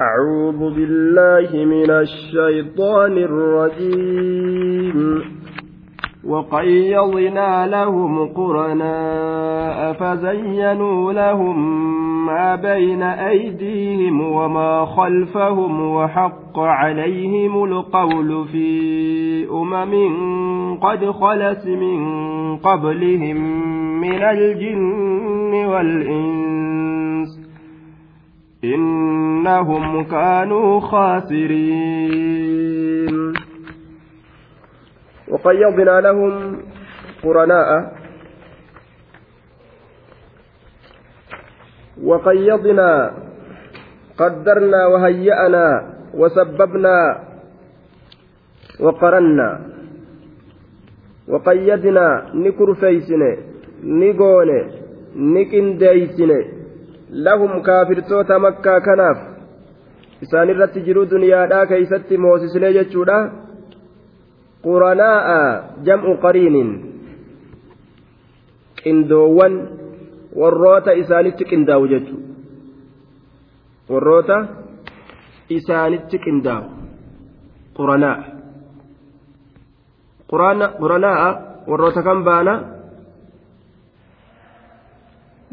أعوذ 0.00 0.74
بالله 0.74 1.64
من 1.64 1.90
الشيطان 1.90 3.18
الرجيم. 3.18 5.22
وقيضنا 6.26 7.66
لهم 7.66 8.28
قرناء 8.28 9.92
فزينوا 9.92 11.12
لهم 11.12 11.86
ما 12.26 12.54
بين 12.54 13.02
أيديهم 13.02 14.32
وما 14.32 14.84
خلفهم 14.84 15.94
وحق 15.94 16.58
عليهم 16.58 17.64
القول 17.64 18.44
في 18.52 19.46
أمم 19.50 19.94
قد 20.80 21.10
خلت 21.10 21.66
من 21.66 21.96
قبلهم 22.56 23.36
من 24.00 24.22
الجن 24.22 25.66
والإنس 25.66 26.55
إنهم 28.74 30.04
كانوا 30.04 30.80
خاسرين. 30.80 32.36
وقيضنا 35.28 36.00
لهم 36.00 36.56
قرناء. 37.22 37.92
وقيضنا 42.02 43.12
قدرنا 44.18 44.86
وهيأنا 44.86 45.66
وسببنا 46.14 46.98
وقرنا. 48.80 49.60
وقيدنا 51.28 52.30
نكر 52.34 52.74
فيسن 52.74 53.36
نقون 53.84 54.50
نكنديسن 55.16 56.55
lahum 57.10 57.62
kaafirtoota 57.62 58.38
makkaa 58.38 58.80
kanaaf. 58.80 59.18
Isaan 60.22 60.50
irratti 60.50 60.80
jiru 60.80 61.10
duniyaadhaa 61.10 61.66
keeysatti 61.66 62.18
moosisilee 62.18 62.72
jechuudha. 62.72 63.18
Quranaa'a 64.62 65.40
jam'u 65.86 66.16
qariiniin 66.24 66.70
qindoowwan 68.82 69.54
warroota 70.40 70.92
isaanitti 70.92 71.44
qindaa'u 71.44 71.86
jechu 71.92 72.16
warroota 73.90 74.36
isaanitti 75.48 76.18
qindaa'u 76.18 76.64
quranaa'a. 77.76 78.24
Quranaa'a 80.30 81.28
warroota 81.68 82.02
kan 82.02 82.24
baana? 82.24 82.54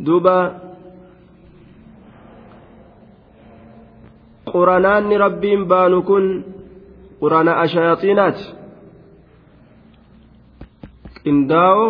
Duuba 0.06 0.36
quranaanni 4.54 5.16
rabbiin 5.26 5.62
baanu 5.72 5.98
kun 6.10 6.26
quranaa'a 7.22 7.66
shayaxiinaati 7.74 8.44
qindaa'oo 11.24 11.88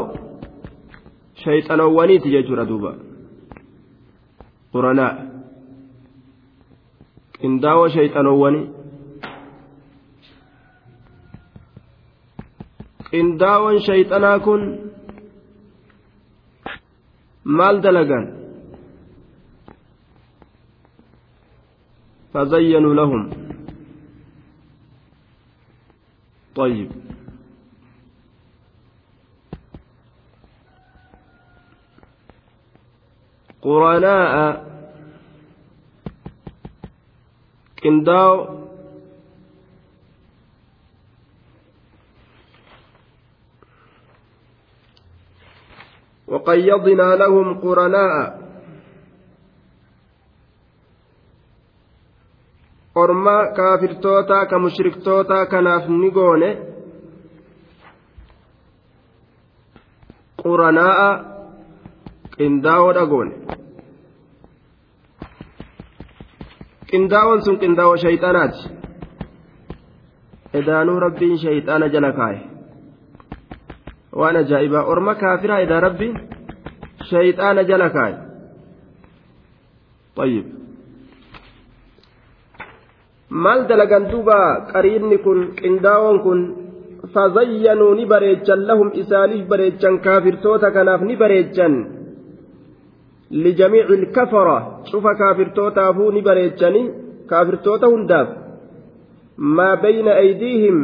shayxanowwaniiti 1.43 2.27
jechuudha 2.35 2.65
duuba 2.71 2.91
quranaa 4.73 5.13
qindaa'oo 7.39 7.87
shayxanowwanii 7.95 8.65
qindaa'oon 13.09 13.77
shayxanaa 13.87 14.37
kun 14.45 14.61
maal 17.57 17.75
dalagan 17.85 18.25
فزينوا 22.33 22.93
لهم. 22.93 23.29
طيب. 26.55 26.91
قرناء 33.61 34.65
قنداو 37.83 38.63
وقيضنا 46.27 47.15
لهم 47.15 47.59
قرناء. 47.59 48.42
Orma 52.95 53.35
kaafirtoota 53.57 54.45
ka 54.49 54.59
mushriktoota 54.59 55.45
kanaaf 55.51 55.87
ni 55.87 56.09
goone 56.17 56.49
quranaa'a 60.43 61.09
qindaa'oodha 62.37 63.05
goone 63.11 63.33
qindaa'oon 66.91 67.41
sun 67.45 67.57
qindaa'oo 67.63 67.97
shayxanaati 68.03 68.61
edaanuu 70.59 70.99
rabbiin 71.05 71.37
shayxana 71.45 71.87
jala 71.95 72.11
kaaye 72.19 72.41
waan 74.19 74.35
ajaa'ibaa 74.43 74.83
orma 74.95 75.13
kaafiraa 75.23 75.59
edaa 75.65 75.79
rabbiin 75.87 76.15
shayxaana 77.09 77.63
jala 77.71 77.89
kaaye 77.97 78.17
طيب 80.15 80.45
maal 83.33 83.65
dalagan 83.69 84.05
duuba 84.11 84.69
qariinni 84.71 85.17
kun 85.25 85.39
qindaa'oon 85.59 86.17
kun 86.25 86.39
fazayyanuu 87.13 87.93
ni 87.97 88.05
bareechan 88.05 88.61
lahum 88.69 88.89
isaaniif 89.01 89.47
bareechan 89.51 89.99
kaafirtoota 90.05 90.71
kanaaf 90.75 91.01
ni 91.01 91.15
bareechan 91.21 91.73
lijamiici 93.43 93.93
ilkafara 93.93 94.57
cufa 94.91 95.15
kaafirtootaafuu 95.21 96.11
ni 96.11 96.21
bareechani 96.21 96.81
kaafirtoota 97.31 97.87
hundaaf 97.87 98.29
maa 99.37 99.75
bayna 99.75 100.11
aydiihim 100.23 100.77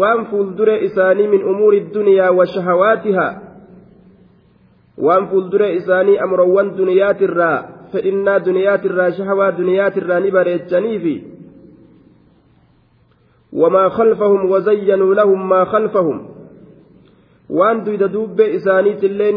waan 0.00 0.26
fuuldure 0.30 0.76
isaanii 0.88 1.28
min 1.34 1.44
umuuri 1.52 1.80
dunyaa 1.94 2.30
wa 2.38 2.46
shahawaatihaa 2.46 3.32
waan 5.06 5.28
fuuldure 5.30 5.74
isaanii 5.74 6.18
amrowwan 6.18 6.76
duniyaatirraa 6.76 7.58
fedhinnaa 7.92 8.38
duniyaatirraa 8.46 9.10
shahawaa 9.18 9.52
duniyaatirraa 9.52 10.20
ni 10.20 10.30
bareechaniifi 10.30 11.29
وما 13.52 13.88
خلفهم 13.88 14.50
وزينوا 14.50 15.14
لهم 15.14 15.48
ما 15.48 15.64
خلفهم. 15.64 16.28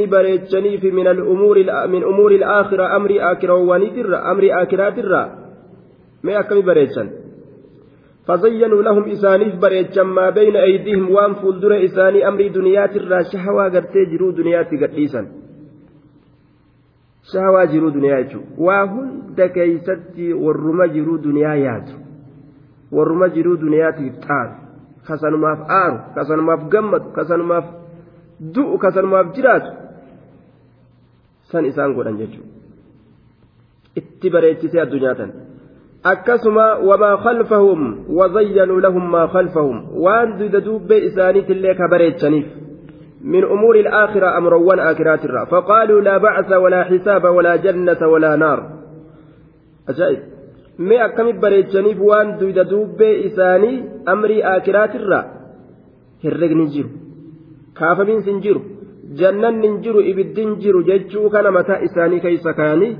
بريتشني 0.05 0.77
في 0.77 0.91
من 0.91 1.07
الأمور 1.07 1.57
من 1.87 2.03
أمور 2.03 2.31
الآخرة 2.31 2.95
أمر 2.95 3.11
آكرة 3.31 3.53
ونيتر 3.53 4.31
أمر 4.31 4.61
آكرات 4.61 4.99
الرا 4.99 5.29
ما 6.23 6.39
أكمل 6.39 6.61
بريتشن. 6.61 7.09
فزينوا 8.27 8.81
لهم 8.83 9.03
إسانيف 9.09 9.55
بريتشن 9.55 10.01
ما 10.01 10.29
بين 10.29 10.55
أيديهم 10.55 11.11
وان 11.11 11.33
فولدر 11.33 11.85
إساني 11.85 12.27
أمر 12.27 12.47
دنيات 12.47 12.95
الرا 12.95 13.21
شهوة 13.33 13.63
قرتي 13.69 14.05
جرو 14.11 14.31
دنيات 14.31 14.73
شهوة 17.33 17.65
جرو 17.65 17.89
دنيات 17.89 18.31
وهن 18.57 19.21
دكيستي 19.37 20.33
جرو 20.87 22.02
warruma 22.97 23.29
jiruu 23.35 23.57
duniyaatiif 23.63 24.15
xaaru 24.27 24.53
kasanumaaf 25.07 25.59
aaru 25.79 25.97
kasanumaaf 26.15 26.61
gammadu 26.73 27.13
kasanumaaf 27.17 27.65
du'u 28.55 28.77
kasanumaaf 28.85 29.27
jiraatu 29.35 29.71
san 31.51 31.65
isaan 31.71 31.95
godhan 31.97 32.17
jechuudha 32.21 32.51
itti 34.01 34.33
bareechisee 34.35 34.81
addunyaa 34.85 35.15
tan 35.21 35.31
akkasuma 36.13 36.65
wamaa 36.89 37.15
khalfahum 37.27 37.81
wazayyanuu 38.19 38.79
lahum 38.87 39.05
maa 39.15 39.27
khalfahum 39.35 39.77
waan 40.05 40.37
duyda 40.39 40.65
duubbee 40.67 41.05
isaaniitillee 41.11 41.79
ka 41.81 41.87
bareechaniif 41.95 42.49
من 43.33 43.43
أمور 43.43 43.75
الآخرة 43.75 44.37
أمر 44.37 44.53
وان 44.53 44.79
آخرات 44.79 45.25
الرا 45.25 45.45
فقالوا 45.45 46.01
لا 46.01 46.17
بعث 46.17 46.51
ولا 46.51 46.83
حساب 46.83 47.23
ولا 47.23 47.55
جنة 47.55 48.07
ولا 48.07 48.35
نار 48.35 48.59
أجائب 49.89 50.19
mee 50.87 50.99
akkamit 51.07 51.37
bareechaniif 51.43 51.99
waan 52.09 52.27
duyda 52.39 52.63
duubbee 52.71 53.13
isaanii 53.29 53.75
amrii 54.13 54.41
aakiraatirraa 54.51 55.23
herregni 56.23 56.65
jiru 56.75 56.89
kaafamiinsi 57.79 58.29
hin 58.31 58.39
jiru 58.45 58.61
jannanni 59.19 59.67
hin 59.67 59.77
jiru 59.85 59.99
ibiddin 60.11 60.51
jiru 60.63 60.79
jechuu 60.89 61.27
kana 61.35 61.51
mataa 61.57 61.79
isaanii 61.87 62.19
keessa 62.25 62.53
kaanii 62.61 62.91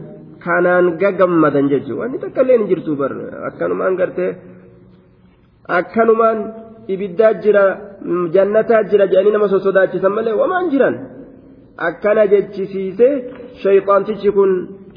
kanaan 0.46 0.86
gagammadan 1.02 1.68
jechuu 1.74 1.98
wanni 2.02 2.18
takka 2.24 2.42
illee 2.44 2.58
hin 2.60 2.68
jirtu 2.72 2.92
bar 3.02 3.12
akkanumaan 3.50 3.96
gartee 4.02 4.32
akkanumaan 5.80 6.40
ibiddaa 6.94 7.34
jira 7.44 7.64
jannataa 8.36 8.82
jira 8.92 9.06
jedhanii 9.12 9.34
nama 9.36 9.48
sosodaachisan 9.54 10.14
malee 10.18 10.36
wamaan 10.42 10.68
jiran 10.74 10.96
akkana 11.88 12.24
jechisiisee 12.34 13.14
shayxaantichi 13.62 14.30
kun 14.38 14.52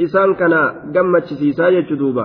isaan 0.06 0.32
kana 0.40 0.60
gammachisiisaa 0.94 1.70
jechuu 1.76 1.98
duuba. 2.02 2.24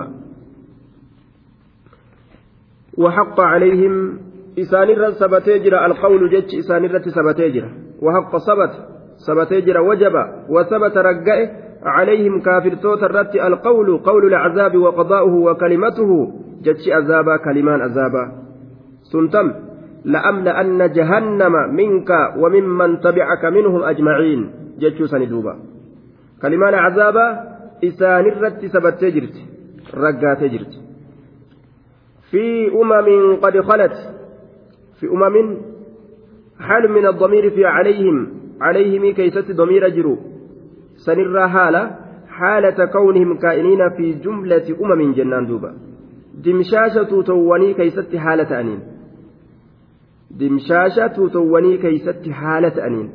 وحق 2.98 3.40
عليهم 3.40 4.18
إسان 4.58 4.90
الرد 4.90 5.12
سبتيجر 5.12 5.86
القول 5.86 6.30
جج 6.30 6.56
إسان 6.58 6.84
الرد 6.84 7.08
سبتيجر 7.08 7.68
وحق 8.02 8.36
سبت 8.36 8.72
سبتيجر 9.16 9.80
وجب 9.80 10.12
وثبت 10.48 10.96
رقائه 10.96 11.48
عليهم 11.82 12.40
كافر 12.40 12.74
توت 12.74 13.02
الرد 13.02 13.36
القول 13.36 13.98
قول 13.98 14.26
العذاب 14.26 14.76
وقضاؤه 14.76 15.34
وكلمته. 15.34 16.32
جج 16.62 16.90
عذابا 16.90 17.36
كلمان 17.36 17.80
عذابا. 17.80 18.32
سنتم 19.02 19.52
لأملأن 20.04 20.92
جهنم 20.92 21.52
منك 21.74 22.10
وممن 22.36 23.00
تبعك 23.00 23.44
منهم 23.44 23.82
أجمعين. 23.82 24.50
جج 24.78 25.04
سندوبا 25.04 25.54
كلمان 26.42 26.74
عذابا 26.74 27.40
إسان 27.84 28.26
الرد 28.26 28.66
سبتيجر 28.66 29.28
رقاتي 29.94 30.81
في 32.32 32.68
أمم 32.68 33.36
قد 33.36 33.60
خلت 33.60 33.92
في 35.00 35.06
أمم 35.06 35.56
حال 36.60 36.92
من 36.92 37.06
الضمير 37.06 37.50
في 37.50 37.64
عليهم 37.64 38.28
عليهم 38.60 39.14
كيست 39.14 39.50
ضمير 39.52 39.88
جرو. 39.88 40.18
سنر 40.96 41.48
حالة 41.48 41.96
حالة 42.28 42.84
كونهم 42.84 43.38
كائنين 43.38 43.90
في 43.96 44.12
جملة 44.12 44.66
أمم 44.80 45.12
جنان 45.12 45.46
دوبا. 45.46 45.74
دمشاشة 46.44 47.22
تووني 47.22 47.74
كيست 47.74 48.16
حالة 48.16 48.60
أنين. 48.60 48.80
دمشاشة 50.30 51.28
تووني 51.32 51.76
كيست 51.78 52.30
حالة 52.30 52.86
أنين. 52.86 53.10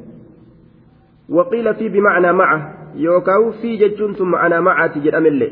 وقيل 1.30 1.76
في 1.76 1.90
بمعنى 1.90 2.34
معه 2.34 2.78
يوكاو 2.96 3.52
في 3.52 3.78
ججون 3.78 4.14
ثم 4.14 4.36
أنا 4.36 4.62
معه 4.62 4.88
تجد 4.88 5.14
أمل 5.14 5.52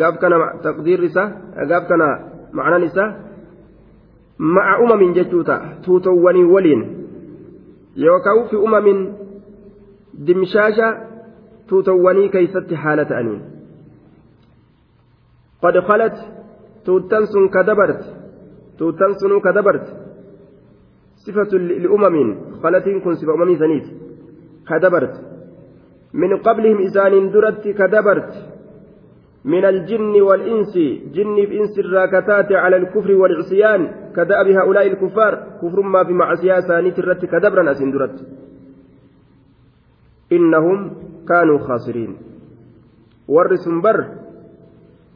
قاف 0.00 0.14
كان 0.18 0.32
تقدير 0.64 1.02
رسا 1.02 1.24
قاف 1.70 1.88
كان 1.88 2.31
معنى 2.52 2.84
نساء 2.84 3.32
مع 4.38 4.78
أمم 4.78 5.12
جتوتا 5.12 5.78
توتواني 5.84 6.44
ولين 6.44 6.80
يوكاو 7.96 8.44
في 8.50 8.56
أمم 8.56 9.12
دمشاشة 10.14 10.88
توتواني 11.68 12.28
كيست 12.28 12.74
حالة 12.74 13.20
أنين 13.20 13.42
قد 15.62 15.78
خلت 15.78 16.16
توتنسن 16.84 17.48
كدبرت 17.48 18.04
توتنسن 18.78 19.40
كدبرت 19.40 19.86
صفة 21.24 21.58
لأمم 21.58 22.16
خلت 22.62 22.84
كن 23.04 23.14
صفة 23.14 23.34
أمم 23.34 23.56
زنيت 23.56 23.86
كدبرت 24.68 25.14
من 26.12 26.36
قبلهم 26.36 26.78
إسان 26.82 27.30
درت 27.30 27.68
كدبرت 27.68 28.51
من 29.44 29.64
الجن 29.64 30.22
والإنس 30.22 30.78
جن 31.14 31.38
إنس 31.38 31.78
الراكتات 31.78 32.52
على 32.52 32.76
الكفر 32.76 33.12
والعصيان 33.12 33.90
كدأب 34.16 34.46
هؤلاء 34.46 34.86
الكفار 34.86 35.34
كفر 35.62 35.80
ما 35.80 36.04
في 36.04 36.12
معصية 36.12 36.60
ثانية 36.60 36.94
الرت 36.98 37.24
كدبرا 37.24 37.70
أسندرت 37.70 38.26
إنهم 40.32 40.90
كانوا 41.28 41.58
خاسرين. 41.58 42.16
ورسم 43.28 43.80
بر 43.80 44.06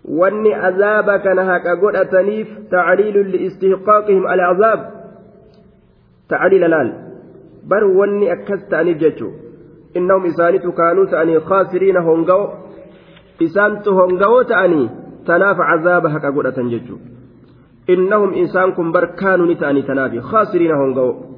واني 0.04 0.54
عذابك 0.54 1.26
نهاك 1.26 1.66
قدأتنيف 1.82 2.48
تعليل 2.70 3.16
لاستحقاقهم 3.30 4.26
العذاب 4.26 4.90
تعليل 6.28 6.70
لال. 6.70 6.88
بر 7.64 7.84
واني 7.84 8.32
أكست 8.32 8.74
أني 8.74 8.94
ججو 8.94 9.30
إنهم 9.96 10.26
إسانيت 10.26 10.66
كانوا 10.66 11.04
تأني 11.04 11.40
خاسرين 11.40 11.96
هونغو. 11.96 12.65
Isaantu 13.40 13.94
hongawoo 13.94 14.44
ta'anii 14.44 14.88
tanaaf 15.26 15.58
cazaaba 15.70 16.10
haqa 16.10 16.32
godhatan 16.32 16.70
jechuudha 16.70 17.06
innahum 17.94 18.34
isaan 18.44 18.74
kun 18.74 18.92
barkaanu 18.92 19.46
ni 19.46 19.56
ta'anii 19.62 19.82
tanaafi 19.92 20.20
khaasiriina 20.30 20.76
hongawoo 20.82 21.36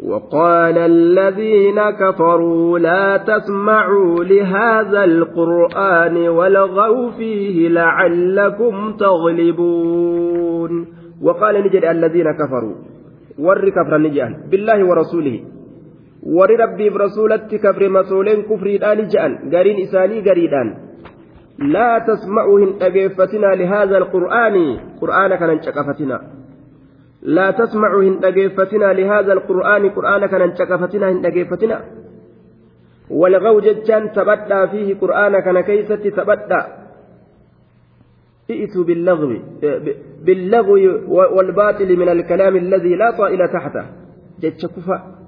وقال 0.00 0.78
الذين 0.78 1.90
كفروا 1.90 2.78
لا 2.78 3.16
تسمعوا 3.16 4.24
لهذا 4.24 5.04
القرآن 5.04 6.28
والغوا 6.28 7.10
فيه 7.10 7.68
لعلكم 7.68 8.92
تغلبون 8.92 10.86
وقال 11.22 11.64
نجد 11.64 11.84
الذين 11.84 12.32
كفروا 12.32 12.74
ور 13.38 13.68
كفر 13.68 13.98
نجان 13.98 14.36
بالله 14.50 14.84
ورسوله 14.84 15.40
warri 16.22 16.56
rabbiif 16.56 16.94
rasuulatti 16.94 17.58
kabre 17.58 17.88
masooleen 17.88 18.44
kufriidhaan 18.44 19.08
ja'an 19.12 19.38
gariin 19.50 19.78
isaanii 19.86 20.22
gariidhaan 20.22 20.74
laa 21.74 22.00
tasma'uu 22.00 22.56
hin 22.56 22.74
dhageeffatinaa 22.80 23.54
lihaadha 23.62 23.96
alqur'aani 24.02 24.64
qur'aana 25.00 25.38
kanan 25.42 25.60
caqafatinaa 25.66 26.20
laa 27.38 27.52
tasma'uu 27.52 28.02
hin 28.08 28.18
dhageeffatinaa 28.24 28.92
lihaadha 29.00 29.32
alqur'aani 29.38 29.94
qur'aana 29.96 30.28
kanan 30.34 30.52
caqafatinaa 30.60 31.10
hin 31.14 31.22
dhageeffatinaa 31.22 31.80
walgaw 33.22 33.56
jechaan 33.68 34.10
taphadhaa 34.18 34.66
fiihi 34.74 35.00
qur'aana 35.04 35.42
kana 35.48 35.62
keeysatti 35.62 36.16
taphadhaa 36.20 36.66
ائتوا 38.50 38.84
باللغو 38.84 39.32
باللغو 40.26 40.74
والباطل 41.36 41.96
من 41.96 42.08
الكلام 42.08 42.56
الذي 42.56 42.94
لا 42.94 43.10
طائل 43.10 43.48
تحته 43.48 43.84
جتش 44.42 44.66
كفا 44.66 45.19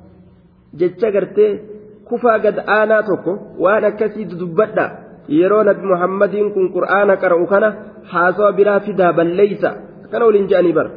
jecha 0.81 1.11
gartee 1.17 1.51
kufaa 2.09 2.39
gad 2.45 2.57
aanaa 2.77 3.03
tokko 3.09 3.33
waan 3.65 3.85
akkasii 3.91 4.25
dudubbadha 4.31 4.85
yeroo 5.39 5.63
nabi 5.69 5.87
muhammadiin 5.93 6.49
kun 6.55 6.67
qur'aana 6.77 7.17
qara'u 7.23 7.47
kana 7.53 7.69
haasawa 8.13 8.53
biraa 8.59 8.81
fidaa 8.87 9.13
balleeysa 9.19 9.71
kana 10.11 10.25
waliin 10.29 10.49
je'anii 10.53 10.75
bar 10.79 10.89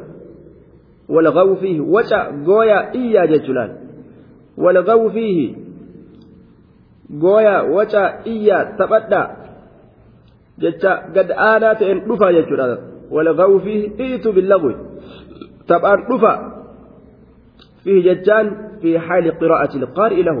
walgawu 1.14 1.56
fiihi 1.62 1.80
waca 1.96 2.18
gooya 2.48 2.78
iyyaa 3.02 3.26
jechuudhaan 3.32 3.70
walgawu 4.64 5.10
fiihi 5.16 5.46
gooya 7.24 7.54
waca 7.76 8.02
iyyaa 8.34 8.64
taphadha 8.78 9.22
jecha 10.64 10.92
gad 11.14 11.30
aanaa 11.48 11.74
ta'een 11.80 12.00
dhufaa 12.08 12.32
jechuudha 12.38 12.76
walgawu 13.16 13.60
fiihi 13.60 13.92
iitu 14.06 14.32
billagwi 14.32 14.74
taphaan 15.70 16.00
dhufa 16.08 16.32
fiihi 17.86 18.02
jechaan 18.02 18.66
في 18.82 18.98
حال 18.98 19.38
قراءة 19.40 19.72
القارئ 19.76 20.22
له. 20.22 20.38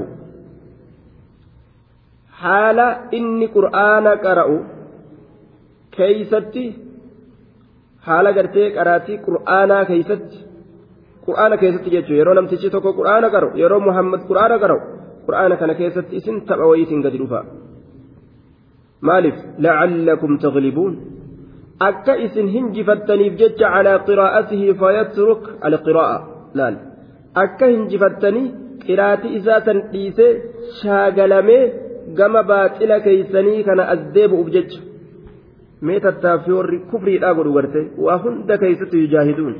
حال 2.40 2.78
inni 3.18 3.46
قرآن 3.46 4.06
قرأ. 4.24 4.48
keessatti? 5.96 6.66
حال 8.06 8.26
قرتي 8.36 8.64
قرأتي 8.76 9.14
قرآن 9.26 9.70
keessatti. 9.82 10.38
قرآن 11.26 11.54
keessatti 11.54 11.90
jechuu 11.90 12.14
yeroo 12.14 12.32
namichi 12.32 12.68
tokko 12.70 12.90
قرآن 12.98 13.24
قرأ. 13.34 13.50
yeroo 13.62 13.78
محمد 13.88 14.20
قرآن 14.28 14.52
قرأ. 14.62 14.78
قرآن 15.26 15.54
كان 15.54 15.72
كيستي 15.72 16.16
اسم 16.16 16.36
تبويت 16.48 16.92
قد 17.04 17.14
رفا. 17.22 17.40
لعلكم 19.58 20.36
تغلبون. 20.36 20.94
akka 21.88 22.16
isin 22.16 22.46
hinjifattaniif 22.54 23.32
jecha 23.40 23.68
calaa 23.72 23.98
qiraa'atihi 24.08 24.74
fayatruk 24.80 25.42
alqiraa'a 25.68 26.18
laal 26.58 26.95
akka 27.44 27.66
hinjifattanii 27.74 28.46
qiraatii 28.86 29.32
isaa 29.38 29.60
san 29.66 29.78
dhiisee 29.92 30.30
shaagalamee 30.80 31.62
gama 32.18 32.42
baaxila 32.50 32.96
keeysanii 33.06 33.62
kana 33.68 33.84
as 33.94 34.00
deebi'uuf 34.14 34.48
jecha. 34.56 34.80
Mee 35.86 36.00
tattaaffii 36.04 36.54
warri 36.58 36.78
kufriidhaa 36.90 37.34
godhu 37.38 37.52
garte. 37.56 37.80
Waa 38.04 38.18
hunda 38.24 38.54
keeysatti 38.62 38.96
yujaahiduun. 39.02 39.54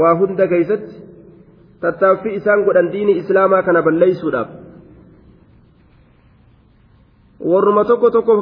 Waa 0.00 0.14
hunda 0.20 0.44
keeysatti 0.52 0.94
tattaaffii 1.82 2.34
isaan 2.40 2.60
godhan 2.68 2.88
diinii 2.92 3.16
islaamaa 3.22 3.62
kana 3.66 3.80
balleeysuudhaaf 3.86 4.48
warruma 7.50 7.82
tokko 7.84 8.10
tokko 8.10 8.32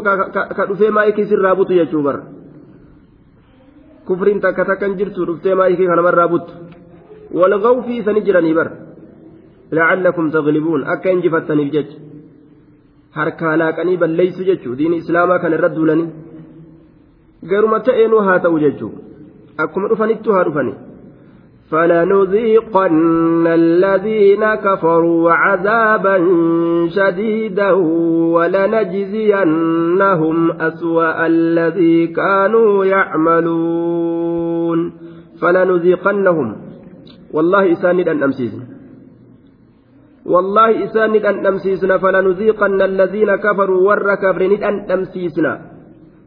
ka 0.57 0.67
dhufee 0.69 0.91
maayikii 0.97 1.27
sirraa 1.31 1.55
butu 1.57 1.73
jechuu 1.79 2.03
bara. 2.03 2.23
Kufriin 4.07 4.41
takka 4.41 4.65
takkan 4.65 4.97
jirtu 4.99 5.27
dhuftee 5.27 5.55
maayikii 5.55 5.87
kanamarraa 5.91 6.29
buttu 6.29 6.53
والغوا 7.35 7.83
في 7.83 8.03
سنجرني 8.03 8.55
بر 8.55 8.71
لعلكم 9.73 10.31
تغلبون 10.31 10.85
أكا 10.85 11.13
انجفتني 11.13 11.71
harkaa 13.17 13.57
laaqanii 13.61 13.97
balleeysu 14.03 14.45
jechuu 14.49 14.75
diini 14.79 15.01
islaamaa 15.03 15.41
kan 15.41 15.55
irra 15.57 15.69
duulanii 15.75 16.07
garuma 17.51 17.81
ta'eenuu 17.89 18.23
haa 18.29 18.39
ta'u 18.47 18.63
jechuu 18.65 18.93
akkuma 19.67 19.93
dhufanittu 19.93 20.35
haa 20.37 20.47
dhufani 20.49 20.75
فلنذيقن 21.73 23.47
الذين 23.47 24.45
كفروا 24.55 25.33
عذابا 25.33 26.17
شديدا 26.97 27.71
ولنجزينهم 28.35 30.37
أسوأ 30.53 31.27
الذي 31.27 32.07
كانوا 32.07 32.85
يعملون 32.85 34.93
فلنذيقنهم 35.41 36.57
والله 37.33 37.73
إساني 37.73 38.11
أن 38.11 38.23
أمسيسنا 38.23 38.67
والله 40.27 40.85
إساني 40.85 41.19
أن 41.31 41.47
أمسيسنا 41.47 41.99
فلنذيقن 41.99 42.83
الذين 42.83 43.37
كفروا 43.37 43.81
ور 43.89 44.15
كفرني 44.15 44.69
أن 44.69 44.91
أمسيسنا 44.91 45.53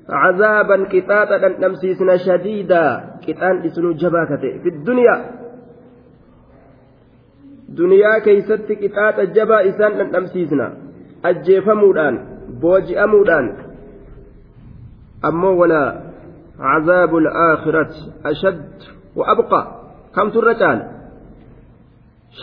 عذابا 0.09 0.77
قطاطا 0.93 1.47
نمسيسنا 1.47 2.17
شديدا 2.17 2.85
قطان 3.27 3.55
إسنو 3.65 3.91
جباكته 3.91 4.51
في 4.63 4.69
الدنيا. 4.69 5.17
duniyaa 7.77 8.21
keeysatti 8.21 8.75
qixaaxa 8.81 9.25
jabaa 9.35 9.65
isaan 9.69 9.97
dhandhamsiisna 9.99 10.65
ajjeefamuudhaan 11.29 12.15
booji'amuudhaan 12.61 13.47
ammoo 15.29 15.57
walaa 15.61 15.91
عذاب 16.59 17.11
الآخرة 17.15 17.93
أشد 18.25 18.73
وأبقى. 19.15 19.61
كم 20.15 20.29
ترجال 20.29 20.94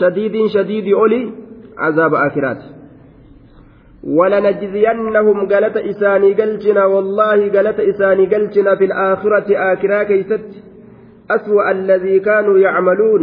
شديد 0.01 0.47
شديد 0.47 0.95
أولي 0.95 1.33
عذاب 1.79 2.15
آخرات. 2.15 2.63
ولنجزينهم 4.05 5.49
قالت 5.49 5.77
إساني 5.77 6.35
قلتنا 6.35 6.85
والله 6.85 7.53
قالت 7.53 7.81
إساني 7.81 8.27
قلتنا 8.27 8.77
في 8.77 8.85
الآخرة 8.85 9.49
آخرة 9.73 10.03
كيست. 10.03 10.49
أسوأ 11.31 11.71
الذي 11.71 12.21
كانوا 12.21 12.59
يعملون 12.59 13.23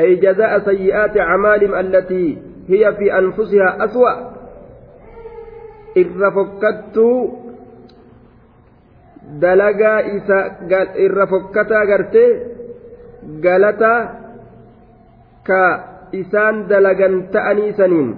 أي 0.00 0.14
جزاء 0.14 0.58
سيئات 0.58 1.16
أعمالهم 1.16 1.74
التي 1.74 2.38
هي 2.68 2.92
في 2.92 3.18
أنفسها 3.18 3.84
أسوأ. 3.84 4.34
إذا 5.96 6.30
فكت 6.30 6.98
دلقا 9.40 10.00
إسا 10.16 10.38
إذا 10.96 11.24
فكتا 11.24 11.80
قرتي 11.90 12.54
قالتا 15.48 15.94
كإسان 16.12 16.66
دلقا 16.66 17.28
تأني 17.32 17.72
سنين 17.72 18.08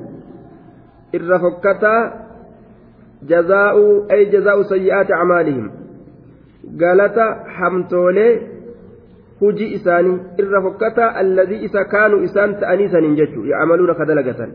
إذا 1.15 1.39
فكتا 1.39 2.27
جزاء 3.23 3.77
أي 4.11 4.25
جزاء 4.25 4.63
سيئات 4.63 5.11
أعمالهم 5.13 5.71
قالتا 6.81 7.45
حمتولي 7.47 8.57
hujii 9.41 9.75
isaanii 9.77 10.19
irra 10.41 10.63
fokkataa 10.63 11.13
alladii 11.23 11.65
isa 11.65 11.85
kaanuu 11.85 12.21
isaan 12.29 12.55
ta'anii 12.61 12.89
saniin 12.89 13.17
jechuudha 13.17 13.51
yacmaluuna 13.57 13.95
ka 13.95 14.07
dalagatan 14.09 14.55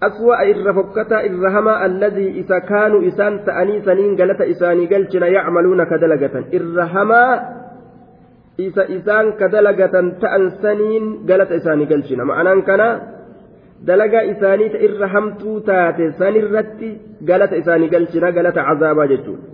aswa'a 0.00 0.46
irra 0.52 0.74
fokkataa 0.78 1.20
irra 1.28 1.50
hamaa 1.56 1.76
alladii 1.86 2.30
isa 2.42 2.60
kaanuu 2.60 3.02
isaan 3.10 3.36
ta'anii 3.48 3.82
saniin 3.88 4.16
galata 4.16 4.48
isaanii 4.54 4.86
galchina 4.92 5.28
yacmaluuna 5.34 5.86
ka 5.86 5.98
dalagatan 6.00 6.48
irra 6.60 6.86
hamaa 6.94 7.30
isa 8.58 8.82
isaan 8.96 9.32
ka 9.38 9.48
dalagatan 9.48 10.18
ta'an 10.20 10.44
saniin 10.62 11.24
galata 11.28 11.54
isaanii 11.60 11.86
galchina 11.92 12.24
ma'anaan 12.24 12.62
kana 12.68 12.88
dalagaa 13.86 14.28
isaanii 14.32 14.68
ta 14.74 14.78
irra 14.86 15.08
hamtuu 15.14 15.60
taate 15.60 16.12
sanirratti 16.20 16.90
galata 17.30 17.56
isaanii 17.62 17.88
galchina 17.94 18.32
galata 18.32 18.66
cazaabaa 18.68 19.10
jechuudha 19.14 19.50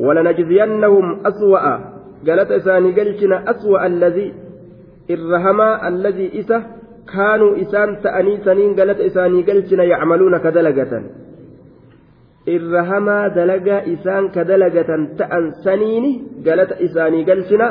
ولنجزينهم 0.00 1.06
أسوأ 1.26 1.64
galata 2.24 2.56
isaanii 2.56 2.92
galchina 2.92 3.46
aswa 3.52 3.80
alladii 3.80 4.34
irra 5.08 5.38
hamaa 5.40 5.80
alladii 5.88 6.30
isa 6.40 6.62
kaanuu 7.12 7.54
isaan 7.64 7.96
ta'anii 8.04 8.40
saniin 8.44 8.74
galata 8.74 9.02
isaanii 9.10 9.42
galchina 9.42 9.84
yacmaluuna 9.92 10.38
ka 10.44 10.50
dalagatan 10.56 11.04
irra 12.46 12.82
hamaa 12.90 13.28
dalagaa 13.38 13.82
isaan 13.94 14.30
ka 14.34 14.44
dalagatan 14.44 15.02
ta'an 15.18 15.44
saniini 15.64 16.10
galata 16.46 16.80
isaanii 16.86 17.24
galchina 17.24 17.66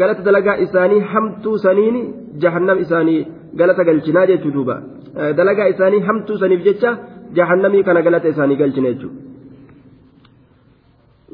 galata 0.00 0.22
dalagaa 0.28 0.56
isaanii 0.66 1.00
hamtuu 1.12 1.58
saniini 1.58 2.02
jahannam 2.42 2.78
isaanii 2.84 3.26
galata 3.60 3.84
galchinaa 3.84 4.26
jechuu 4.30 4.54
duuba 4.56 4.76
dalagaa 5.38 5.68
isaanii 5.74 6.02
hamtuu 6.08 6.38
saniif 6.42 6.62
jecha 6.68 6.90
jahannamii 7.38 7.82
kana 7.88 8.02
galata 8.02 8.28
isaanii 8.28 8.56
galchina 8.62 8.92
jechuudha. 8.92 9.33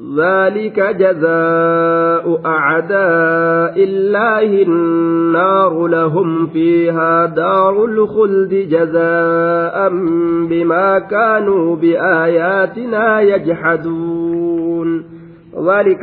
ذلك 0.00 0.80
جزاء 0.80 2.40
أعداء 2.46 3.84
الله 3.84 4.62
النار 4.62 5.86
لهم 5.86 6.46
فيها 6.46 7.26
دار 7.26 7.84
الخلد 7.84 8.54
جزاء 8.54 9.88
بما 10.48 10.98
كانوا 10.98 11.76
بآياتنا 11.76 13.20
يجحدون 13.20 15.04
ذلك 15.68 16.02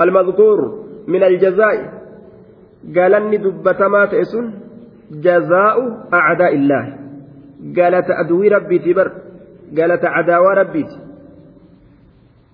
المذكور 0.00 0.84
من 1.08 1.22
الجزاء 1.22 2.00
قال 2.96 3.14
أني 3.14 3.36
دبتما 3.36 4.04
تأسن 4.04 4.50
جزاء 5.10 6.06
أعداء 6.14 6.54
الله 6.54 6.96
قالت 7.76 8.06
أدوي 8.10 8.48
ربي 8.48 8.78
تبر 8.78 9.12
قالت 9.78 10.04
عداوى 10.04 10.54
ربي 10.54 10.82
تبر 10.82 11.09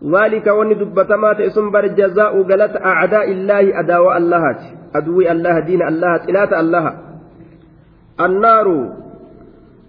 ذلك 0.03 0.47
وني 0.47 0.73
دبتما 0.73 1.33
تئسن 1.33 1.71
بر 1.71 1.87
جزاء 1.87 2.41
غلط 2.41 2.73
أعداء 2.75 3.31
الله 3.31 3.79
أداوى 3.79 4.17
الله 4.17 4.43
أدوي 4.95 5.31
الله 5.31 5.59
دين 5.59 5.81
الله 5.87 6.15
إلات 6.29 6.53
الله 6.53 6.85
النار 8.25 8.67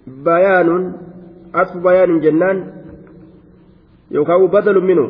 بيان 0.07 0.69
عطف 1.55 1.77
بيان 1.77 2.21
جنان 2.21 2.59
يوكاو 4.11 4.47
بدل 4.47 4.77
منه 4.85 5.07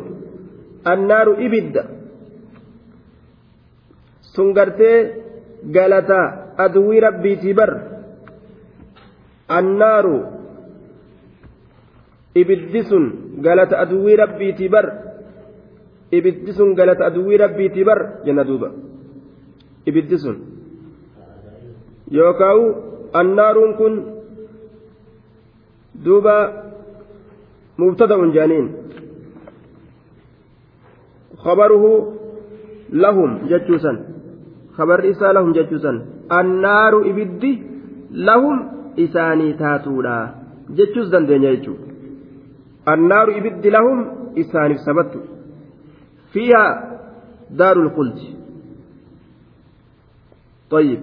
النار 0.86 1.28
إبد 1.46 1.74
سنغرتي 4.34 4.92
غلطا 5.74 6.22
أدوي 6.58 6.98
ربي 6.98 7.36
تبر 7.36 7.72
النار 9.50 10.06
ibiddi 12.34 12.80
sun 12.88 13.04
galata 13.45 13.79
aduwwii 13.83 14.15
rabbiitii 14.15 14.69
bar. 14.69 14.85
Ibiddi 16.11 16.53
sun 16.53 16.75
galata 16.75 17.05
aduwwii 17.05 17.37
rabbiitii 17.37 17.83
bar 17.83 17.99
jenna 18.25 18.43
duuba. 18.43 18.71
Ibiddi 19.85 20.17
sun. 20.17 20.37
Yookaan 22.11 22.61
annaaruun 23.13 23.71
kun 23.79 23.93
duuba 26.05 26.35
mubtada'un 27.77 28.31
jaaniin. 28.35 28.67
خبره 31.37 31.83
لهم 33.03 33.29
جتوسا 33.51 33.93
خبر 34.77 34.99
إسا 35.09 35.27
لهم 35.37 35.51
جتوسا 35.57 35.91
النار 36.39 36.93
إبدي 37.09 37.53
لهم 38.11 38.57
إساني 38.99 39.53
تاتولا 39.53 40.17
jechuus 40.77 41.07
دندن 41.13 41.43
يجتوس 41.43 41.86
annaaru 42.93 43.37
ibiddi 43.39 43.75
lahum 43.77 43.99
isaaniif 44.41 44.81
sabattu 44.87 45.19
fiihaa 46.33 46.73
daaru 47.59 47.87
lquldi 47.89 48.37
طيب. 50.69 50.99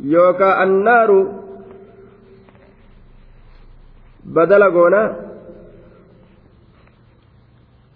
يوكا 0.00 0.62
النار 0.62 1.10
بدل 4.24 4.62
غونا 4.62 5.16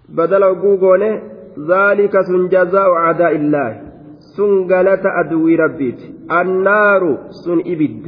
بدل 0.08 0.44
غوغوني 0.44 1.10
ذلك 1.58 2.14
سن 2.20 2.48
جزاء 2.48 2.92
أعداء 2.92 3.36
الله. 3.36 3.70
سن 4.18 4.72
غلط 4.72 5.04
أدوي 5.20 5.56
ربيت. 5.56 6.00
النار 6.30 7.02
سن 7.44 7.58
إبد. 7.66 8.04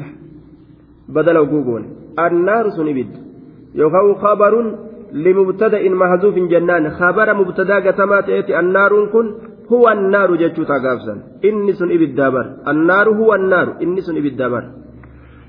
بدل 1.08 1.38
غوغوني 1.38 1.88
النار 2.18 2.70
سن 2.70 2.88
إبد. 2.88 3.27
يوكاو 3.74 4.14
خبر 4.14 4.74
لمبتدأ 5.12 5.88
محذوف 5.88 6.34
جنان. 6.34 6.90
خبر 6.90 7.34
مبتدأ 7.34 7.76
قتما 7.86 8.20
تأتي 8.20 8.58
النار 8.58 8.92
كن 9.12 9.26
هو 9.72 9.88
النار 9.88 10.36
جتشو 10.36 10.62
تاقافسا 10.64 11.14
إني 11.44 11.72
سن 11.72 11.90
إبد 11.90 12.14
دابر 12.14 12.46
النار 12.68 13.08
هو 13.08 13.34
النار. 13.34 13.68
إني 13.82 14.00
سن 14.00 14.16
إبد 14.16 14.36
دابر 14.36 14.64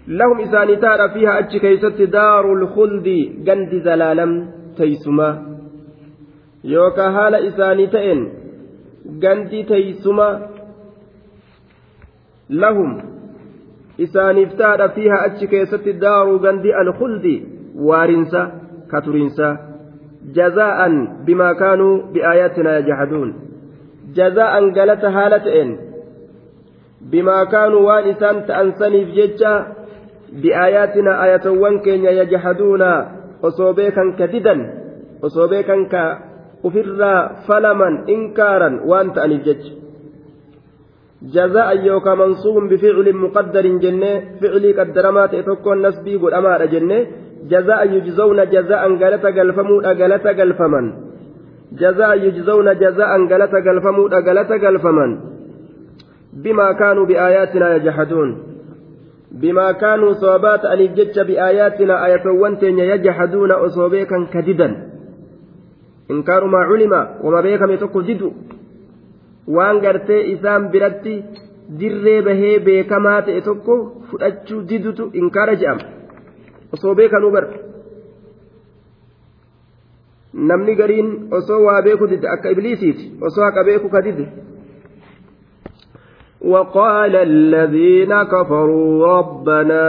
لهم 0.07 0.37
إساني 0.41 0.75
تارى 0.75 1.09
فيها 1.09 1.39
أتش 1.39 1.57
كيست 1.57 2.01
دار 2.01 2.53
الخلد 2.53 3.07
جند 3.45 3.71
زلالم 3.85 4.31
تيسما. 4.77 5.29
يوكا 6.63 7.07
هال 7.15 7.35
إساني 7.35 7.87
تئن 7.87 8.19
جند 9.23 9.51
تيسما. 9.67 10.29
لهم 12.49 13.01
إساني 14.01 14.45
تارى 14.45 14.89
فيها 14.89 15.25
أتش 15.25 15.43
كيست 15.43 15.89
دار 15.89 16.37
جند 16.37 16.65
الخلد 16.65 17.58
waarinsa 17.88 18.40
katuriinsa 18.92 19.48
jazaa'an 20.36 20.94
bimaa 21.26 21.54
kaanuu 21.62 21.94
biaayaatinaa 22.12 22.76
yajhaduun 22.80 23.30
jazaa'an 24.18 24.70
galata 24.78 25.10
haala 25.16 25.38
ta'een 25.46 25.70
bimaa 27.10 27.44
kaanuu 27.54 27.84
waan 27.88 28.10
isaan 28.12 28.42
ta'an 28.50 28.74
saniif 28.80 29.14
jecha 29.18 29.52
biaayaatinaa 30.42 31.20
ayatowwan 31.26 31.80
keenya 31.86 32.16
yajhaduuna 32.20 32.90
osoo 33.48 33.72
beekan 33.78 34.12
ka 34.18 34.30
didan 34.34 34.60
osoo 35.28 35.48
beekan 35.54 35.88
ka 35.94 36.04
ufirraa 36.68 37.44
falaman 37.46 38.04
inkaaran 38.16 38.84
waan 38.90 39.16
ta'aniif 39.16 39.48
jecha 39.48 39.72
جزاء 41.34 41.84
يوكا 41.88 42.14
منصوب 42.14 42.56
بفعل 42.68 43.06
مقدر 43.16 43.66
جنة 43.84 44.12
فعلي 44.40 44.70
قدرما 44.78 45.26
تأتوكو 45.26 45.72
النسبي 45.72 46.16
قد 46.16 46.32
أمار 46.32 46.66
جنة 46.66 46.98
جزاء 47.47 47.91
يجزون 47.93 48.49
جزاء 48.49 48.95
قالت 48.95 49.25
قلفمود 49.25 49.85
قالت 49.85 50.27
قلفمن 50.27 50.93
جزاء 51.71 52.17
يجزون 52.17 52.77
جزاء 52.79 53.27
قالت 53.27 53.55
قلفمود 53.67 54.13
قالت 54.13 54.51
قلفمن 54.51 55.19
بما 56.33 56.71
كانوا 56.71 57.05
بآياتنا 57.05 57.75
يجحدون. 57.75 58.37
بما 59.31 59.71
كانوا 59.71 60.13
صوابات 60.13 60.65
أن 60.65 60.79
يجج 60.79 61.19
بآياتنا 61.19 61.95
وانتين 62.41 62.79
يجحدون 62.79 63.51
أصوبيكا 63.51 64.27
كددا. 64.33 64.89
إنكار 66.11 66.45
ما 66.45 66.57
علم 66.57 67.07
وما 67.23 67.41
بيك 67.41 67.61
ميتوكو 67.61 68.01
ددو 68.01 68.31
وان 69.47 69.79
قرتي 69.85 70.33
إسام 70.33 70.71
برتي 70.71 71.23
dirree 71.77 72.21
bahee 72.25 72.59
beekamaa 72.65 73.21
ta'e 73.21 73.41
tokko 73.47 73.73
fudhachuu 74.11 74.61
didutu 74.69 75.03
inkaara 75.21 75.55
je'ama 75.63 75.98
osoo 76.73 76.95
beekanuu 76.95 77.31
bar 77.31 77.45
namni 80.33 80.75
gariin 80.75 81.09
osoo 81.31 81.63
waa 81.65 81.81
beeku 81.81 82.07
dide 82.07 82.27
akka 82.35 82.49
ibliisiiti 82.49 83.11
osoo 83.21 83.43
haqa 83.43 83.63
beeku 83.63 83.89
ka 83.89 84.01
dide. 84.01 84.27
وقال 86.41 87.15
الذين 87.15 88.23
كفروا 88.23 89.17
ربنا 89.17 89.83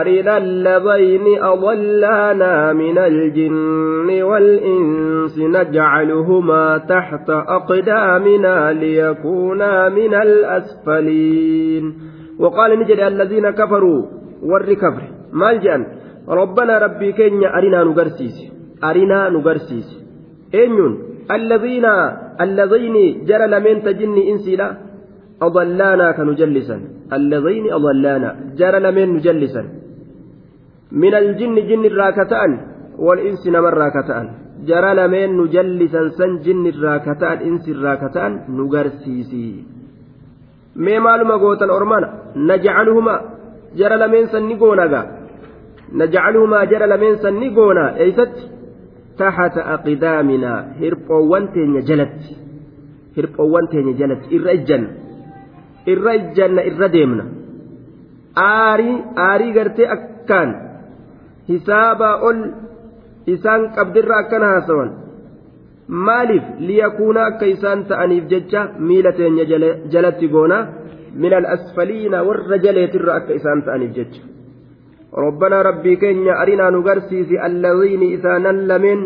أرنا 0.00 0.36
الذين 0.36 1.42
أضلانا 1.42 2.72
من 2.72 2.98
الجن 2.98 4.22
والإنس 4.22 5.38
نجعلهما 5.38 6.78
تحت 6.78 7.30
أقدامنا 7.30 8.72
ليكونا 8.72 9.88
من 9.88 10.14
الأسفلين 10.14 11.94
وقال 12.38 12.80
نجد 12.80 13.00
الذين 13.00 13.50
كفروا 13.50 14.15
والركفر 14.42 15.02
مالجأن 15.32 15.86
ربنا 16.28 16.78
ربي 16.78 17.12
كينيا 17.12 17.58
أرنا 17.58 17.84
نقرسيس 17.84 18.36
أرنا 18.84 19.28
نقرسيس 19.34 19.88
أين 20.54 20.78
الذين 21.30 21.86
الذين 22.40 22.96
جرى 23.28 23.46
لمن 23.52 23.76
تجني 23.86 24.22
إنسي 24.32 24.56
لا 24.56 24.68
أضلانا 25.42 26.12
كنجلسا 26.16 26.76
اللذين 27.16 27.64
أضلانا 27.78 28.30
جرى 28.58 28.78
لمن 28.84 29.08
نجلسا 29.16 29.62
من 31.02 31.14
الجن 31.14 31.56
جن 31.68 31.84
الراكتان 31.92 32.50
والإنس 33.04 33.42
نمر 33.54 33.74
راكتان 33.84 34.26
جرى 34.68 34.90
لمن 34.98 35.28
نجلسا 35.40 36.02
سن 36.18 36.32
جن 36.44 36.64
الراكتان 36.74 37.36
إنس 37.48 37.64
الراكتان 37.68 38.32
نقرسيسي 38.58 39.76
mee 40.76 40.98
maaluma 41.00 41.38
gootan 41.38 41.70
ormana? 41.70 42.08
Najcaluhuma 42.36 43.14
jara 43.78 43.96
lameen 44.02 44.26
san 44.32 44.44
ni 44.48 44.54
goonaga 44.62 45.00
najcaluhumaa 45.98 46.66
jara 46.72 46.86
lameen 46.92 47.16
san 47.22 47.34
ni 47.40 47.48
goona? 47.56 47.84
Eeysatti? 48.02 48.42
Taxata 49.18 49.60
aqdaaminaa 49.74 50.58
hirphoowwan 50.80 51.44
teenya 51.54 51.80
jalatti. 51.88 52.32
Hirphoowwan 53.16 53.66
teenya 53.72 53.92
jalatti. 54.00 54.26
Irra 54.36 54.50
ejjanna. 54.58 54.90
Irra 55.92 56.12
ijjanna 56.20 56.62
irra 56.70 56.88
deemna. 56.94 57.24
Aarii 58.36 58.96
aarii 59.28 59.52
gartee 59.56 59.88
akkaan. 59.96 60.50
Hisaabaa 61.48 62.14
ol 62.28 62.38
isaan 63.34 63.62
qabdirra 63.76 64.14
akkana 64.22 64.46
haasawan 64.52 64.90
maaliif 65.88 66.44
liyakuuna 66.58 67.26
akka 67.30 67.46
isaan 67.46 67.84
ta'aniif 67.88 68.24
jecha 68.28 68.72
miila 68.78 69.12
teenya 69.12 69.44
jalatti 69.92 70.28
goona? 70.28 70.58
Min 71.14 71.32
alasfaliina 71.32 72.24
warra 72.28 72.58
jaleetirra 72.58 73.14
akka 73.14 73.34
isaan 73.34 73.62
ta'aniif 73.62 73.92
jecha. 73.98 74.22
ربنا 75.16 75.62
ربي 75.62 75.96
كينيا 75.96 76.42
أرنا 76.42 76.70
نغرسيس 76.70 77.30
الذين 77.48 78.02
إسانا 78.14 78.52
لمن 78.70 78.98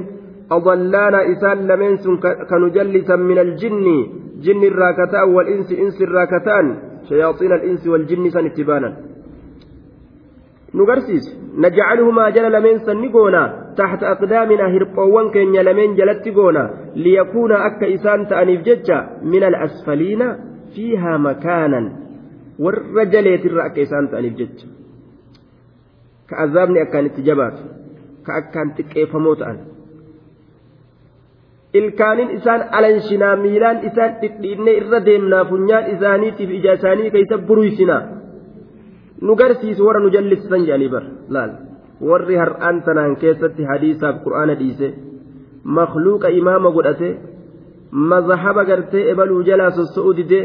أضلانا 0.50 1.20
إسان 1.32 1.58
لمن 1.70 1.92
كنجلسا 2.50 3.16
من 3.16 3.38
الجن 3.38 3.86
جن 4.44 4.62
الراكتان 4.72 5.28
والإنس 5.34 5.72
إنس 5.72 6.02
الراكتان 6.02 6.66
شياطين 7.08 7.52
الإنس 7.52 7.86
والجن 7.86 8.30
سن 8.30 8.46
اتبانا 8.46 8.90
نقرسيس 10.74 11.24
نجعلهما 11.56 12.30
جل 12.30 12.52
لمن 12.52 12.78
سنقونا 12.78 13.74
تحت 13.76 14.02
أقدامنا 14.02 14.66
هرقوان 14.74 15.30
كن 15.30 15.52
لمن 15.52 15.94
جلت 15.94 16.28
قونا 16.28 16.64
ليكون 16.96 17.52
أك 17.52 17.80
إسان 17.84 18.28
تأنيف 18.28 18.60
ججا 18.62 18.98
من 19.22 19.42
الأسفلين 19.50 20.22
فيها 20.74 21.16
مكانا. 21.16 21.82
والرجليت 22.58 23.46
الرأك 23.46 23.78
إسان 23.78 24.10
تأنيف 24.10 24.34
ججا 24.34 24.68
كأذابني 26.28 26.82
أكان 26.82 27.04
اتجابات 27.04 27.56
كأكان 28.26 28.74
تكيفموت 28.74 29.42
أن 29.42 29.58
ilkaanin 31.74 32.30
isaan 32.30 32.62
alanshinaa 32.72 33.36
miilaan 33.36 33.78
isaan 33.88 34.14
dhidhiinne 34.20 34.72
irra 34.80 34.98
deemnaa 35.06 35.44
funyaan 35.50 35.90
isaaniitiif 35.94 36.50
ija 36.50 36.72
isaanii 36.78 37.10
keessa 37.14 37.38
buruysinaa 37.38 38.02
nu 39.26 39.34
garsiisu 39.40 39.86
warra 39.86 40.00
nu 40.04 40.10
jallisan 40.16 40.64
jedhanii 40.66 40.90
bar 40.94 41.04
laal 41.34 41.50
warri 42.08 42.36
har'aan 42.42 42.82
tanaan 42.86 43.16
keessatti 43.22 43.62
hadiisaaf 43.70 44.16
qur'aana 44.24 44.54
dhiise 44.60 44.88
makluuqa 45.78 46.28
imaama 46.40 46.70
godhate 46.76 47.08
mazahaba 48.12 48.64
gartee 48.70 49.04
ebaluu 49.12 49.42
jalaa 49.48 49.70
sosso'uu 49.78 50.16
didee 50.20 50.44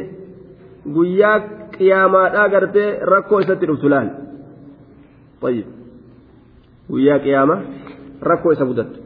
guyyaa 0.95 1.37
qiyaamaadhaa 1.77 2.47
gartee 2.55 2.89
rakkoo 3.13 3.39
isatti 3.45 3.65
dhuftu 3.69 3.89
laal 3.93 4.09
guyyaa 6.91 7.19
qiyaama 7.25 7.55
rakkoo 8.29 8.51
isa 8.55 8.65
mudattu 8.71 9.04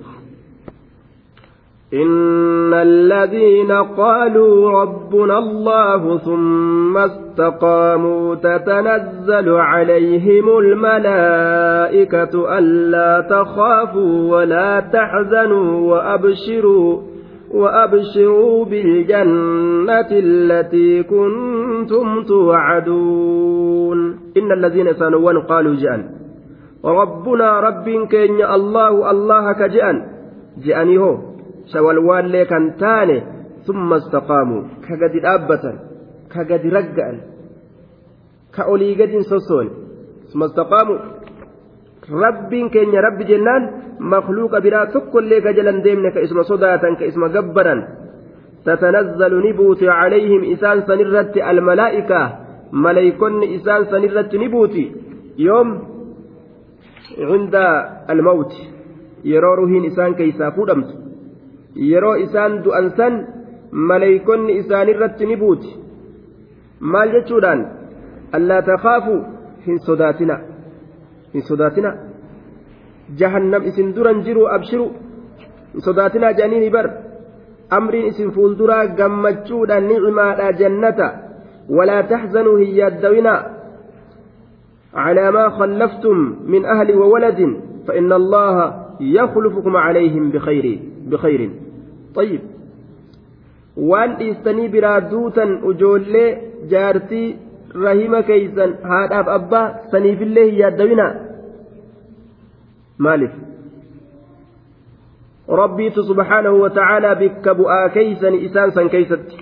إن 1.93 2.73
الذين 2.73 3.71
قالوا 3.71 4.81
ربنا 4.81 5.37
الله 5.37 6.17
ثم 6.17 6.97
استقاموا 6.97 8.35
تتنزل 8.35 9.49
عليهم 9.49 10.57
الملائكة 10.57 12.57
ألا 12.57 13.27
تخافوا 13.29 14.37
ولا 14.37 14.79
تحزنوا 14.79 15.91
وأبشروا 15.91 17.01
وأبشروا 17.51 18.65
بالجنة 18.65 20.07
التي 20.11 21.03
كنتم 21.03 22.23
توعدون 22.23 24.19
إن 24.37 24.51
الذين 24.51 24.93
سانوا 24.93 25.41
قالوا 25.41 25.75
جأن 25.75 26.09
ربنا 26.85 27.59
رب 27.59 27.89
كين 28.09 28.45
الله 28.45 29.11
الله 29.11 29.53
كجأن 29.53 30.05
جأني 30.65 30.97
هو 30.97 31.28
ka 34.85 34.93
gadi 35.01 35.19
dhaabbatan 35.25 35.75
ka 36.33 36.41
gadi 36.49 36.69
ragga'an 36.77 37.17
ka 38.55 38.61
olii 38.73 38.95
gadin 38.99 39.23
sossoone 39.31 39.71
summa 40.31 40.45
istaqaamuu 40.49 40.99
rabbiin 42.23 42.67
keenya 42.73 43.01
rabbi 43.07 43.23
jennaan 43.31 43.63
makluuqa 44.11 44.57
biraa 44.65 44.85
tokkollee 44.93 45.41
ka 45.45 45.53
jalan 45.57 45.83
deemne 45.85 46.09
ka 46.15 46.19
isma 46.25 46.43
sodaatan 46.51 46.93
ka 46.99 47.05
isma 47.11 47.27
gabbaran 47.35 47.81
تتنزل 48.65 49.33
نبوت 49.47 49.83
عليهم 49.83 50.51
إسان 50.53 50.77
سنرت 50.87 51.37
الملائكة 51.37 52.21
ملائكون 52.73 53.43
إسان 53.55 53.81
سنرت 53.91 54.35
نبوتي 54.35 54.85
يوم 55.37 55.69
عند 57.19 57.55
الموت 58.09 58.53
يروروهن 59.25 59.85
إسان 59.85 60.13
كيسا 60.13 60.49
فودمت 60.49 60.89
yeroo 61.75 62.15
isaan 62.25 62.63
du'an 62.63 62.89
san 62.97 63.27
maleeykonni 63.71 64.57
isaanirratti 64.61 65.25
ni 65.25 65.35
buuti 65.41 65.75
maal 66.79 67.11
jechuudhaan 67.11 67.65
allaa 68.37 68.61
takaafu 68.71 69.17
hin 69.67 69.79
sodaatina 69.89 70.39
hin 71.33 71.41
sodaatina 71.51 71.93
jahannam 73.21 73.67
isin 73.71 73.93
duran 73.95 74.23
jiru 74.23 74.47
abshiru 74.57 74.89
hin 75.73 75.81
sodaatinaa 75.87 76.33
jedhanii 76.33 76.73
bar 76.77 76.89
amriin 77.77 78.09
isin 78.11 78.31
fuulduraa 78.31 78.85
gammachuudha 78.99 79.79
nicimaadha 79.87 80.51
jannata 80.63 81.13
walaa 81.77 82.03
taxzanuu 82.03 82.57
hin 82.57 82.75
yaaddawinaa 82.81 83.39
على 84.93 85.31
ما 85.31 85.49
خلفتم 85.49 86.35
من 86.45 86.65
أهل 86.65 86.95
وولد 86.95 87.61
فإن 87.87 88.13
الله 88.13 88.85
يخلفكم 88.99 89.77
عليهم 89.77 90.31
بخير 90.31 90.79
بخير 91.09 91.49
طيب 92.15 92.41
waan 93.89 94.11
dhiistanii 94.19 94.67
biraa 94.75 94.99
duutan 95.11 95.51
ujoollee 95.69 96.29
jaartii 96.71 97.27
rahima 97.83 98.19
keeysan 98.29 98.71
haadhaaf 98.91 99.27
abbaa 99.35 99.67
saniifillee 99.91 100.43
hin 100.49 100.57
yaaddawina 100.61 101.05
maaliif 103.05 103.33
rabbiitu 105.61 106.03
subhaanahu 106.09 106.61
watacaalaa 106.63 107.15
bikka 107.21 107.51
bu'aa 107.61 107.85
keeysani 107.97 108.37
isaan 108.47 108.71
san 108.79 108.89
keeysatti 108.95 109.37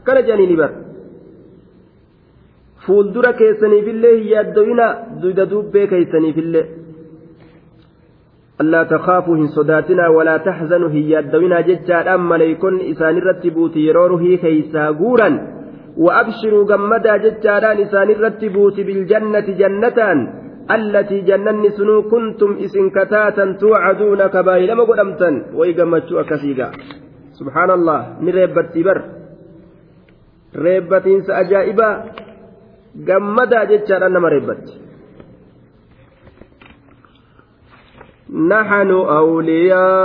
akkana 0.00 0.20
jedhanii 0.26 0.48
ni 0.52 0.56
bar 0.62 0.70
fuuldura 2.86 3.32
keessaniifillee 3.42 4.14
hin 4.18 4.28
yaaddawina 4.34 4.86
duyda 5.22 5.44
duubbee 5.54 5.86
keeysaniifillee 5.94 6.64
allaa 8.62 8.84
takaafuu 8.94 9.38
hin 9.42 9.54
sodaatinaa 9.58 10.10
walaa 10.16 10.38
taxzanuu 10.48 10.88
hin 10.96 11.10
yaaddawinaa 11.12 11.62
jechaadhaan 11.70 12.26
maleeykonni 12.32 12.90
isaanirratti 12.94 13.54
buuti 13.60 13.86
yeroo 13.86 14.08
ruhii 14.14 14.42
keeysaa 14.46 14.90
guuran 15.04 15.40
وأبشروا 16.04 16.64
جمدا 16.70 17.16
جتاران 17.24 17.78
إسان 17.84 18.08
رتبوت 18.24 18.76
بالجنة 18.86 19.46
جنة 19.60 19.98
التي 20.76 21.18
جنن 21.28 21.64
سنو 21.76 22.02
كنتم 22.12 22.50
إسن 22.64 22.86
كتاتا 22.96 23.44
توعدون 23.60 24.20
كبايل 24.34 24.70
ما 24.78 24.84
قدمتا 24.88 25.30
ويقمتشوا 25.58 26.22
كثيرا 26.30 26.68
سبحان 27.38 27.70
الله 27.70 28.00
من 28.24 28.32
ريبت 28.38 28.74
بر 28.86 28.98
ريبتين 30.64 31.20
سأجائبا. 31.28 31.90
جمدا 33.08 33.60
جتاران 33.70 34.16
ما 34.22 34.28
ريبت. 34.28 34.64
نحن 38.32 38.90
أولياؤكم 39.20 39.98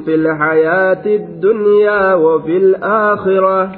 في 0.00 0.14
الحياة 0.14 1.06
الدنيا 1.06 2.14
وفي 2.14 2.56
الآخرة 2.56 3.72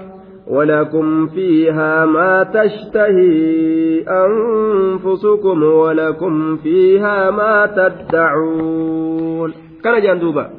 ولكم 0.47 1.27
فيها 1.27 2.07
ما 2.07 2.43
تشتهي 2.43 4.05
أنفسكم 4.09 5.63
ولكم 5.63 6.57
فيها 6.57 7.31
ما 7.31 7.67
تدعون. 7.67 9.53
كان 9.85 10.03
جندوبا 10.03 10.51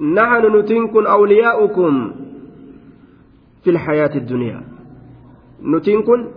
نحن 0.00 0.56
نتنكن 0.56 1.06
أولياؤكم 1.06 2.12
في 3.64 3.70
الحياة 3.70 4.14
الدنيا. 4.16 4.62
نتنكن 5.62 6.28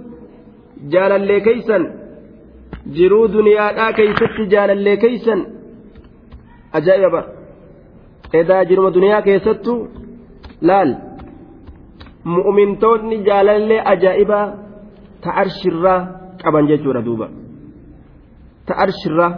جالا 0.89 1.17
لكيسا. 1.17 2.02
Jiruu 2.97 3.27
duniyaadhaa 3.33 3.91
keeysatti 3.97 4.43
jaalallee 4.53 4.97
keeysan 5.03 5.39
ajaa'iba. 6.77 7.21
Edaa 8.39 8.63
jiruma 8.69 8.89
duniyaa 8.95 9.21
keessattu 9.27 9.73
laal? 10.69 10.91
Mu'mintoonni 12.35 13.17
jaalallee 13.27 13.81
ajaa'ibaa 13.93 14.45
ta 15.23 15.29
arshirraa 15.41 15.99
qaban 16.43 16.65
jechuudha 16.71 17.01
duuba. 17.07 17.27
Ta 18.67 18.73
arshirraa 18.83 19.31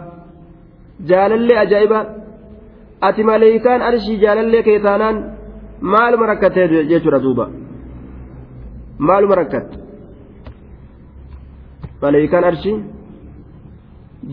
jaalallee 1.10 1.58
ajaa'ibaa 1.64 2.04
ati 3.08 3.22
maleeykaan 3.30 3.82
arshii 3.88 4.18
jaalallee 4.24 4.62
kee 4.68 4.78
taanaan 4.86 5.16
maaluma 5.92 6.26
rakkatee 6.32 6.66
jechuudha 6.90 7.20
duuba? 7.24 7.44
Maaluma 8.98 9.34
rakkatte? 9.40 9.76
Maleeykaan 12.02 12.44
arshii 12.44 12.76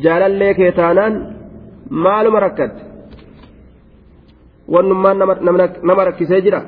jaalallee 0.04 0.54
kee 0.54 0.72
taanaan 0.72 1.14
maaluma 1.90 2.40
rakkatte? 2.40 2.82
Wannummaan 4.74 5.18
nama 5.84 6.04
rakkisee 6.06 6.42
jira? 6.42 6.62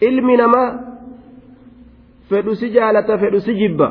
Ilmi 0.00 0.36
namaa 0.36 0.68
fedhu 2.28 2.54
si 2.54 2.70
jaalata 2.74 3.18
fedhu 3.18 3.40
si 3.40 3.52
jibba. 3.60 3.88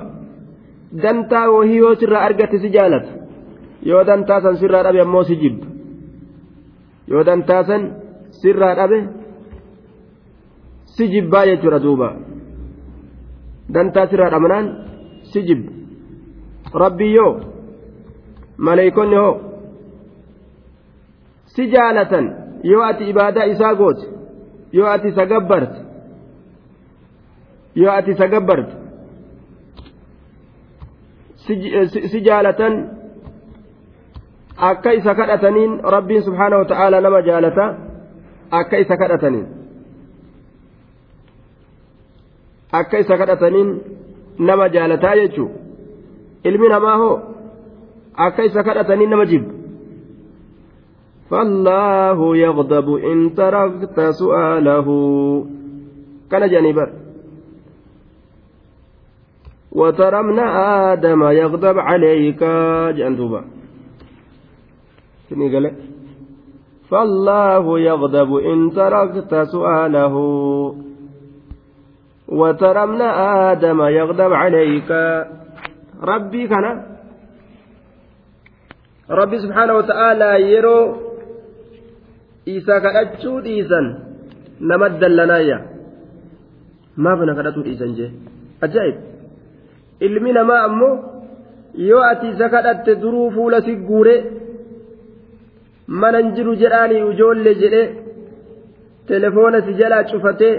Dantaa 1.04 1.50
wahii 1.56 1.78
yoo 1.78 1.96
sirraa 1.96 2.24
argate 2.28 2.58
si 2.60 2.70
jaalata. 2.76 3.12
Yoo 3.90 4.04
dantaa 4.08 4.42
san 4.42 4.58
sirraa 4.58 4.84
dhabe 4.84 5.02
ammoo 5.02 5.24
si 5.24 5.36
jibba. 5.42 5.66
Yoo 7.08 7.24
dantaa 7.24 7.64
san 7.70 7.82
sirraa 8.42 8.76
dhabe 8.76 8.98
si 10.96 11.08
jibbaa 11.14 11.46
jechuudha 11.46 11.80
duuba. 11.80 12.10
Dantaa 13.74 14.08
sirraa 14.08 14.30
dhabnaan 14.34 14.66
si 15.32 15.40
jibba. 15.48 15.72
Rabbii 16.84 17.14
yoo 17.16 17.32
maleeykonni 18.58 19.16
hoo 19.16 19.34
si 21.46 21.68
jaalatan 21.72 22.26
yoo 22.64 22.84
ati 22.84 23.10
ibaadaa 23.10 23.44
isaa 23.54 23.76
goote 23.76 24.06
yoo 24.72 24.88
ati 24.88 25.08
isa 25.08 25.26
gabbarte 25.26 25.80
yoo 27.76 27.92
ati 27.92 28.12
isa 28.12 28.28
gabbarte 28.28 28.74
si 32.12 32.22
jaalatan 32.28 32.74
akka 34.58 34.92
isa 34.94 35.16
kadhataniin 35.16 35.80
rabbiin 35.96 36.24
subhaanahu 36.24 36.62
wa 36.62 36.70
ta'aalaa 36.72 37.02
nama 37.02 37.22
jaalata 37.22 37.66
akka 38.52 38.78
isa 38.78 38.98
kadhataniin 38.98 39.48
akka 42.72 42.98
isa 43.04 43.18
kadhataniin 43.18 43.70
nama 44.40 44.70
jaalataa 44.70 45.16
jechuu 45.16 45.50
ilmi 46.44 46.70
namaa 46.70 46.98
hoo 46.98 47.33
akka 48.18 48.44
isa 48.46 48.64
kadhatanii 48.64 49.10
nama 49.10 49.26
jibbu 49.26 49.64
فالله 51.34 52.38
يغضب 52.38 52.88
إن 52.96 53.34
تركت 53.34 54.00
سؤاله. 54.00 54.88
كان 56.32 56.44
جانبا. 56.50 56.86
وترى 59.72 60.20
ابن 60.20 60.40
آدم 60.94 61.22
يغضب 61.24 61.78
عليك. 61.80 62.44
جندوبا 62.98 63.42
فالله 66.90 67.80
يغضب 67.80 68.30
إن 68.38 68.72
تركت 68.72 69.34
سؤاله. 69.36 70.16
وترى 72.28 72.84
ابن 72.84 73.02
آدم 73.50 73.80
يغضب 73.82 74.34
عليك. 74.34 74.92
ربي 76.04 76.48
كان 76.48 76.93
rabbi 79.10 79.38
subhaanahu 79.46 79.78
wa 79.82 79.84
ta'aalaa 79.92 80.38
yeroo 80.52 80.84
isa 82.58 82.76
kadhachuu 82.86 83.40
dhiisan 83.46 83.86
nama 84.60 84.90
dallanaayya 85.02 85.58
maaf 87.06 87.20
na 87.30 87.34
kadhatuu 87.40 87.64
dhiisan 87.68 87.92
jee 87.98 88.12
ajaa'ib 88.68 88.96
ilmi 90.08 90.32
namaa 90.40 90.62
ammoo 90.70 90.94
yoo 91.90 92.04
ati 92.12 92.28
isa 92.36 92.50
kadhatte 92.56 92.96
duruu 93.04 93.28
fuula 93.36 93.62
si 93.68 93.76
guure 93.90 94.16
manan 96.02 96.32
jiru 96.36 96.56
jedhaanii 96.64 97.02
ijoollee 97.14 97.56
jedhe 97.64 97.84
telefoona 99.12 99.62
si 99.66 99.74
jalaa 99.82 100.04
cufatee 100.12 100.56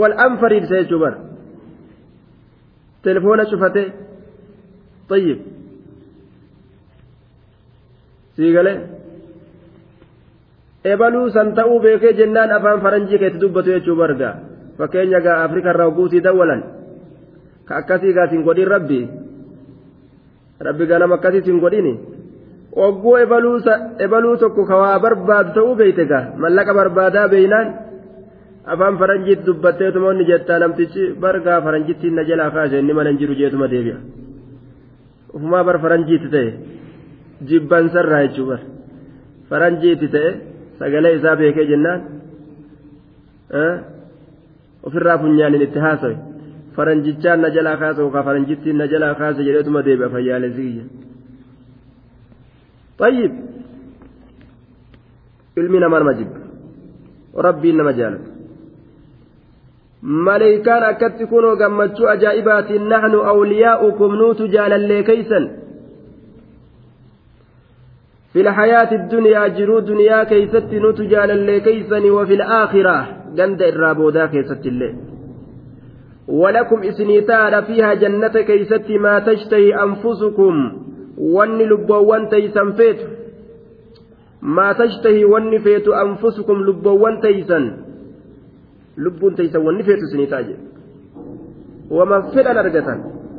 wal 0.00 0.14
an 0.26 0.38
fariidsa 0.42 0.74
jechuu 0.82 0.98
bara 1.04 1.18
telefoona 3.08 3.44
cufatee 3.52 3.88
طيب 5.08 5.38
siigale 8.36 8.72
ebaluu 10.92 11.28
san 11.34 11.54
ta'uu 11.54 11.80
beekee 11.80 12.12
jennaan 12.20 12.52
afaan 12.52 12.80
faranjii 12.84 13.18
keetti 13.18 13.40
dubbatu 13.42 13.70
jechuu 13.74 13.96
barga 13.96 14.30
fakkeenya 14.78 15.20
gaa 15.26 15.42
afrika 15.44 15.70
irraa 15.74 15.90
guutii 15.98 16.20
dawwalan 16.26 16.62
ka 17.68 17.76
akkasii 17.80 18.12
gaa 18.16 18.28
sin 18.30 18.42
godhin 18.44 18.68
rabbi? 18.68 19.00
Rabbi 20.66 20.86
gaa 20.86 20.98
nama 20.98 21.14
akkasii 21.14 21.42
sin 21.46 21.60
godhini? 21.60 21.94
Ogguu 22.86 23.16
ebaluu 24.04 24.36
tokko 24.42 24.66
ka 24.68 24.76
waa 24.76 24.98
barbaadu 24.98 25.54
ta'uu 25.56 25.74
beeyte 25.80 26.04
gaa? 26.06 26.24
Mallaqa 26.36 26.74
barbaadaa 26.74 27.28
beeynaan 27.28 27.68
afaan 28.66 28.98
faranjiitti 28.98 29.46
dubbattee 29.46 29.92
tumoonni 29.92 30.24
jettaa 30.30 30.58
namtichi 30.58 31.14
bargaa 31.20 31.60
faranjittiin 31.62 32.14
na 32.14 32.24
jalaa 32.28 32.50
kaase 32.50 32.78
inni 32.78 32.92
mana 32.92 33.10
hin 33.10 33.18
jiru 33.18 33.34
jeetuma 33.40 33.68
deebi'a. 33.72 33.98
Ufumaa 35.34 35.64
bar 35.64 35.78
faranjiitti 35.84 36.28
ta'e 36.34 36.50
jibbansarraa 37.49 38.21
jechuu 38.25 38.47
bar 38.51 38.61
faranjiitti 39.49 40.07
ta'e 40.15 40.31
sagalee 40.79 41.13
isaa 41.19 41.35
beekee 41.41 41.67
jennaan 41.71 41.99
ofirraa 44.87 45.17
funyaanin 45.23 45.67
itti 45.67 45.79
haasawe 45.85 46.15
faranjichaan 46.75 47.41
na 47.43 47.49
jalaa 47.55 47.77
kaase 47.81 48.01
yookaan 48.05 48.27
faranjittiin 48.29 48.77
na 48.81 48.87
jalaa 48.93 49.13
kaase 49.21 49.43
jedheetuma 49.47 49.85
deebi'a 49.87 50.09
fayyaalessi 50.15 50.63
kiyya. 50.69 50.85
طيب 52.99 53.31
ilmi 55.59 55.79
namaa 55.79 55.99
nama 55.99 56.13
jibba 56.19 56.39
rabbiin 57.47 57.77
nama 57.77 57.93
jaalata 57.99 58.29
maleeykaan 60.27 60.83
akkatti 60.91 61.25
kunoo 61.31 61.55
gammachuu 61.61 62.07
ajaa'ibaatiin 62.15 62.89
naxnu 62.91 63.19
awliyaa'ukum 63.31 64.11
nuutu 64.21 64.47
jaalallee 64.55 65.03
keeysan 65.09 65.45
في 68.34 68.40
الحياة 68.40 68.94
الدنيا 68.94 69.48
جرو 69.48 69.78
دنيا 69.78 70.24
كيست 70.24 70.68
نتجال 70.72 71.30
اللي 71.30 71.60
كيسني 71.60 72.10
وفي 72.10 72.34
الآخرة. 72.34 72.96
جند 73.36 73.62
الرابودا 73.62 74.26
كيست 74.26 74.66
اللي. 74.66 74.94
ولكم 76.28 76.82
إسنيتار 76.82 77.62
فيها 77.62 77.94
جنة 77.94 78.34
كيست 78.50 78.90
ما 78.90 79.18
تشتهي 79.18 79.82
أنفسكم. 79.82 80.54
ون 81.18 81.58
لبوان 81.58 82.28
تيسن 82.28 82.72
فيت 82.72 83.00
ما 84.42 84.72
تشتهي 84.72 85.24
ون 85.24 85.58
فيت 85.58 85.88
أنفسكم 85.88 86.56
لبوان 86.68 87.20
تيسن 87.20 87.64
لبون 88.98 89.34
تيسن 89.34 89.58
ون 89.66 89.82
فيت 89.82 89.98
سنيتاج 90.12 90.46
وما 91.90 92.20
فعل 92.34 92.56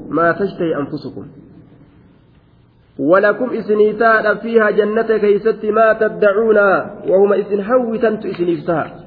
ما 0.09 0.31
تشتهي 0.31 0.75
أنفسكم. 0.81 1.25
ولكم 2.99 3.49
إسنيتان 3.49 4.37
فيها 4.37 4.69
جنة 4.71 5.17
كيست 5.17 5.65
ما 5.65 5.93
تدعون 5.93 6.57
وهم 7.07 7.33
إسن 7.33 7.63
حوتنت 7.63 8.25
إسنيفتها 8.25 9.03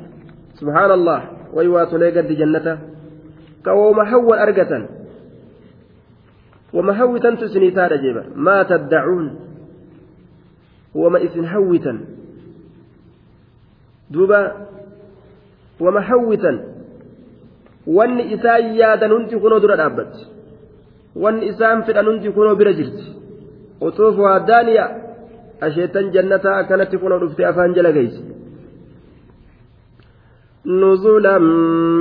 سبحان 0.55 0.90
الله. 0.90 1.20
ويوات 1.53 1.92
لقد 1.94 2.29
جنة. 2.33 2.79
كوما 3.64 4.05
حول 4.05 4.38
أرقة. 4.38 4.88
وما 6.72 6.92
حوتنت 6.92 7.42
إسنيتان 7.42 8.24
ما 8.37 8.62
تدعون. 8.62 9.27
وما 10.94 11.24
إسن 11.24 11.46
حوتا 11.46 12.01
دوبا. 14.11 14.53
وما 15.81 16.01
حوتا 16.01 16.53
وان 17.87 18.20
إسان 18.20 18.64
يادا 18.77 19.07
ننتي 19.07 19.38
كنو 19.38 19.59
درا 19.59 19.77
دابت 19.77 20.14
وان 21.16 21.42
إسان 21.42 21.83
فدا 21.83 22.03
ننتي 22.03 22.31
كنو 22.31 22.55
برا 22.55 22.72
utuufuhaa 23.88 24.39
daaniya 24.50 24.86
asheetan 25.67 26.12
jannataa 26.15 26.56
akkanatti 26.62 27.02
kunoo 27.02 27.19
dhufte 27.24 27.46
afaan 27.52 27.76
jala 27.80 27.91
geeyse 27.98 28.22
نزلا 30.65 31.38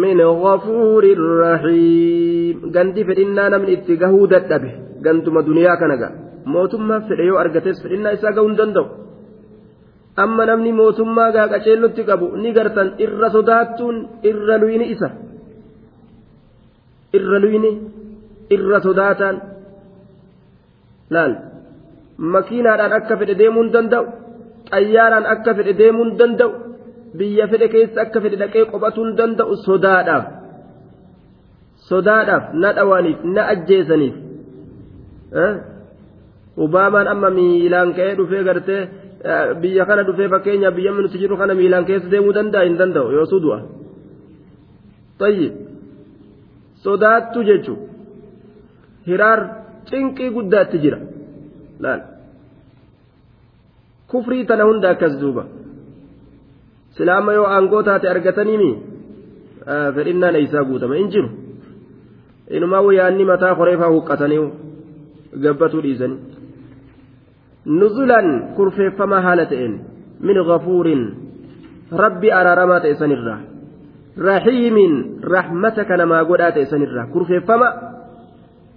من 0.05 0.18
غفور 0.45 1.05
رحيم 1.45 2.57
غندي 2.75 3.03
فدنا 3.05 3.45
نمن 3.53 3.68
اتجاهو 3.75 4.27
ددبه 4.33 4.73
غنتما 5.05 5.40
دنيا 5.49 5.75
كنغا 5.81 6.09
موتما 6.47 6.97
فديو 7.07 7.35
ارغتس 7.42 7.83
فدنا 7.83 8.09
اسا 8.14 8.31
غون 8.37 8.55
دندو 8.59 8.87
amma 10.23 10.47
namni 10.47 10.73
mootummaa 10.73 11.33
gaaqaceellotti 11.37 12.03
qabu 12.09 12.27
ni 12.42 12.53
gartan 12.57 12.88
irra 13.05 13.29
sodaattuun 13.37 13.97
irra 14.31 14.55
luyni 14.62 14.87
isa 14.95 15.09
irra 17.16 17.38
luyni 17.45 17.71
irra 18.55 18.79
sodaataan 18.87 19.37
laal 21.14 21.33
Makiinaadhaan 22.17 22.93
akka 22.99 23.17
fedhe 23.17 23.36
deemuu 23.41 23.63
hin 23.63 23.73
danda'u 23.73 24.06
xayyaaraan 24.71 25.25
akka 25.34 25.53
fedhe 25.58 25.73
deemuu 25.82 26.06
hin 26.06 26.17
danda'u 26.21 26.51
biyya 27.19 27.47
fedhe 27.51 27.67
keessa 27.73 28.01
akka 28.06 28.21
fedhe 28.23 28.38
dhaqee 28.41 28.65
qophachuu 28.71 29.06
hin 29.08 29.15
danda'u 29.19 29.58
sodaadhaaf 29.65 30.25
sodaadhaaf 31.89 32.53
na 32.62 32.69
dhawaaniif 32.77 33.19
na 33.36 33.41
ajjeesaniif 33.53 34.15
ubaamaan 36.65 37.08
amma 37.13 37.30
miilaan 37.38 37.93
ka'ee 37.97 38.15
dhufee 38.19 38.43
gartee 38.47 38.82
biyya 39.62 39.86
kana 39.89 40.08
dhufee 40.08 40.30
fakkeenya 40.34 40.71
biyya 40.77 40.91
nuti 40.97 41.17
jiru 41.23 41.38
kana 41.41 41.53
miilaan 41.60 41.86
keessa 41.89 42.12
deemuu 42.13 42.34
danda'a 42.39 42.63
hin 42.69 42.77
danda'u 42.82 43.12
yoo 43.17 43.27
sudu'a 43.34 43.60
tayyib 45.21 45.53
sodaattu 46.88 47.39
jechuun 47.49 47.80
hiraar 49.10 49.39
cinqii 49.89 50.30
guddaatti 50.36 50.77
jira. 50.84 50.99
Kufrii 54.08 54.46
tana 54.46 54.63
hunda 54.63 54.90
akkas 54.90 55.20
duuba. 55.20 55.46
Silaama 56.98 57.34
yoo 57.34 57.46
aangoo 57.46 57.84
taate 57.84 58.10
argataniimi 58.10 58.72
fedhinnaan 59.96 60.36
eeysaa 60.36 60.63
guutama. 60.63 60.96
Hin 60.96 61.12
jiru. 61.12 61.30
Inumaa 62.50 62.82
wayyaanni 62.82 63.26
mataa 63.26 63.56
koreefaa 63.56 63.92
huqqatanii 63.96 64.48
gabbatuu 65.44 65.82
dhiisanii. 65.82 66.20
Nuzulan 67.66 68.28
kurfeeffamaa 68.56 69.22
haala 69.22 69.46
ta'een 69.46 69.80
min 70.20 70.38
gafuurin 70.50 71.04
rabbi 71.92 72.32
araaramaa 72.32 72.80
ta'e 72.80 72.96
sanirraa 72.96 73.40
rahiimin 74.18 74.94
rahmata 75.22 75.86
kanamaa 75.86 76.24
godhaa 76.26 76.52
ta'e 76.52 76.66
sanirraa 76.66 77.08
kurfeeffama? 77.13 77.68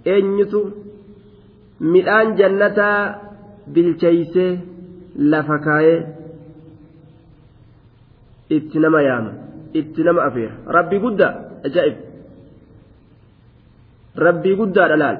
Eenyutu 0.05 0.59
midhaan 1.81 2.35
jannataa 2.39 2.97
bilcheeysee 3.73 4.51
lafa 5.33 5.57
kaayee 5.67 5.99
itti 8.57 8.79
nama 8.79 9.01
yaama 9.01 9.31
itti 9.73 10.03
nama 10.03 10.23
afeera 10.29 10.55
rabbii 10.77 10.99
guddaa 11.05 11.33
ajaa'ib. 11.67 11.97
Rabbii 14.25 14.55
guddaadha 14.59 14.97
laal 15.03 15.19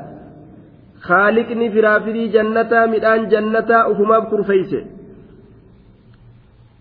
haaliqni 1.07 1.69
firaafirii 1.75 2.31
jannataa 2.35 2.87
midhaan 2.93 3.29
jannataa 3.33 3.87
ufumaaf 3.91 4.29
kurfeeyse. 4.31 4.81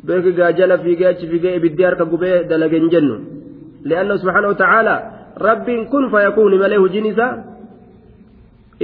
Beeki 0.07 0.33
gaajala 0.39 0.79
fiigee 0.79 1.09
achi 1.13 1.31
fiigee 1.31 1.55
ibiddi 1.57 1.87
harka 1.89 2.05
gubee 2.13 2.37
dalageen 2.51 2.91
jennu. 2.95 3.17
Li'anna 3.89 4.19
subhaanahu 4.19 4.55
wa 4.61 4.97
rabbiin 5.47 5.87
kun 5.93 6.11
fayakuuni 6.11 6.59
malee 6.59 6.77
hojiin 6.85 7.07
isaa 7.07 7.50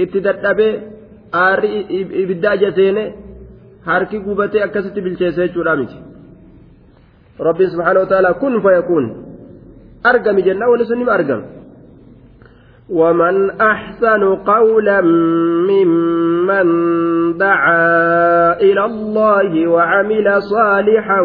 itti 0.03 0.19
dadhabee 0.27 0.73
aarri 1.43 1.69
ibiddaa 2.23 2.55
jaseene 2.63 3.03
harki 3.89 4.19
gubatee 4.19 4.63
akkasitti 4.67 5.01
bilcheesse 5.05 5.41
jechuudha 5.47 5.75
miti 5.81 5.97
rabbiin 7.47 7.69
subhaanahu 7.73 8.05
wa 8.05 8.11
ta'ala 8.13 8.33
kun 8.41 8.61
fayakuun 8.65 9.05
argami 10.11 10.41
jennaa 10.47 10.69
wanni 10.71 10.85
sun 10.89 10.99
nima 10.99 11.13
argama 11.19 11.45
ومن 12.89 13.49
أحسن 13.61 14.23
قولا 14.35 15.01
ممن 15.71 16.67
دعا 17.37 18.61
إلى 18.61 18.85
الله 18.85 19.67
وعمل 19.67 20.41
صالحا 20.41 21.21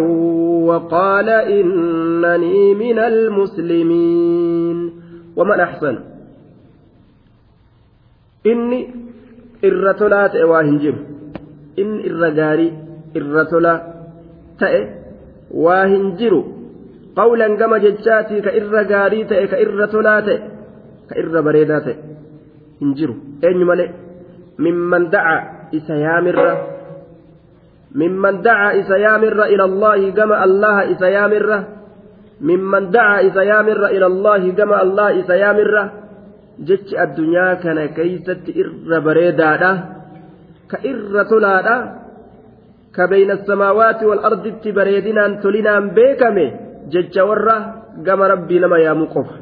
وقال 0.66 1.28
إنني 1.28 2.74
من 2.74 2.98
المسلمين 2.98 4.92
ومن 5.36 5.60
أحسن 5.60 5.98
inni 8.44 8.80
irra 9.62 9.94
tolaa 9.94 10.28
ta'e 10.32 10.44
waa 10.52 10.62
hin 10.68 10.78
jiru 10.82 11.00
inni 11.76 12.00
irra 12.08 12.30
gaarii 12.38 12.72
irra 13.18 13.44
tolaa 13.52 13.78
ta'e 14.60 14.80
waa 15.64 15.84
hin 15.92 16.16
jiru 16.18 16.40
qawlan 17.18 17.56
gama 17.60 17.78
jechaatii 17.84 18.42
ka 18.46 18.50
irra 18.60 18.82
gaarii 18.92 19.24
ta'e 19.30 19.46
ka 19.52 19.56
irra 19.64 19.86
tolaa 19.94 20.20
ta'e 20.26 20.38
ka 21.08 21.14
irra 21.22 21.42
bareedaa 21.46 21.80
ta'e 21.86 21.96
hin 22.80 22.90
jiru 22.98 23.14
eenyu 23.46 23.66
malee 23.70 23.90
mimman 24.58 25.10
daca 25.14 25.70
isa 25.78 25.94
yaamirra 26.04 26.50
mimman 27.94 28.42
daca 28.42 28.74
isa 28.80 28.96
yaamirra 28.98 29.44
ila 29.54 29.64
allaahi 29.70 30.12
gama 30.18 30.36
allaha 30.46 30.82
isa 30.92 31.06
yaamirra 31.16 31.58
mimman 32.40 32.90
daca 32.90 33.22
isa 33.28 33.42
yaamirra 33.44 33.88
ila 33.96 34.06
allaahi 34.12 34.52
gama 34.58 34.76
allaha 34.84 35.12
isa 35.20 35.34
yaamirra 35.36 36.01
jechi 36.67 36.93
addunyaa 37.03 37.53
kana 37.63 37.83
keeysatti 37.97 38.51
irra 38.61 38.97
bareedaadha 39.07 39.71
ka 40.71 40.77
irra 40.91 41.21
tolaadha 41.31 41.75
ka 42.95 43.03
bayna 43.11 43.33
asamaawaati 43.39 44.03
wal 44.09 44.23
arditti 44.29 44.69
bareedinaan 44.77 45.33
tolinaan 45.43 45.85
beekame 45.97 46.45
jecha 46.93 47.25
warra 47.29 47.57
gama 48.07 48.25
rabbii 48.33 48.59
nama 48.63 48.77
yaamu 48.85 49.05
qofa 49.15 49.35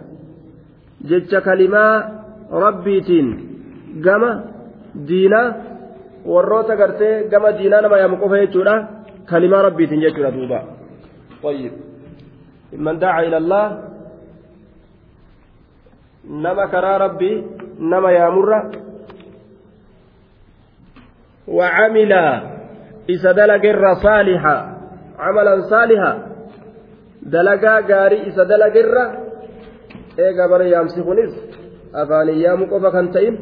jecha 1.10 1.40
kalimaa 1.48 1.94
rabbiitiin 2.66 3.28
gama 4.06 4.32
diinaa 5.08 5.48
warroota 6.34 6.76
gartee 6.82 7.16
gama 7.32 7.50
diinaa 7.58 7.82
nama 7.86 7.98
yaamu 8.02 8.18
qofa 8.24 8.38
jechuudha 8.44 8.76
kalimaa 9.32 9.62
rabbiitiin 9.68 10.04
jechuudha 10.06 10.32
duuba 10.38 10.60
طيب 11.46 11.74
من 12.86 12.96
دعا 13.00 13.20
إلى 13.28 13.38
الله 13.38 13.66
nama 16.46 16.68
karaa 16.68 16.98
rabbii 16.98 17.44
nama 17.80 18.12
yaamurra 18.12 18.60
وعمل 21.48 22.14
إذا 23.10 23.32
دلق 23.32 23.94
صالحا 23.94 24.78
عملا 25.20 25.62
صالحا 25.62 26.28
دلقا 27.22 27.80
غاري 27.80 28.22
إذا 28.22 28.44
دلق 28.44 28.76
إيقا 30.20 30.48
بري 30.48 30.70
يامسكونيس 30.70 31.34
أفاني 31.96 32.42
يامو 32.42 32.66
قفا 32.66 32.90
كنتين 32.90 33.40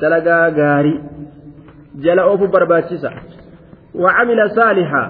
دلقا 0.00 0.48
غاري 0.48 0.94
جل 1.94 2.18
أوفو 2.18 2.46
برباتشيسا 2.46 3.10
وعمل 3.94 4.50
صالحا 4.50 5.02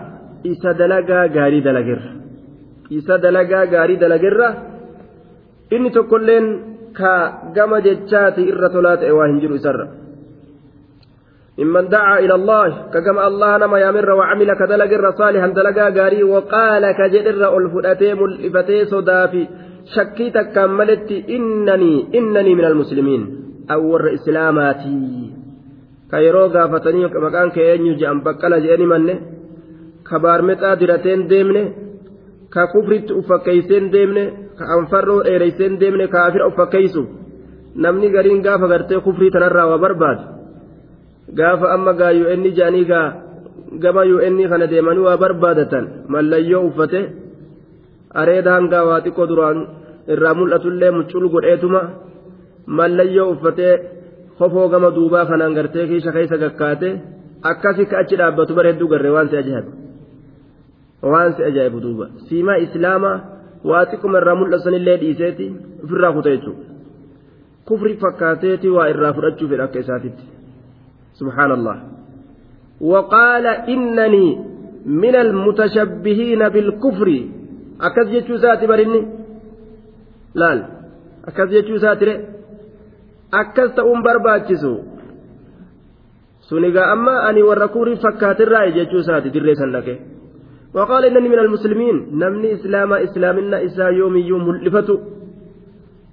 إذا 0.44 0.72
دلقا 0.72 1.26
غاري 1.26 1.60
دلقر 1.60 2.00
إذا 2.92 3.16
دلقا 3.16 3.64
غاري 3.64 3.96
دلقر 3.96 4.40
إني 5.72 5.90
تقولين 5.90 6.67
ka 6.97 7.13
gama 7.55 7.81
jechaati 7.81 8.49
irra 8.51 8.69
tolaa 8.69 8.97
ta'e 8.97 9.11
waa 9.11 9.27
hin 9.31 9.41
jiru 9.41 9.55
isarra. 9.61 9.87
ممن 11.59 11.89
دعا 11.89 12.19
إلى 12.19 12.35
الله 12.35 12.67
كما 13.05 13.27
الله 13.27 13.57
نما 13.57 13.79
يامر 13.79 14.11
وعمل 14.11 14.49
كدلق 14.59 14.91
صالحا 15.19 15.47
دلقا 15.47 15.89
غاري 15.89 16.23
وقال 16.23 16.83
كجدر 16.91 17.57
ألفدتي 17.57 18.13
ملفتي 18.13 18.85
صدافي 18.85 19.47
شكي 19.95 20.29
تكملت 20.29 21.11
إنني 21.11 21.93
إنني 22.17 22.55
من 22.55 22.65
المسلمين 22.65 23.21
أو 23.71 23.97
إسلاماتي 23.97 25.31
كيرو 26.11 26.45
غافتني 26.55 27.05
مكان 27.25 27.49
كينيو 27.55 27.95
جام 27.99 28.17
بقلا 28.23 28.59
جاني 28.59 28.85
منه 28.91 29.15
كبار 30.07 30.41
متا 30.47 30.73
درتين 30.79 31.27
ديمنه 31.27 31.65
ككفرت 32.53 33.11
أفكيسين 33.11 33.89
ديمنه 33.91 34.48
ka 34.48 34.48
anfarroo 34.75 35.23
dheereyseen 35.27 35.79
deemne 35.81 36.07
kaafira 36.07 36.47
of 36.47 36.55
fakkeeysu 36.59 37.03
namni 37.83 38.09
gariin 38.15 38.41
gaafa 38.47 38.67
gartee 38.71 38.99
kufrii 39.05 39.31
tanarraa 39.35 39.67
waa 39.71 39.83
barbaadu 39.85 40.23
gaafa 41.39 41.71
amma 41.75 41.93
gaa 41.99 42.11
un 42.33 42.43
jaanii 42.59 42.85
gaa 42.91 43.07
gama 43.83 44.01
un 44.01 44.37
kana 44.51 44.67
deemanii 44.71 45.05
waa 45.09 45.17
barbaadatan 45.23 45.85
mallayyoo 46.13 46.63
uffate 46.69 47.01
areeda 48.21 48.55
hangaa 48.57 48.83
waa 48.89 49.01
xiqqoo 49.05 49.27
duraan 49.31 49.59
irraa 50.13 50.33
mul'atullee 50.39 50.91
muccul 50.97 51.29
godheetuma 51.33 51.81
mallayyoo 52.77 53.29
uffatee 53.33 53.73
hofoo 54.39 54.67
gama 54.73 54.89
duubaa 54.97 55.25
kanaan 55.29 55.53
gartee 55.57 55.87
kiisha 55.89 56.11
keessa 56.15 56.37
gakkaate 56.43 56.89
akkasi 57.51 57.85
ka 57.85 57.97
achi 58.01 58.15
dhaabbatu 58.19 58.55
garree 58.91 59.11
waan 59.15 59.29
si 59.29 59.37
ajaa'ibu. 59.41 59.71
Waan 61.11 61.33
si 61.35 61.43
ajaa'ibu 61.49 61.79
duuba. 61.85 62.05
Siimaa 62.27 62.57
islaamaa 62.65 63.17
waa 63.63 63.85
xiqquma 63.85 64.17
irraa 64.21 64.35
mul'asanillee 64.41 64.97
dhiiseeti 65.01 65.47
ofirraa 65.83 66.13
kuta 66.13 66.29
jechuudha. 66.35 66.65
Kufri 67.67 67.95
fakkaateeti 68.03 68.69
waa 68.75 68.87
irraa 68.93 69.13
fudhachuu 69.13 69.49
fedha 69.49 69.63
akka 69.69 69.79
isaatitti. 69.79 70.23
Subhaanallah. 71.19 71.77
Waqaala 72.91 73.53
innanii 73.73 74.37
min 75.03 75.15
almutashabbihiina 75.15 76.49
bilkufri 76.49 77.17
akkas 77.79 78.07
jechuu 78.13 78.35
isaati 78.41 78.67
barinni? 78.67 79.01
Laal. 80.35 80.61
Akkas 81.27 81.49
jechuu 81.55 81.75
isaatire 81.81 82.15
akkas 83.41 83.75
ta'uun 83.75 84.03
barbaachisu? 84.03 84.73
Sunigaa 86.49 86.91
amma 86.91 87.19
ani 87.27 87.43
warra 87.43 87.67
kurii 87.67 87.99
fakkaatirraa 88.05 88.69
jechuu 88.77 89.03
isaati 89.05 89.33
dirree 89.33 89.55
san 89.55 89.71
dhaqee 89.75 89.97
وقال 90.75 91.05
إنني 91.05 91.29
من 91.29 91.39
المسلمين. 91.39 91.95
نمني 92.21 92.53
إسلام 92.53 92.93
إسلامنا 92.93 93.65
إسا 93.65 93.87
يوم 93.99 94.15
يوم 94.17 94.47
ملفة. 94.47 94.89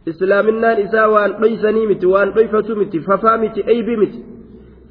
إسلامنا 0.08 0.70
إسا 0.84 1.06
وان 1.06 1.32
قيسني 1.32 1.86
مت 1.86 2.04
وان 2.04 2.28
قيفة 2.32 2.68
مت 2.74 2.96
ففا 2.96 3.36
مت 3.36 3.56
أيبي 3.58 3.96
مت. 3.96 4.14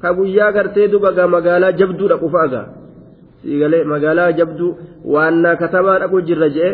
كابويا 0.02 0.50
غرتي 0.50 0.86
دبغا 0.86 1.26
مغالا 1.26 1.70
جبدو 1.70 2.06
رقفاغا 2.06 2.62
سيغلي 3.42 3.84
مغالا 3.84 4.30
جبدو 4.30 4.68
وان 5.04 5.54
كتبا 5.54 6.04
أبو 6.04 6.18
جرجئ. 6.20 6.70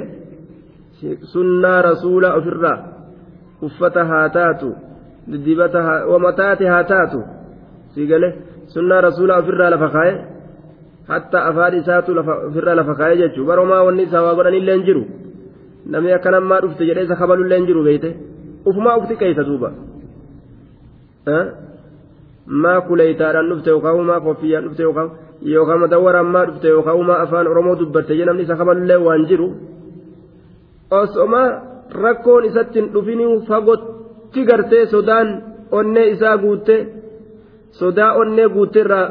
uffata 3.62 4.04
haa 4.04 4.28
taatu 4.28 4.76
dibata 5.26 5.82
wamataate 6.06 6.66
haa 6.66 6.84
taatu 6.84 7.24
sigale 7.94 8.28
sunnaa 8.66 9.00
rasuula 9.00 9.38
ofirraa 9.38 9.70
lafa 9.70 9.88
kaa'e 9.88 10.14
hatta 11.10 11.38
afaan 11.48 11.74
isaatu 11.80 12.10
ofirraa 12.48 12.74
lafa 12.80 12.94
kaa'e 13.00 13.16
jechuun 13.22 13.46
baromaa 13.50 13.82
wanni 13.86 14.02
isaa 14.08 14.22
waa 14.26 14.34
godhanillee 14.38 14.74
hin 14.76 14.84
jiru. 14.88 15.02
Namni 15.92 16.12
akka 16.18 16.30
namaa 16.34 16.60
dhufte 16.62 16.84
jedhee 16.88 17.04
isa 17.08 17.16
kabalullee 17.22 17.58
hin 17.58 17.66
jiru 17.70 17.82
beeyte. 17.88 18.10
Ufumaa 18.66 18.96
ufti 19.00 19.14
qeeysa 19.22 19.42
duuba. 19.48 19.70
Maa 22.62 22.80
kuleeytaadhaan 22.88 23.48
dhufte 23.50 23.70
yookaan 23.70 24.04
maa 24.10 24.20
koffiyyaan 24.26 24.64
dhufte 24.64 24.82
yookaan 24.82 25.10
yookaan 25.54 25.80
madawwaraan 25.82 26.26
maa 26.34 26.44
dhufte 26.48 26.68
yookaan 26.74 27.04
maa 27.10 27.20
afaan 27.24 27.46
oromoo 27.52 27.76
dubbatte 27.80 28.12
jedhamni 28.18 28.42
isa 28.46 28.56
kabalullee 28.60 28.98
waan 29.06 29.26
jiru. 29.30 29.48
osoma 31.00 31.42
rakkoon 32.02 32.44
isatti 32.48 32.78
hin 32.80 32.88
dhufinuu 32.94 33.34
fagootti 33.48 34.40
gartee 34.48 34.86
sodaan 34.94 35.28
onnee 35.78 36.06
isaa 36.14 36.36
guutte 36.42 36.76
sodaa 37.78 38.10
onnee 38.20 38.48
guutte 38.54 38.78
irraa 38.84 39.06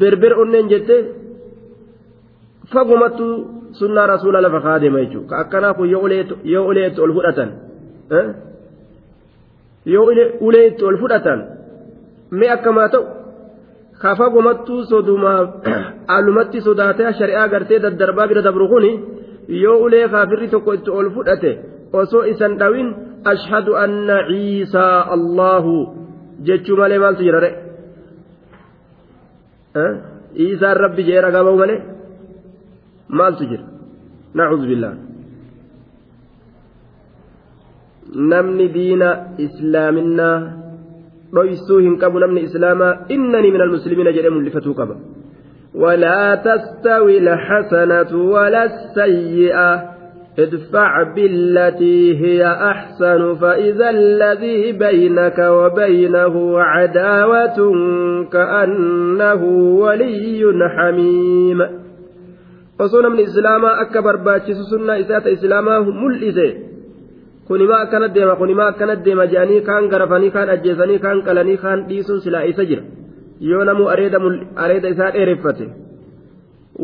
berber 0.00 0.32
onneen 0.42 0.68
jette 0.72 0.96
fagumattu 2.72 3.26
sunnaa 3.80 4.06
rasuula 4.12 4.40
lafa 4.40 4.60
kaadeema 4.66 5.00
jechuudha 5.04 5.28
ka 5.30 5.36
akkanaa 5.44 5.74
kun 5.74 5.90
yoo 5.90 6.02
uleetti 6.70 7.00
ol 7.06 7.12
fudhatan 7.16 7.50
yoo 9.94 10.06
uleetti 10.40 10.84
ol 10.84 10.98
fudhatan 11.02 11.40
mee 12.30 12.50
akkamaa 12.56 12.88
ta'u 12.94 13.04
ka 14.02 14.16
fagumattuu 14.20 14.84
sodumaaf 14.92 15.48
alumatti 16.16 16.60
sodaatee 16.68 17.12
shari'aa 17.20 17.48
gartee 17.48 17.82
daddarbaa 17.84 18.28
bira 18.30 18.42
dabru 18.42 18.68
kuni. 18.68 18.92
yoo 19.48 19.78
ulee 19.84 20.08
kaafirri 20.08 20.48
tokko 20.48 20.74
itti 20.74 20.90
ol 20.90 21.10
fudhate 21.14 21.50
osoo 21.92 22.24
isan 22.32 22.56
dhawin 22.58 22.88
ashhadu 23.32 23.76
anna 23.76 24.16
ciisaa 24.28 25.06
allahu 25.16 25.72
jechuu 26.46 26.76
malee 26.76 26.98
maaltu 26.98 27.26
jira 27.28 27.40
re 27.44 27.50
ciisaan 30.36 30.76
rabbi 30.84 31.06
jee 31.08 31.20
ragaa 31.26 31.44
ba'u 31.44 31.56
malee 31.62 31.80
maaltu 33.08 33.48
jira 33.50 33.64
nacuudhu 34.34 34.66
billah 34.66 34.92
namni 38.34 38.68
diina 38.76 39.08
islaaminaa 39.46 40.38
dhoysuu 41.34 41.80
hin 41.86 41.98
qabu 41.98 42.22
namni 42.24 42.46
islaamaa 42.48 42.94
innanii 43.16 43.50
min 43.56 43.66
almuslimiina 43.66 44.16
jedhee 44.18 44.36
mul'ifatuu 44.38 44.78
qaba 44.80 44.96
ولا 45.74 46.34
تستوي 46.34 47.18
الحسنة 47.18 48.16
ولا 48.16 48.64
السيئة 48.64 49.94
ادفع 50.38 51.02
بالتي 51.02 52.20
هي 52.24 52.46
أحسن 52.46 53.34
فإذا 53.34 53.90
الذي 53.90 54.72
بينك 54.72 55.38
وبينه 55.38 56.60
عداوة 56.60 57.58
كأنه 58.32 59.44
ولي 59.82 60.70
حميم 60.76 61.83
osoo 62.78 63.02
من 63.02 63.18
islaamaa 63.20 63.78
akka 63.82 64.02
barbaachisu 64.02 64.64
sunnaa 64.72 64.96
isaata 65.02 65.30
islaamaa 65.36 65.80
mul'ise 66.02 66.46
kunimaa 67.48 67.80
akkana 67.84 68.08
deema 68.14 68.34
kunimaa 68.40 68.68
akkana 68.72 68.96
deema 69.04 69.26
jedhanii 69.32 69.60
kaan 69.68 69.88
garafanii 69.92 70.30
kaan 70.36 70.48
ajjeesanii 70.54 70.98
kaan 71.04 71.22
qalanii 71.26 71.56
kaan 71.64 71.86
dhiisuun 71.88 72.20
silaa 72.24 72.42
isa 72.52 72.64
jira 72.70 72.82
yoo 73.50 73.64
namuu 73.68 73.88
areeda 73.94 74.88
isaa 74.94 75.10
dheereffate 75.16 75.66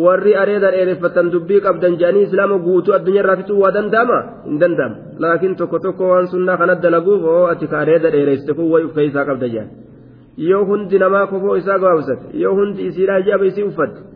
warri 0.05 0.35
areeda 0.43 0.71
dheereffatan 0.75 1.33
dubbii 1.33 1.61
qabdan 1.67 1.97
jedhanii 2.03 2.23
islaama 2.29 2.59
guutuu 2.67 2.95
addunyaarraa 2.99 3.37
fixuu 3.41 3.61
waa 3.63 3.73
danda'ama 3.79 4.19
hin 4.47 4.61
danda'amu 4.63 4.97
laakiin 5.25 5.57
tokko 5.63 5.79
tokko 5.87 6.13
waan 6.13 6.29
sunnaa 6.35 6.57
kana 6.61 6.75
dalaguuf 6.85 7.25
oo 7.35 7.47
ati 7.55 7.67
ka 7.73 7.81
areeda 7.81 8.13
dheeressite 8.17 8.55
kun 8.61 8.71
wayi 8.75 8.85
ufka 8.91 9.03
isaa 9.09 9.25
qabda 9.31 9.49
jedhan 9.55 9.69
yoo 10.51 10.63
hundi 10.71 11.03
namaa 11.05 11.27
kofoo 11.33 11.57
isaa 11.63 11.79
gabaabsate 11.83 12.25
yoo 12.45 12.55
hundi 12.61 12.87
isiidhaa 12.93 13.19
hijaaba 13.23 13.51
isii 13.51 13.67
uffatte 13.73 14.10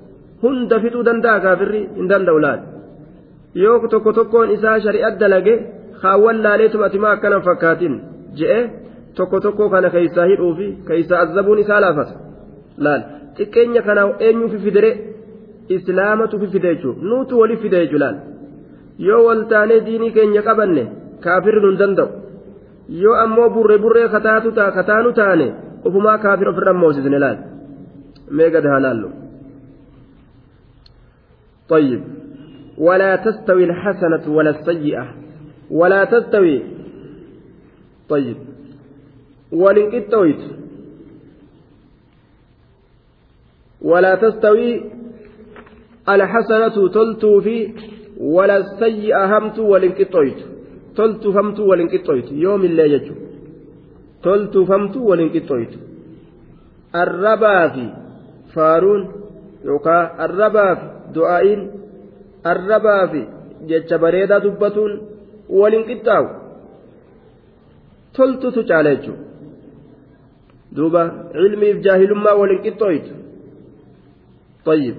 hunda 0.45 0.81
fixuu 0.85 1.05
danda'a 1.09 1.41
kaafirri 1.47 1.83
hin 1.99 2.09
danda'u 2.13 2.39
laal 2.47 2.61
yoo 3.63 3.77
tokko 3.95 4.13
tokkoon 4.19 4.55
isaa 4.57 4.77
shari'at 4.87 5.19
dalage 5.23 5.55
kaawwan 6.03 6.43
laaleetuma 6.47 6.87
atimaa 6.89 7.13
akkana 7.17 7.41
fakkaatin 7.49 7.95
je'e 8.39 8.61
tokko 9.19 9.41
tokko 9.47 9.71
kana 9.75 9.91
keeysaa 9.97 10.27
hidhuu 10.33 10.53
fi 10.61 10.67
keeysaa 10.89 11.21
azabuun 11.25 11.59
isaa 11.65 11.81
laafata 11.85 12.15
laal 12.87 13.03
xiqqeenya 13.39 13.83
kana 13.89 14.03
eenyuufi 14.27 14.59
fidere 14.67 14.91
islaamatu 15.77 16.41
fi 16.43 16.47
fide 16.55 16.69
jechuudha 16.75 17.09
nuutu 17.11 17.41
waliif 17.41 17.61
fide 17.65 17.79
jechuudha 17.83 18.05
laal 18.07 18.19
yoo 19.09 19.23
waltaanee 19.29 19.81
diinii 19.87 20.13
keenya 20.17 20.43
qabanne 20.49 20.85
kaafirri 21.25 21.61
nun 21.67 21.79
danda'u 21.83 22.09
yoo 23.03 23.17
ammoo 23.25 23.49
burree 23.57 23.79
burree 23.85 24.09
kataatu 24.15 24.53
taa 24.59 24.71
kataanu 24.79 25.13
taane 25.21 25.47
ufumaa 25.91 26.19
kaafir 26.25 26.49
ofirra 26.53 26.73
moosisne 26.83 27.19
laal 27.25 27.39
mee 28.37 28.51
gad 28.57 28.67
haa 28.73 28.81
laallu 28.87 29.09
طيب. 31.69 32.05
ولا 32.79 33.17
تستوي 33.17 33.65
الحسنة 33.65 34.35
ولا 34.35 34.51
السيئة. 34.51 35.15
ولا 35.71 36.05
تستوي. 36.05 36.63
طيب. 38.09 38.37
ولنقطويت 39.53 40.41
ولا 43.83 44.15
تستوي. 44.15 44.83
الحسنة 46.09 46.89
تلتو 46.89 47.41
في. 47.41 47.73
ولا 48.21 48.57
السيئة 48.57 49.39
همت 49.39 49.59
ولنقطويت 49.59 50.39
تلتو 50.97 51.33
فمت 51.33 51.61
ولنقطويت 51.61 52.33
يوم 52.33 52.65
اللي 52.65 52.93
يجو 52.93 53.15
تلتو 54.23 54.65
فمت 54.65 54.97
ولنقطويت 54.97 55.71
الربا 56.95 57.69
في. 57.69 57.95
فارون. 58.55 59.13
يوكا. 59.65 60.25
الربا 60.25 60.75
في. 60.75 60.94
دعائين 61.16 61.72
الربا 62.46 63.06
في 63.12 63.40
jecha 63.68 63.98
bareedaa 64.04 64.44
dubbatuun 64.44 64.94
waliin 65.60 65.86
qixxaawu 65.90 66.30
toltutu 68.18 68.64
caala 68.70 68.94
jechuudha 68.96 69.26
duuba 70.76 71.02
cilmiif 71.34 71.82
jaahilummaa 71.88 72.36
waliin 72.42 72.62
qixxooytu 72.68 73.14
طيب 74.66 74.96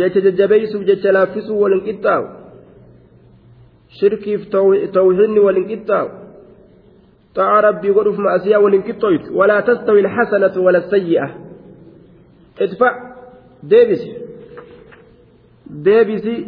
jecha 0.00 0.24
jajjabeeysuuf 0.26 0.82
jecha 0.90 1.14
laaffisuu 1.18 1.60
waliin 1.62 1.84
qixxaawu 1.88 2.26
shirkiif 4.00 4.50
tawxiidni 4.98 5.46
waliin 5.46 5.70
qixxaawu 5.72 6.10
طاعة 7.34 7.60
ربي 7.60 7.90
ودف 7.90 8.18
مأسيا 8.18 8.56
ولنكتويت 8.58 9.28
ولا 9.32 9.60
تستوي 9.60 10.00
الحسنة 10.00 10.64
ولا 10.64 10.78
السيئة 10.78 11.36
ادفع 12.60 12.92
ديبس 15.69 16.21
ديبس 16.21 16.47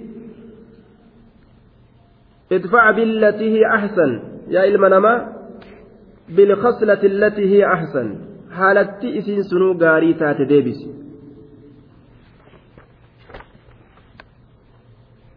ادفع 2.52 2.92
بالتي 2.92 3.48
هي 3.56 3.66
أحسن 3.76 4.20
يا 4.48 4.64
المنما 4.64 5.34
بالخصلة 6.30 7.04
التي 7.04 7.42
هي 7.42 7.66
أحسن 7.66 8.30
haalatti 8.50 9.18
isiin 9.18 9.44
sunuu 9.44 9.74
gaarii 9.82 10.14
taate 10.14 10.46
deebisi 10.50 10.88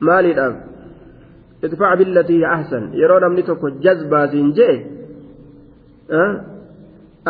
maaliidhaaf 0.08 0.54
idfac 1.68 1.98
billatii 1.98 2.36
hiya 2.36 2.52
ahsan 2.52 2.88
yeroo 3.00 3.18
namni 3.24 3.42
tokko 3.48 3.70
jazbaasiin 3.86 4.48
je'e 4.58 4.76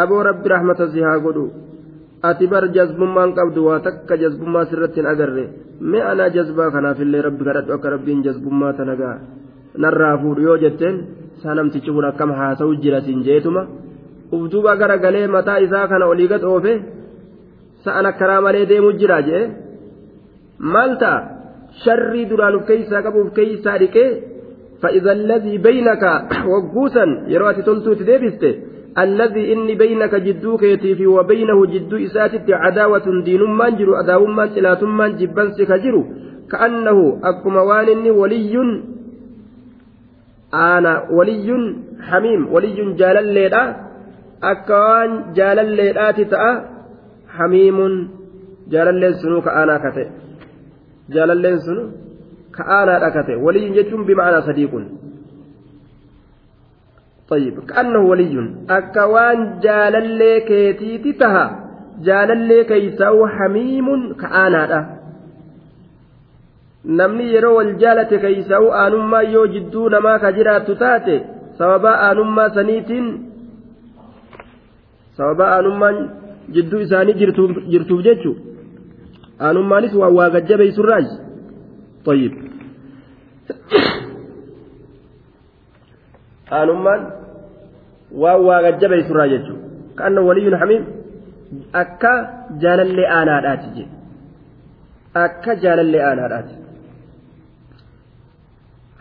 aboo 0.05 0.23
rabbi 0.29 0.49
rahmata 0.55 0.89
si 0.93 1.03
haa 1.07 1.19
godhu 1.27 1.45
ati 2.31 2.47
bar 2.53 2.65
jazbummaan 2.77 3.35
qabdu 3.39 3.67
waa 3.69 3.81
takka 3.87 4.21
jazbummaa 4.23 4.65
sirratti 4.71 5.01
hin 5.01 5.11
agarre 5.13 5.45
mee 5.91 6.03
anaa 6.13 6.31
jazbaa 6.37 6.71
kanaafillee 6.75 7.23
rabbi 7.29 7.47
kadhadhu 7.49 7.77
akka 7.77 7.95
rabbiin 7.95 8.25
jazbummaa 8.27 8.73
tanagaa 8.81 9.17
narraa 9.85 10.17
fuudhu 10.23 10.49
yoo 10.49 10.59
jetteen 10.65 10.97
saa 11.43 11.55
namtichi 11.59 11.95
kun 11.95 12.11
akkam 12.11 12.35
haasa'u 12.41 12.75
jira 12.83 13.01
siin 13.07 13.23
jeetuma 13.29 13.63
ufduuba 14.35 14.77
gara 14.81 14.97
galee 15.05 15.27
mataa 15.37 15.59
isaa 15.67 15.87
kana 15.93 16.11
olii 16.13 16.29
gad 16.33 16.45
oofe 16.53 16.75
sa'an 17.85 18.07
akkaraa 18.11 18.41
malee 18.47 18.67
deemu 18.71 18.91
jira 19.01 19.19
jee? 19.29 19.45
Maal 20.73 20.93
ta'a? 21.03 21.19
Sharrii 21.83 22.29
duraan 22.31 22.57
uf 22.59 22.67
keeysaa 22.71 23.03
qabu 23.07 23.25
uf 23.25 23.31
keeysaa 23.39 23.79
dhiqee 23.83 24.09
fa'iza 24.83 25.11
alladii 25.19 25.59
beynaka 25.67 26.11
wagguusan 26.53 27.11
yeroo 27.33 27.49
ati 27.53 27.67
toltuutti 27.69 28.09
deebiste 28.11 28.51
الذي 28.99 29.53
إني 29.53 29.75
بينك 29.75 30.15
جدوك 30.15 30.63
يتيفي 30.63 31.07
وبينه 31.07 31.67
جدو 31.67 31.97
إساتت 31.97 32.51
عداوة 32.51 33.07
دين 33.25 33.43
من 33.43 33.77
جرو 33.77 33.95
أداو 33.95 34.27
من 34.27 34.49
سلات 34.55 34.83
من 34.83 35.17
جبان 35.17 35.49
سكجرو. 35.57 36.03
كأنه 36.51 36.99
أكما 37.25 37.61
ولي 38.21 38.55
أنا 40.55 40.93
ولي 41.11 41.49
حميم 42.09 42.53
ولي 42.55 42.79
جال 43.01 43.17
الليلة 43.25 43.77
أكوان 44.43 45.11
جال 45.33 45.59
الليلة 45.59 46.11
تتأ 46.11 46.45
حميم. 47.37 47.79
جال 48.73 48.89
الليل 48.89 49.15
سنو 49.15 49.41
كأنا 49.41 49.75
كتئ 49.85 50.09
جال 51.15 51.31
الليل 51.31 51.59
سنو 51.67 51.83
كأنا 52.57 52.95
أكتئ 53.07 53.37
ولي 53.45 53.69
جتم 53.77 54.05
بمعنى 54.05 54.39
صديق. 54.49 54.73
طيب 57.32 57.60
كأنه 57.70 58.00
ولي 58.00 58.36
أكوان 58.70 59.60
جال 59.60 59.96
الليل 59.96 60.40
كيتي 60.48 60.98
تتها 60.98 61.46
جال 62.08 62.32
الليل 62.32 62.64
كيساو 62.64 63.28
حميم 63.28 63.88
كأنا 64.22 64.98
namni 66.88 67.34
yeroo 67.34 67.56
wal 67.60 67.74
jaalate 67.82 68.18
keeysa'u 68.24 68.68
aanummaa 68.82 69.22
yoo 69.22 69.48
jidduu 69.54 69.90
namaa 69.90 70.20
ka 70.24 70.32
jiraattu 70.38 70.76
taate 70.84 71.16
sababa 71.58 71.92
aanummaa 72.08 72.50
saniitiin 72.58 73.08
sababa 75.18 75.46
aanummaan 75.56 75.98
jidduu 76.56 76.80
isaanii 76.86 77.18
jirtuuf 77.72 78.04
jechu 78.08 78.32
aanummaanis 79.48 79.94
waan 80.02 80.16
waa 80.20 80.30
gajjabeeysurraaj 80.36 81.08
طيب 82.08 82.34
aanummaan 86.60 87.02
waan 88.24 88.46
waa 88.48 88.62
gajjabeeysurraa 88.66 89.28
jechu 89.34 89.54
ka'anna 89.98 90.22
waliyyun 90.30 90.58
hamiim 90.62 90.86
akka 91.84 92.14
jaalallee 92.64 93.08
aanaadhaati 93.18 93.70
je 93.78 93.86
akka 95.26 95.56
jaalallee 95.64 96.04
aanaadhaati 96.10 96.56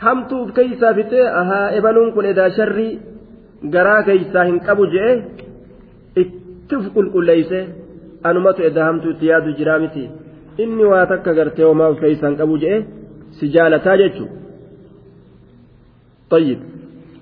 hamtuuf 0.05 0.53
keeysaa 0.59 0.95
fixee 0.99 1.27
ahaa 1.41 1.65
ebaluun 1.81 2.13
kun 2.19 2.31
edaa 2.33 2.51
sharrii 2.59 2.93
garaa 3.75 4.03
keeysaa 4.11 4.47
hin 4.51 4.61
qabu 4.69 4.87
je'e 4.95 5.13
itti 6.23 6.77
uf 6.81 6.87
qulqulleeyse 6.97 7.61
anumatu 8.31 8.69
edaa 8.71 8.89
hamtuutti 8.91 9.31
yaadu 9.33 9.59
jiraa 9.61 9.79
miti 9.85 10.05
inni 10.65 10.91
waa 10.93 11.07
takka 11.13 11.39
gartee 11.39 11.69
homaa 11.71 11.93
uf 11.95 12.01
keeysaa 12.05 12.31
hin 12.33 12.41
qabu 12.43 12.59
je'e 12.65 12.83
si 13.39 13.55
jaalataa 13.59 14.01
jechu 14.03 14.27
طيب 16.31 16.59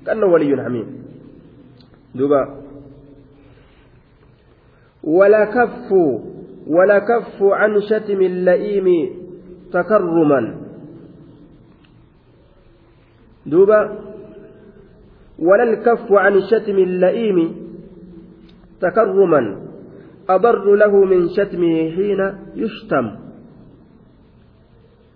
كأنه 0.06 0.26
ولي 0.26 0.62
حميم 0.64 0.86
ولا 6.67 6.99
كف 6.99 7.37
عن 7.41 7.81
شتم 7.81 8.21
اللئيم 8.21 8.87
تكرما. 9.73 10.41
دوبا. 13.45 13.81
ولا 15.39 15.63
الكف 15.63 16.07
عن 16.11 16.41
شتم 16.41 16.77
اللئيم 16.77 17.37
تكرما. 18.81 19.41
أضر 20.29 20.75
له 20.75 20.93
من 21.05 21.29
شتمه 21.29 21.75
حين 21.95 22.21
يشتم. 22.55 23.05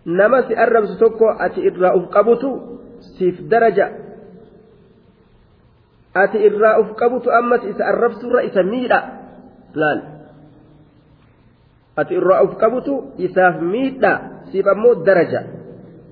نمس 0.08 0.48
الرمس 0.52 1.00
تكو 1.00 1.30
أتي 1.30 1.70
إراء 1.70 2.00
قبط 2.00 2.44
سيف 3.20 3.42
درجة. 3.42 4.13
ati 6.14 6.38
irraa 6.38 6.80
uf 6.82 6.94
qabutu 6.96 7.30
ammas 7.32 7.64
isa 7.66 7.84
arrabsurra 7.86 8.44
isa 8.46 8.62
miidha? 8.64 9.00
Laal. 9.74 10.00
Ati 11.98 12.14
irraa 12.14 12.44
uf 12.46 12.58
qabutu 12.62 13.18
isaaf 13.18 13.62
miidha? 13.62 14.14
Siif 14.52 14.68
ammoo 14.68 15.02
daraja. 15.06 15.42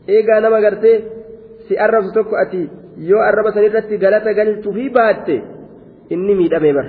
Eegaa 0.08 0.42
nama 0.42 0.62
gartee 0.62 0.98
si 1.68 1.78
arrabsu 1.78 2.12
tokko 2.14 2.36
ati 2.36 2.70
yoo 2.98 3.22
arraba 3.22 3.54
sanirratti 3.54 3.98
galata 3.98 4.34
galchuufii 4.34 4.90
baatte 4.90 5.36
inni 6.10 6.34
miidhame 6.36 6.74
bar 6.74 6.88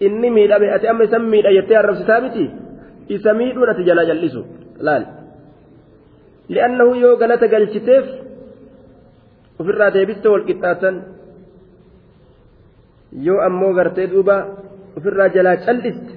inni 0.00 0.30
miidhame 0.30 0.70
ati 0.76 0.86
amma 0.86 1.04
isa 1.04 1.18
miidha 1.18 1.50
jettee 1.56 1.76
arrabsisaa 1.76 2.20
miti? 2.20 2.46
Isa 3.08 3.34
miidhuun 3.34 3.70
ati 3.70 3.84
jalaa 3.84 4.06
jallisu 4.10 4.42
laal. 4.78 5.04
Li'annahu 6.48 6.94
yoo 7.02 7.16
galata 7.16 7.48
galchiteef 7.48 8.06
ofirraa 9.58 9.90
deebiste 9.90 10.28
wal 10.28 10.46
qixxaatan. 10.48 10.94
Yoo 13.14 13.40
ammoo 13.40 13.72
gartee 13.74 14.06
duuba 14.06 14.36
ofirraa 14.96 15.28
jalaa 15.28 15.56
cal'iste 15.66 16.14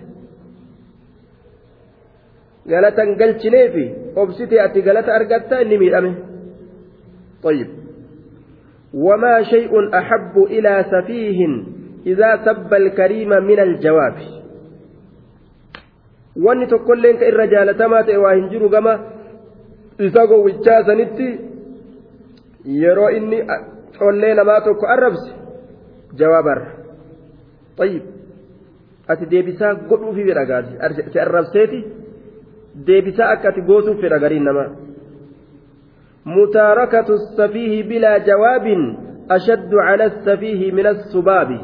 galatan 2.68 3.16
galchineefi 3.20 3.86
obsite 4.16 4.62
ati 4.62 4.82
galata 4.82 5.14
argatta 5.14 5.62
inni 5.62 5.78
miidhame 5.78 6.14
طيب 7.44 7.68
وما 8.94 9.44
شيء 9.44 9.98
أحب 9.98 10.36
إلى 10.44 10.86
سفيه 10.92 11.40
إذا 12.06 12.46
سب 12.46 12.74
الكريم 12.74 13.30
من 13.30 13.60
الجواب 13.60 14.16
tokkolleen 16.70 17.18
ka 17.18 17.26
irra 17.26 17.48
jaalatamaa 17.50 18.04
ta'e 18.06 18.18
waa 18.18 18.34
hin 18.38 18.50
jiru 18.50 18.70
gama 18.70 18.94
isa 20.00 20.28
gowwichaa 20.28 20.84
sanitti 20.86 21.28
yeroo 22.82 23.10
inni 23.10 23.40
collee 24.00 24.34
namaa 24.38 24.62
tokko 24.62 24.86
arrabse 24.88 25.32
jawaabarra 26.20 26.68
طيب 26.68 26.77
ati 29.08 29.30
deebisaa 29.32 29.74
godhuufi 29.90 30.26
fedha 30.28 30.46
gaadhi 30.46 31.12
si 31.12 31.20
arrabseeti 31.20 31.80
deebisaa 32.88 33.30
akka 33.36 33.50
ati 33.50 33.62
goosuuf 33.70 34.02
fedha 34.02 34.20
gariin 34.20 34.44
namaa. 34.50 34.70
mutaarakatu 36.36 37.18
safiihi 37.38 37.84
bilaa 37.90 38.20
jawaabin 38.30 38.82
ashaddu 39.38 39.78
cala 39.88 40.10
safiihi 40.26 40.72
min 40.72 40.86
assubaabi 40.94 41.60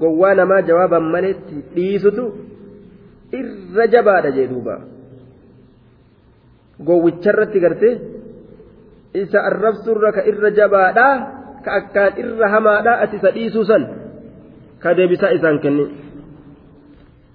gowwaa 0.00 0.34
namaa 0.40 0.62
jawaaban 0.70 1.10
maletti 1.14 1.64
dhiisutu 1.74 2.24
irra 3.40 3.86
jabaadha 3.94 4.34
jee 4.38 4.48
gowwicha 4.48 4.80
gowwicharratti 6.90 7.60
gartee 7.64 7.94
isa 9.22 9.46
arrabsurra 9.50 10.12
ka 10.16 10.26
irra 10.32 10.50
jabaadhaa 10.58 11.14
ka 11.64 11.70
akkaan 11.80 12.20
irra 12.24 12.52
hamaadhaa 12.56 13.00
ati 13.06 13.16
isa 13.22 13.34
dhiisuu 13.38 13.64
san. 13.70 13.88
Ka 14.82 14.88
deebisaa 14.98 15.32
isaan 15.38 15.58
kennin 15.64 15.88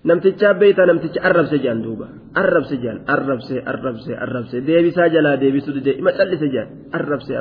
namtichaa 0.09 0.53
beeytaa 0.61 0.85
namticha 0.89 1.19
arrabse 1.29 1.57
jedhan 1.63 1.81
duuba 1.85 2.07
arrabse 2.41 2.75
jedhan 2.83 2.99
arrabse 3.15 3.55
arrabse 3.71 4.11
arrabse 4.25 4.57
deebisaa 4.69 5.07
jalaa 5.15 5.35
deebisuu 5.43 5.73
dide 5.77 5.91
ima 6.01 6.11
callise 6.19 6.47
jedhan 6.55 6.69
arrabse 6.97 7.31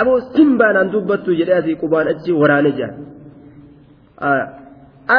aboo 0.00 0.18
simbaanaan 0.36 0.88
dubbattu 0.94 1.30
jedhee 1.40 1.58
asii 1.60 1.76
qubaan 1.82 2.06
achi 2.12 2.30
waraane 2.42 2.70
jedhan 2.78 2.94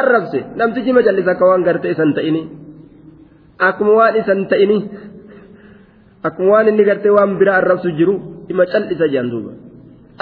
arrabse 0.00 0.40
namtichi 0.60 0.90
ima 0.94 1.02
callise 1.06 1.30
akka 1.34 1.44
waan 1.50 1.62
gartee 1.68 1.92
isan 1.96 2.10
ta'ini 2.18 2.42
akkuma 3.68 3.92
waan 4.00 4.14
isan 4.22 4.40
ta'ini 4.50 4.78
akkuma 6.28 6.50
waan 6.54 6.66
inni 6.72 6.84
gartee 6.90 7.12
waan 7.18 7.38
biraa 7.40 7.56
arrabsu 7.62 7.88
jiru 7.98 8.14
ima 8.52 8.64
callisa 8.72 9.06
jedhan 9.12 9.28
duuba 9.32 9.52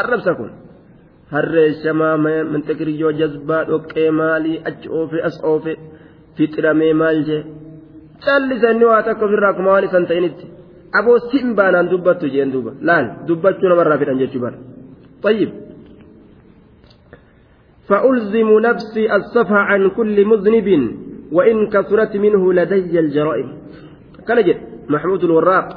arrabsa 0.03 0.33
kun 0.39 0.51
harree 1.35 1.69
shamaa 1.83 2.17
manxiqiriyyoo 2.25 3.13
jazbaa 3.21 3.63
dhoqqee 3.71 4.11
maalii 4.21 4.63
achi 4.71 4.89
oofe 4.99 5.23
as 5.29 5.39
oofe. 5.53 5.75
fixramee 6.37 6.93
maal 7.01 7.19
jee 7.29 7.43
callisa 8.25 8.71
inni 8.73 8.87
waa 8.91 9.03
takka 9.07 9.25
ofirraa 9.27 9.51
akkuma 9.53 9.71
waan 9.75 9.87
isan 9.89 10.07
ta'initti 10.11 10.47
aboo 10.99 11.19
simbaanaan 11.31 11.91
dubbattu 11.93 12.33
jeen 12.35 12.53
duuba 12.55 12.73
laal 12.89 13.07
dubbachuu 13.29 13.69
namarraa 13.73 14.01
fedhan 14.03 14.23
jechuu 14.23 14.45
bara 14.47 14.59
طيب 15.27 15.51
فألزم 17.89 18.49
نفسي 18.69 19.05
الصفح 19.17 19.53
عن 19.71 19.83
كل 19.99 20.17
مذنب 20.25 20.69
وإن 21.33 21.57
كثرت 21.75 22.17
منه 22.17 22.43
لدي 22.53 22.99
الجرائم 23.01 23.49
كان 24.29 24.39
جد 24.47 24.61
محمود 24.89 25.25
الوراق 25.25 25.69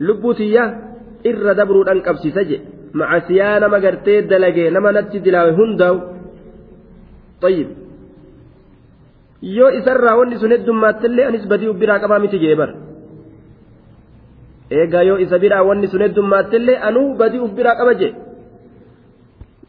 لبوتية 0.00 0.64
إر 1.26 1.46
دبر 1.52 1.76
أنك 1.92 2.08
أبسي 2.08 2.30
مع 2.93 3.19
سيانة 3.19 3.67
مقرتي 3.67 4.21
دلقي 4.21 4.69
نما 4.69 4.91
نتي 4.91 5.19
دلاوي 5.19 5.51
هندو 5.59 5.95
طيب 7.41 7.67
yoo 9.41 9.69
isarraa 9.79 10.17
wanni 10.17 10.37
sun 10.41 10.51
heddummaattillee 10.51 11.25
anis 11.29 11.45
badii 11.51 11.69
ubbiraa 11.73 11.99
qabaa 12.01 12.19
miti 12.19 12.39
jee 12.43 12.55
bar 12.59 12.69
eegaa 14.77 15.03
yoo 15.09 15.17
isa 15.25 15.39
biraa 15.43 15.61
wanni 15.69 15.87
sun 15.91 16.01
heddummaattillee 16.05 16.77
anuu 16.87 17.09
badii 17.19 17.43
ubbiraa 17.47 17.75
qaba 17.81 17.93
jee 18.01 18.13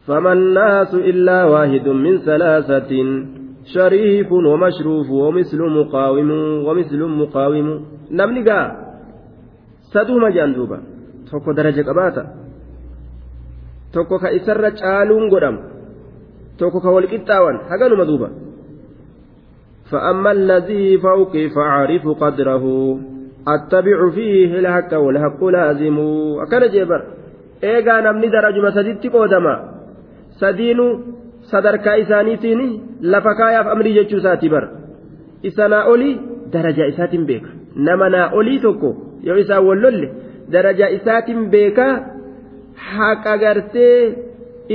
فما 0.09 0.33
الناس 0.33 0.93
إلا 0.93 1.45
واحد 1.53 1.87
من 1.87 2.17
ثلاثة 2.17 2.91
شريف 3.65 4.31
ومشروف 4.31 5.09
ومثل 5.09 5.61
مقاوم 5.61 6.29
ومثل 6.65 7.01
مقاوم 7.03 7.67
نمني 8.11 8.41
قا 8.49 8.59
سدوما 9.93 10.29
جاندوبا 10.29 10.79
توكو 13.93 14.17
درجة 14.17 14.29
قباتا 14.29 14.49
توكو 14.49 14.69
كإسر 14.69 14.69
جالون 14.69 15.29
قدام 15.29 15.55
توكو 16.59 16.79
كوالكتاوان 16.79 17.55
حقانو 17.69 17.95
مدوبا 17.95 18.29
فأما 19.91 20.31
الذي 20.31 20.97
فوقي 20.97 21.49
فأعرف 21.49 22.07
قدره 22.07 22.65
أتبع 23.47 24.09
فيه 24.15 24.59
الحق 24.59 24.93
والحق 24.93 25.43
لازم 25.43 25.97
أكن 26.43 26.63
جبر 26.73 27.01
إيغا 27.63 28.01
نمني 28.01 28.27
درجة 28.27 28.69
سديتي 28.75 29.09
قودما 29.09 29.79
sadiinuu 30.39 30.91
sadarkaa 31.51 31.95
isaaniitiin 32.03 32.61
lafa 33.13 33.35
kaayaaf 33.39 33.67
amrii 33.73 33.93
jechuu 33.97 34.19
isaati 34.21 34.49
bar 34.53 34.67
isa 35.49 35.67
naa 35.73 35.83
olii 35.93 36.19
darajaa 36.53 36.87
isaatiin 36.93 37.25
beeka 37.31 37.49
nama 37.87 38.09
naa 38.15 38.29
olii 38.41 38.59
tokko 38.65 38.91
yoo 39.27 39.37
isaan 39.43 39.65
wallolle 39.69 40.11
darajaa 40.55 40.89
isaatiin 40.97 41.49
beekaa 41.55 41.93
haqa 42.89 43.33
gartee 43.43 43.97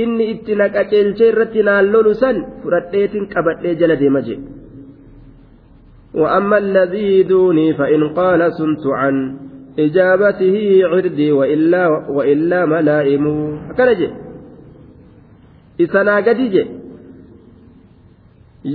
inni 0.01 0.25
itti 0.33 0.59
naqaceelchee 0.61 1.29
irratti 1.31 1.63
naan 1.67 1.91
lolu 1.93 2.13
san 2.21 2.37
fudhadheetiin 2.61 3.31
qabadhee 3.33 3.75
jala 3.81 3.95
deema 4.03 4.21
jee 4.27 4.41
وأما 6.15 6.57
الذي 6.57 7.23
دوني 7.23 7.73
فإن 7.73 8.01
قال 8.09 8.53
سنت 8.53 8.87
عن 8.87 9.15
إجابته 9.79 10.55
عردي 10.91 11.31
وإلا 11.31 11.83
وإلا 12.09 12.59
ملائم 12.65 13.25
كان 13.77 13.89
جي 13.99 14.09
isanaa 15.83 16.21
gadi 16.23 16.47
je 16.55 16.63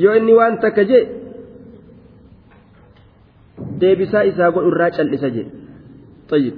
yoo 0.03 0.15
inni 0.19 0.37
waan 0.39 0.61
takka 0.61 0.85
je 0.91 1.01
deebisaa 3.81 4.29
isaa 4.31 4.51
godhu 4.53 4.69
irraa 4.73 4.91
cal'isa 4.97 5.31
je 5.37 5.45
طيب 6.31 6.55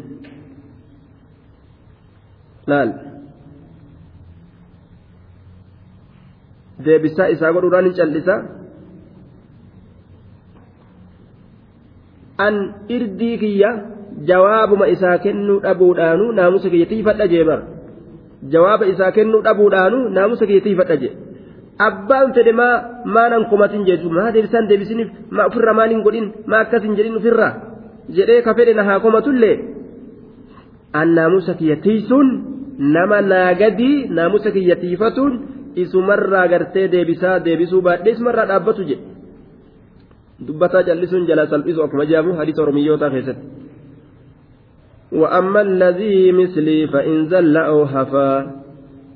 Laal 2.71 2.89
deebisaa 6.85 7.29
isaa 7.35 7.51
godhuudhaan 7.57 7.85
hin 7.89 7.95
cal'isa 7.99 8.35
an 12.47 12.55
irdii 12.97 13.35
kiyya 13.43 13.71
jawaabuma 14.29 14.85
isaa 14.95 15.17
kennuu 15.25 15.59
dhabuudhaanu 15.65 16.25
naamusa 16.39 16.69
kiyya 16.73 16.87
tiifadha 16.91 17.27
jee 17.33 17.45
bara 17.49 17.63
jawaaba 18.53 18.85
isaa 18.93 19.11
kennuu 19.17 19.41
dhabuudhaanu 19.47 19.99
naamusa 20.17 20.45
keetiifadha 20.49 20.95
jedhe 21.03 21.15
abbaan 21.87 22.33
fedhe 22.35 22.53
maa 22.59 22.75
maanan 23.15 23.43
kumatin 23.53 23.85
jechuun 23.89 24.13
maa 24.17 24.33
deebisaan 24.35 24.69
deebisiniif 24.71 25.09
maa 25.37 25.47
ofirra 25.49 25.73
maaliin 25.79 26.03
godhin 26.07 26.27
maa 26.53 26.61
akkas 26.65 26.83
hin 26.87 26.95
jedhin 26.99 27.17
ofirra 27.21 27.49
jedhee 28.19 28.41
ka 28.47 28.53
fedhe 28.59 28.73
na 28.77 28.83
haa 28.89 28.99
komatullee 29.05 29.55
an 31.01 31.07
naamusa 31.17 31.53
kiyya 31.59 31.77
tiisuun 31.87 32.29
nama 32.96 33.20
naagadii 33.32 33.96
naamusa 34.18 34.50
kiyya 34.56 34.76
tiifatuun 34.84 35.40
isumarraa 35.84 36.46
gartee 36.52 36.86
deebisaa 36.94 37.38
deebisuu 37.46 37.82
baadhee 37.88 38.14
isumarraa 38.16 38.46
dhaabbatu 38.52 38.88
jedhe 38.90 39.04
dubbataa 40.46 40.86
callisuun 40.88 41.26
jala 41.32 41.50
salphisu 41.52 41.84
akkuma 41.84 42.08
jedhamu 42.12 42.38
hadiisa 42.40 42.62
oromiyyootaa 42.62 43.10
keessatti. 43.16 43.62
وأما 45.12 45.60
الذي 45.60 46.32
مثلي 46.32 46.86
فإن 46.86 47.28
زل 47.28 47.56
أو 47.56 47.82
هفا 47.82 48.62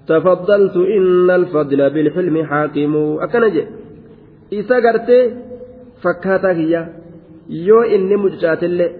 تفضلت 0.08 0.76
إن 0.76 1.30
الفضل 1.30 1.90
بالحلم 1.90 2.44
حاكم 2.44 2.94
أكنج 3.20 3.56
إذا 4.52 4.76
قرت 4.84 5.10
فكاتا 6.02 6.52
هي 6.52 6.88
يو 7.48 7.80
إني 7.80 8.16
مجرات 8.16 8.62
اللي 8.64 8.90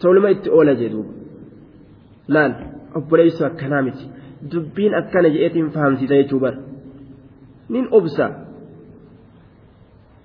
تولما 0.00 0.30
إتئولا 0.30 0.72
جدوب 0.72 1.06
لأن 2.91 3.03
أبوليس 3.03 3.41
أكنامتي 3.41 4.09
dubbiin 4.51 4.93
akkana 4.93 5.29
je'eetiin 5.29 5.69
fahamsiisa 5.69 6.15
jechuudha 6.15 6.51
nin 7.69 7.87
obsa 7.91 8.29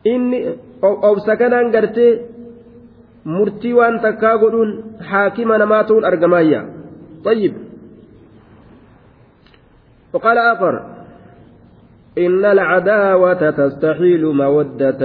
inni 0.04 0.38
obsa 0.82 1.36
kanaan 1.36 1.70
gartee 1.70 2.12
murtii 3.24 3.74
waan 3.76 4.00
takkaa 4.00 4.38
godhuun 4.38 4.84
haakima 5.10 5.58
namaa 5.58 5.84
ta'uun 5.84 6.04
argamaayya 6.04 6.62
طيب 7.24 7.54
وقال 10.12 10.38
آخر 10.38 10.74
إن 12.18 12.44
العداوة 12.44 13.50
تستحيل 13.50 14.26
مودة 14.26 15.02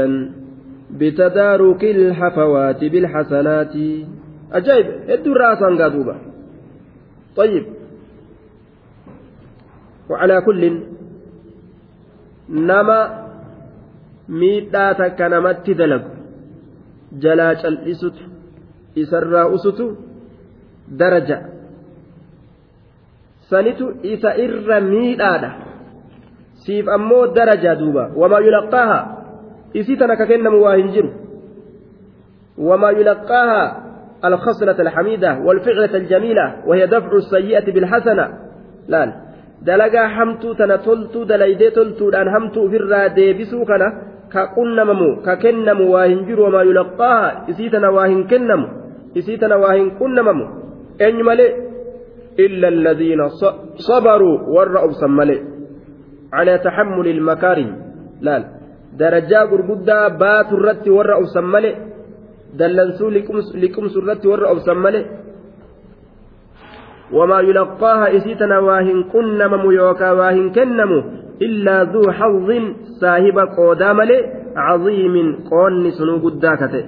بتدارك 1.00 1.84
الحفوات 1.84 2.84
بالحسنات 2.84 3.76
أجايب 4.54 4.88
ادوا 5.10 5.36
راسا 5.36 5.84
قادوبا 5.84 6.31
طيب. 7.36 7.66
وعلى 10.10 10.42
كل 10.42 10.82
نما 12.50 13.00
ميتا 14.30 15.08
كنمت 15.08 15.70
دلق. 15.70 16.06
جلاج 17.14 17.66
الاسوت 17.66 18.18
اسرى 18.98 19.56
اسوت 19.56 19.80
درجة. 20.88 21.40
سنتو 23.50 23.86
اسائر 24.06 24.82
ميتا 24.82 25.52
سيف 26.54 26.90
امو 26.90 27.26
درجة 27.26 27.74
دوبا. 27.74 28.12
وما 28.16 28.40
يلقاها 28.40 29.00
إسيتنا 29.76 30.16
كاكين 30.16 30.44
نمو 30.44 30.68
وما 32.58 32.90
يلقاها 32.90 33.91
الخصلة 34.26 34.82
الحميدة 34.82 35.40
والفعلة 35.40 35.96
الجميلة 35.96 36.56
وهي 36.68 36.88
دفع 36.88 37.12
السيئة 37.14 37.74
بالحسنة 37.74 38.26
لا 38.88 39.14
دلقا 39.62 40.08
حمتو 40.08 40.54
تنتلتو 40.54 41.24
دليدي 41.24 41.70
تلتو 41.70 42.12
همتو 42.36 42.70
في 42.70 42.78
الرادي 42.78 43.34
بسوكنا 43.34 43.88
ka 44.32 44.56
qunnamamu 44.56 45.20
ka 45.28 45.36
kennamu 45.36 45.92
waa 45.92 46.08
hin 46.08 46.24
jiru 46.26 46.44
wamaa 46.48 46.64
yulaqqaaha 46.64 47.52
isii 47.52 47.70
tana 47.70 47.92
waa 47.92 48.08
hin 48.08 48.24
kennamu 48.32 48.68
isii 49.20 49.38
tana 49.38 49.60
waa 49.60 49.74
hin 49.76 49.92
qunnamamu 50.00 50.46
eenyu 51.06 51.24
malee 51.28 51.52
illa 52.46 52.68
alladhiina 52.74 53.28
sabaruu 53.88 54.56
warra 54.56 54.88
obsan 54.88 55.12
malee 55.12 55.42
calaa 56.32 56.60
warra 64.32 64.52
obsan 64.54 64.78
malee 64.86 65.06
wamaa 67.18 67.42
yulaqqaaha 67.50 68.12
isii 68.18 68.36
tana 68.36 68.62
waa 68.68 68.82
hin 68.90 69.04
qunnamamu 69.14 69.72
yookaa 69.72 70.14
waa 70.20 70.32
hin 70.38 70.52
kennamu 70.58 71.00
إلا 71.48 71.76
ذو 71.94 72.12
حظ 72.12 72.50
صاحب 73.02 73.38
قودا 73.58 73.94
ملي 73.94 74.18
عظيم 74.68 75.16
قون 75.52 75.92
سنو 75.98 76.16
قدا 76.26 76.54
كته 76.62 76.84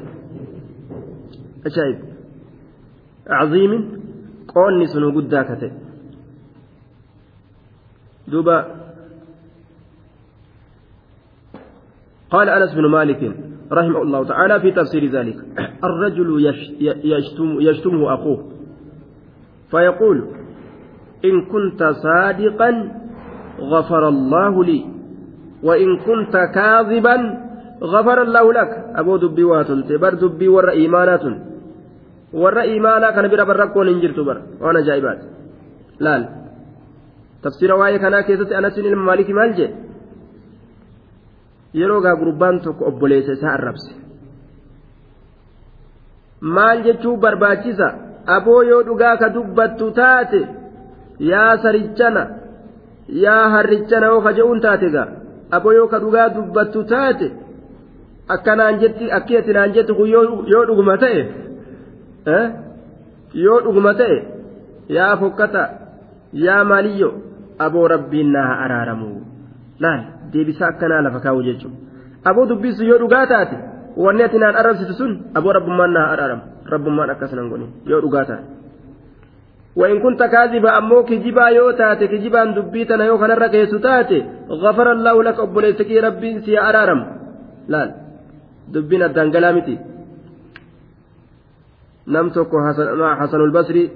أشايب 1.67 1.97
عظيم 3.39 3.71
قون 4.53 4.85
سنو 4.93 5.09
قدا 5.17 5.41
كته 5.49 5.71
دوبا 8.31 8.57
قال 12.33 12.47
أنس 12.49 12.71
بن 12.77 12.85
مالك 12.95 13.21
رحمه 13.73 14.01
الله 14.01 14.23
تعالى 14.23 14.59
في 14.59 14.71
تفسير 14.71 15.05
ذلك. 15.05 15.35
الرجل 15.89 16.53
يشتم 17.03 17.61
يشتمه 17.61 18.13
أخوه. 18.13 18.39
فيقول 19.71 20.17
إن 21.25 21.45
كنت 21.45 21.83
صادقا 21.83 22.91
غفر 23.59 24.07
الله 24.07 24.63
لي. 24.63 24.85
وإن 25.63 25.97
كنت 25.97 26.35
كاذبا 26.55 27.15
غفر 27.83 28.21
الله 28.21 28.53
لك. 28.53 28.71
أبو 28.95 29.17
دبي 29.17 29.43
واتل 29.43 29.83
تبر 29.89 30.13
دبي 30.13 30.47
ور 30.47 30.69
إيمانات 30.69 31.23
ور 32.33 32.61
إيمانا 32.61 33.11
كان 33.11 33.27
بيرا 33.27 33.43
بركون 33.43 33.87
انجرت 33.87 34.19
بر. 34.19 34.41
وأنا 34.61 34.81
جايبات. 34.81 35.19
لال. 35.99 36.29
تفسير 37.43 37.73
واي 37.73 37.99
كان 37.99 38.21
كيست 38.21 38.51
أنس 38.51 38.79
المالك 38.79 39.29
مالجي 39.29 39.67
yeroo 41.79 42.01
gaa 42.05 42.15
gurbaan 42.21 42.59
tokko 42.65 42.83
obboleessa 42.91 43.33
isaa 43.37 43.53
arrabse 43.57 43.91
maal 46.55 46.83
jechuu 46.87 47.17
barbaachisa 47.25 47.87
aboo 48.35 48.61
yoo 48.69 48.81
dhugaa 48.87 49.15
ka 49.21 49.29
dubbattu 49.35 49.91
taate 49.99 50.41
yaa 51.31 51.57
sarichana 51.63 52.23
yaa 53.25 53.45
harrichana 53.55 54.11
oo 54.13 54.21
ka 54.25 54.33
je'uun 54.39 54.61
taate 54.65 54.89
gaa 54.95 55.07
aboo 55.57 55.73
yoo 55.77 55.87
ka 55.93 55.99
dhugaa 56.03 56.27
dubbattu 56.35 56.83
taate 56.93 57.27
akkanaan 58.35 58.79
jetti 58.83 59.11
akki 59.17 59.53
naan 59.53 59.73
jettu 59.75 59.95
kun 59.95 60.09
yoo 60.53 60.65
dhuguma 60.67 60.97
ta'e 60.97 61.21
yoo 63.45 63.59
dhuguma 63.65 63.93
ta'e 64.01 64.17
yaa 64.97 65.13
fokkata 65.21 65.63
yaa 66.45 66.63
maaliyyo 66.71 67.09
aboo 67.65 67.87
rabbiin 67.95 68.31
naa 68.35 68.51
araaramu 68.65 69.09
laal 69.85 70.03
deebisaa 70.32 70.68
akkanaa 70.72 71.02
lafa 71.06 71.20
kaa'u 71.24 71.42
jechuudha 71.48 71.76
aboo 72.30 72.46
dubbisu 72.50 72.84
yoo 72.90 72.98
dhugaa 73.02 73.26
taate 73.32 73.56
wanni 74.04 74.22
ati 74.26 74.38
naan 74.38 74.56
arrabsitu 74.60 74.94
sun 75.00 75.12
aboo 75.34 75.52
rabbummaan 75.58 75.92
naa 75.96 76.06
araaramu 76.14 76.42
rabbummaan 76.74 77.10
akkas 77.16 77.32
nan 77.40 77.48
godhin 77.52 77.70
yoo 77.86 78.00
dhugaa 78.06 78.24
taate. 78.30 78.46
وإن 79.78 79.98
كنت 80.02 80.22
كاذبا 80.22 80.78
أمو 80.78 81.02
كجبا 81.06 81.46
يوتات 81.48 82.00
كجبا 82.12 82.44
دبيتنا 82.56 83.04
يو 83.04 83.18
خنر 83.18 83.46
كيسو 83.46 83.78
تاتي 83.78 84.18
غفر 84.62 84.86
الله 84.92 85.16
لك 85.22 85.38
أبو 85.40 85.60
ليسكي 85.60 86.00
ربي 86.00 86.40
سي 86.44 86.58
أرارم 86.58 87.00
لا 87.72 87.80
دبنا 88.74 89.06
الدنقلامتي 89.06 89.76
nam 92.08 92.32
tokko 92.32 92.56
hasanul 93.20 93.52
basri 93.52 93.92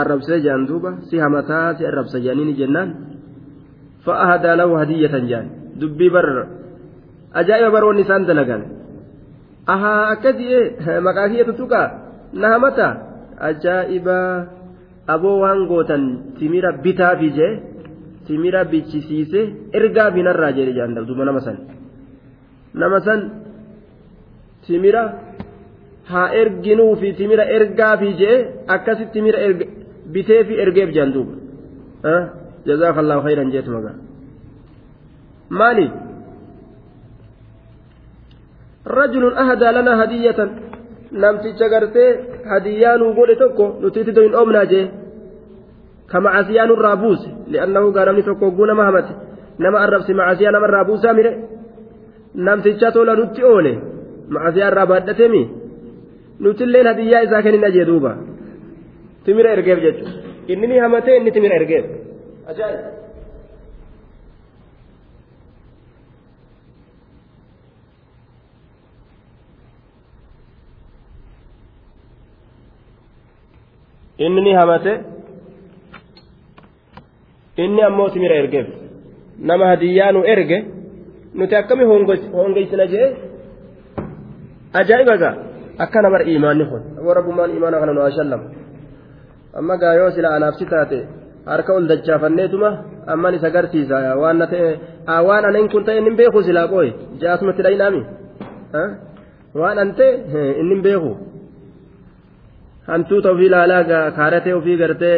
arrabsee 0.00 0.40
jaan 0.44 0.66
duuba 0.66 0.90
si 1.10 1.18
hamataa 1.18 1.74
si 1.76 1.82
arrabsa 1.86 2.18
jaaniini 2.24 2.54
jennaan 2.54 2.88
فأهدى 4.07 4.51
له 4.59 4.69
هدية 4.81 5.15
جان 5.29 5.45
دبي 5.79 6.09
بر. 6.09 6.47
أجايب 7.35 7.71
بر 7.71 7.83
والنسان 7.83 8.25
دلقان. 8.25 8.63
أها 9.69 10.11
أكدي 10.11 10.49
مقاهية 11.05 11.43
تتوكا. 11.43 11.81
نهمتا 12.33 12.89
أجايب 13.39 14.07
أبو 15.09 15.31
وانغوتا 15.41 15.97
تميرا 16.39 16.71
بتا 16.83 17.13
بيجي. 17.19 17.49
timira 18.27 18.61
bichisiise 18.71 19.41
ergaa 19.77 20.11
binarraa 20.15 20.51
jedhe 20.57 20.73
jaan 20.77 20.91
duba 21.07 21.23
nama 21.23 21.41
san 21.45 21.57
nama 22.81 22.99
timira 24.67 25.03
haa 26.11 26.27
erginuu 26.41 26.93
fi 27.01 27.13
timira 27.19 27.43
ergaa 27.57 27.93
fi 28.01 28.09
jee 28.21 28.37
akkasi 28.75 29.05
timira 29.13 29.39
bitee 29.53 29.69
biteefi 30.13 30.59
ergeef 30.63 30.89
jaan 30.97 31.11
duba 31.15 31.33
جزاك 32.65 32.97
الله 32.97 33.21
خيرا 33.21 33.43
جيت 33.43 33.69
مقا 33.69 33.93
مالي 35.49 35.91
رجل 38.87 39.23
أهدى 39.33 39.69
لنا 39.75 40.03
هدية 40.03 40.39
نمتي 41.11 41.49
شقرتي 41.59 42.05
هديان 42.51 43.01
وقولي 43.01 43.35
توكو 43.35 43.65
نتيتي 43.81 44.11
دوين 44.11 44.35
أمنا 44.35 44.63
جي 44.63 44.81
كما 46.11 46.29
عسيان 46.29 46.69
الرابوس 46.71 47.21
لأنه 47.47 47.83
قال 47.95 48.07
نمني 48.07 48.21
توكو 48.21 48.49
قونا 48.57 48.73
مهمت 48.73 49.07
نما 49.59 49.85
الربس 49.85 50.09
مع 50.09 50.23
عسيان 50.31 50.53
من 50.53 50.69
رابوسا 50.77 51.11
ميري 51.11 51.31
نمتي 52.35 52.79
شاتولا 52.79 53.13
نتي 53.19 53.43
أولي 53.43 53.73
مع 54.29 54.41
عسيان 54.47 54.73
رابادتي 54.73 55.27
مي 55.27 55.43
nuti 56.39 56.63
illeen 56.63 56.87
hadiyyaa 56.87 57.21
isaa 57.21 57.41
kennina 57.41 57.69
jee 57.75 57.85
duuba 57.85 58.11
timira 59.25 59.53
ergeef 59.57 59.79
jechuudha 59.85 60.11
inni 60.47 60.67
ni 60.67 60.79
hamatee 60.79 61.17
inni 61.17 61.31
timira 61.31 61.55
ergeef. 61.55 61.85
Ajaa'iba. 62.49 62.89
inni 74.17 74.41
ni 74.41 74.53
hamate 74.53 74.93
inni 77.63 77.81
ammoo 77.87 78.09
timira 78.09 78.35
ergeef 78.41 78.67
nama 79.39 79.65
hadiyyaa 79.71 80.11
nu 80.11 80.21
erge 80.33 80.57
nuti 81.35 81.55
akkami 81.55 81.83
hongeysina 82.33 82.85
jee 82.93 83.07
ajaa'iba 84.79 85.15
gaa 85.21 85.35
akka 85.83 86.01
namar 86.01 86.21
imaanni 86.35 86.65
kun 86.69 86.81
aboo 86.99 87.13
rabbummaan 87.19 87.55
imaana 87.57 87.79
kana 87.81 87.93
nu 87.93 88.01
ashallam 88.09 88.41
amma 89.59 89.77
gaa 89.81 90.11
sila 90.15 90.29
anaafsi 90.37 90.65
taate 90.65 90.99
harka 91.51 91.71
ol 91.77 91.85
dachaafanneetuma 91.91 92.69
amman 93.13 93.33
isa 93.37 93.49
garsiisa 93.55 93.95
waan 94.21 94.37
na 94.41 94.45
ta'e 94.53 94.67
waan 95.27 95.43
anan 95.49 95.65
kun 95.73 95.83
ta'e 95.87 95.97
inni 96.01 96.11
beeku 96.19 96.39
silaa 96.47 96.67
qooye 96.73 96.91
jaasumatti 97.21 97.61
dhayinaami 97.65 98.01
waan 99.61 99.77
an 99.83 99.89
ta'e 99.99 100.09
inni 100.61 100.75
beeku 100.87 101.11
hantuuta 102.89 103.27
ofii 103.33 103.47
ilaalaa 103.51 103.83
kaaratee 104.17 104.53
ofii 104.59 104.77
gartee 104.81 105.17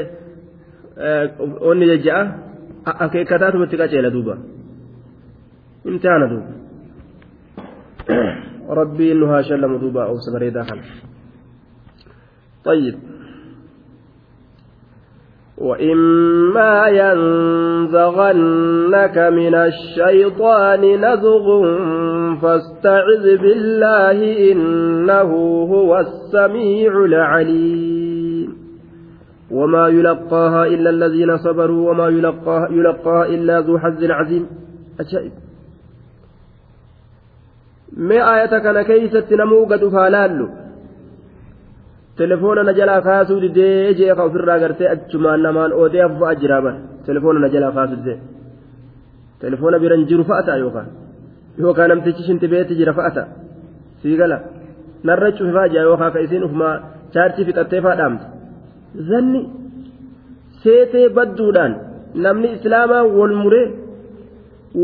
onni 1.69 1.85
jajja'a 1.91 2.21
akeekkataatuma 3.05 3.65
itti 3.67 3.77
qaceela 3.81 4.09
duuba 4.15 4.35
imtihaana 5.89 6.25
duuba 6.31 6.51
rabbiin 8.79 9.17
nu 9.21 9.25
haa 9.31 9.43
shallamu 9.49 9.75
duuba 9.83 10.01
obsa 10.13 10.29
bareedaa 10.35 10.65
kana 10.71 10.83
طيب 12.69 12.95
وإما 15.59 16.87
ينزغنك 16.87 18.37
من 19.17 19.55
الشيطان 19.55 20.81
نزغ 21.05 21.65
فاستعذ 22.41 23.37
بالله 23.37 24.51
إنه 24.51 25.31
هو 25.71 25.99
السميع 25.99 27.05
العليم 27.05 28.59
وما 29.51 29.87
يلقاها 29.87 30.65
إلا 30.65 30.89
الذين 30.89 31.37
صبروا 31.37 31.91
وما 31.91 32.07
يلقاها, 32.07 32.67
يلقاها 32.71 33.25
إلا 33.25 33.59
ذو 33.59 33.79
حظ 33.79 34.03
عظيم 34.03 34.47
أجائب. 34.99 35.31
kana 38.63 38.83
keeysatti 38.83 39.35
namuu 39.35 39.65
gad 39.65 39.83
ufaa 39.83 40.09
laallu 40.09 40.49
telefoona 42.21 42.61
na 42.67 42.73
jalaa 42.79 43.01
kaasuu 43.07 43.39
didee 43.45 43.93
jee 43.99 44.13
ka 44.17 44.23
ofirraa 44.29 44.59
gartee 44.63 44.87
achumaan 44.95 45.41
namaan 45.45 45.71
oodee 45.81 46.03
afuufaa 46.05 46.35
jiraa 46.41 46.61
bara 46.65 46.79
telefoona 47.07 47.39
na 47.43 47.49
jalaa 47.53 47.71
kaasuu 47.77 47.99
didee 48.01 48.19
telefoona 49.43 49.77
biran 49.83 50.03
jiru 50.09 50.23
fa'a 50.29 50.43
ta'a 50.47 50.57
yookaan 50.63 50.87
yookaan 51.63 51.89
namtichi 51.91 52.23
shintibeetti 52.27 52.73
jira 52.79 52.93
fa'a 52.99 53.11
ta'a 53.17 53.27
sii 54.01 54.15
gala 54.21 54.37
narra 55.07 55.29
cufifaa 55.37 55.67
jira 55.73 55.83
yookaan 55.89 56.11
ka 56.15 56.19
isiin 56.25 56.43
ufumaa 56.47 56.75
chaarjii 57.13 57.45
fixattee 57.49 57.81
faa 57.85 57.95
dhaamte 57.99 58.25
zanni 59.09 59.41
seetee 60.63 61.07
badduudhaan 61.17 61.73
namni 62.25 62.47
islaamaa 62.55 63.03
wal 63.17 63.35
muree 63.43 63.67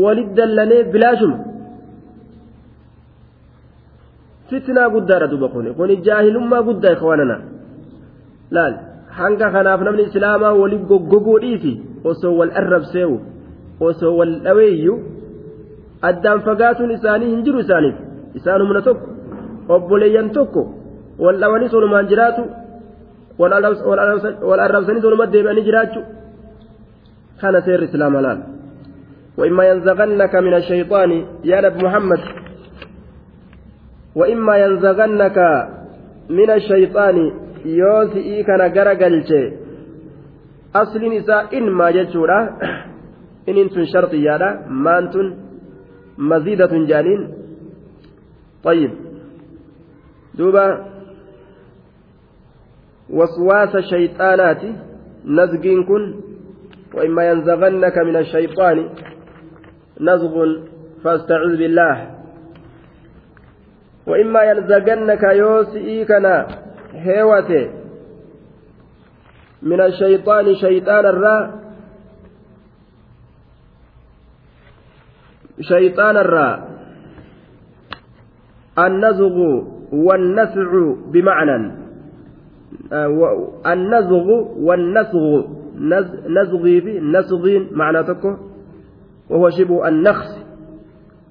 walit 0.04 0.30
dallanee 0.38 0.82
bilaashuma. 0.92 1.36
Fitnaa 4.50 4.88
guddaadha 4.94 5.26
duba 5.32 5.48
kun 5.54 5.66
kun 5.78 5.90
jaahilummaa 6.06 6.62
guddaa 6.68 6.92
ikwaanana 6.96 7.36
laal 8.56 8.74
hanga 9.18 9.50
kanaaf 9.54 9.80
namni 9.86 10.02
islaamaa 10.08 10.54
wali 10.62 10.78
goggoguu 10.90 11.38
dhiisi 11.44 11.72
osoo 12.10 12.34
wal 12.40 12.52
arrabseewu 12.60 13.16
osoo 13.88 14.12
wal 14.18 14.34
dhaweeyyu 14.46 14.94
addaan 16.08 16.40
fagaatuun 16.48 16.90
isaanii 16.98 17.30
hin 17.34 17.44
jiru 17.46 17.58
isaaniif 17.64 17.96
isaan 18.38 18.62
humna 18.64 18.82
tokko 18.88 19.08
obboleeyyan 19.76 20.30
tokko 20.38 20.62
wal 21.24 21.38
dhawanii 21.42 21.72
solumaan 21.74 22.10
jiraatu 22.12 22.42
wal 23.38 24.60
arrabsanii 24.66 25.02
soluma 25.06 25.26
deebi'anii 25.32 25.66
jiraachu 25.70 26.00
kana 27.40 27.60
seerri 27.68 27.88
islaama 27.90 28.20
laal 28.28 28.40
وإما 29.40 29.64
ينزغنك 29.70 30.34
من 30.46 30.54
الشيطان 30.60 31.10
يا 31.50 31.58
نبي 31.64 31.78
محمد 31.86 32.20
وإما 34.16 34.56
ينزغنك 34.56 35.38
من 36.30 36.50
الشيطان 36.50 37.16
يوسئي 37.64 38.42
كان 38.42 38.60
غرقلت 38.76 39.30
أصل 40.74 41.02
نساء 41.14 41.58
إن 41.58 41.70
ما 41.70 41.90
جتشورا 41.90 42.40
إن 43.48 43.56
انتن 43.62 43.84
شرطيانا 43.92 44.66
ما 44.68 44.98
انتن 44.98 45.26
مزيدة 46.18 46.72
جانين. 46.90 47.20
طيب. 48.64 48.90
دوبا. 50.34 50.66
وسواس 53.10 53.76
الشيطانات 53.76 54.62
نزغين 55.24 55.80
وإما 56.94 57.22
ينزغنك 57.30 57.98
من 57.98 58.16
الشيطان 58.16 58.88
نزغ 60.00 60.34
فاستعذ 61.04 61.56
بالله. 61.56 62.15
وإما 64.06 64.42
ينزغنك 64.42 65.22
يوسئي 65.22 66.04
كنا. 66.04 66.46
هيوته 66.92 67.70
من 69.62 69.80
الشيطان 69.80 70.54
شيطان 70.54 71.06
الرا. 71.06 71.60
شيطان 75.60 76.16
الرا. 76.16 76.68
النزغ 78.78 79.36
والنسع 79.92 80.70
بمعنى. 81.12 81.72
آه، 82.92 83.48
النزغ 83.66 84.26
والنسغ. 84.58 85.56
نزغي 86.28 86.80
في 86.80 87.00
نسغين 87.00 87.68
معنى 87.72 88.02
تكو. 88.02 88.36
وهو 89.30 89.50
شبه 89.50 89.88
النخس 89.88 90.46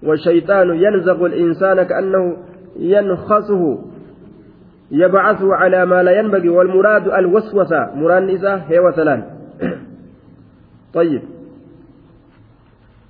والشيطان 0.03 0.69
ينزغ 0.69 1.25
الإنسان 1.25 1.83
كأنه 1.83 2.37
ينخسه 2.79 3.79
يبعثه 4.91 5.55
على 5.55 5.85
ما 5.85 6.03
لا 6.03 6.19
ينبغي 6.19 6.49
والمراد 6.49 7.07
الوسوسة. 7.07 7.95
مراد 7.95 8.23
نساء 8.23 8.65
هي 8.67 8.79
وثلان 8.79 9.23
طيب. 10.93 11.21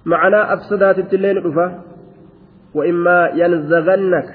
معنى 0.05 0.53
أفسدات 0.53 0.99
التلين 0.99 1.38
رفا 1.38 1.82
وإما 2.74 3.30
ينزغنك. 3.36 4.30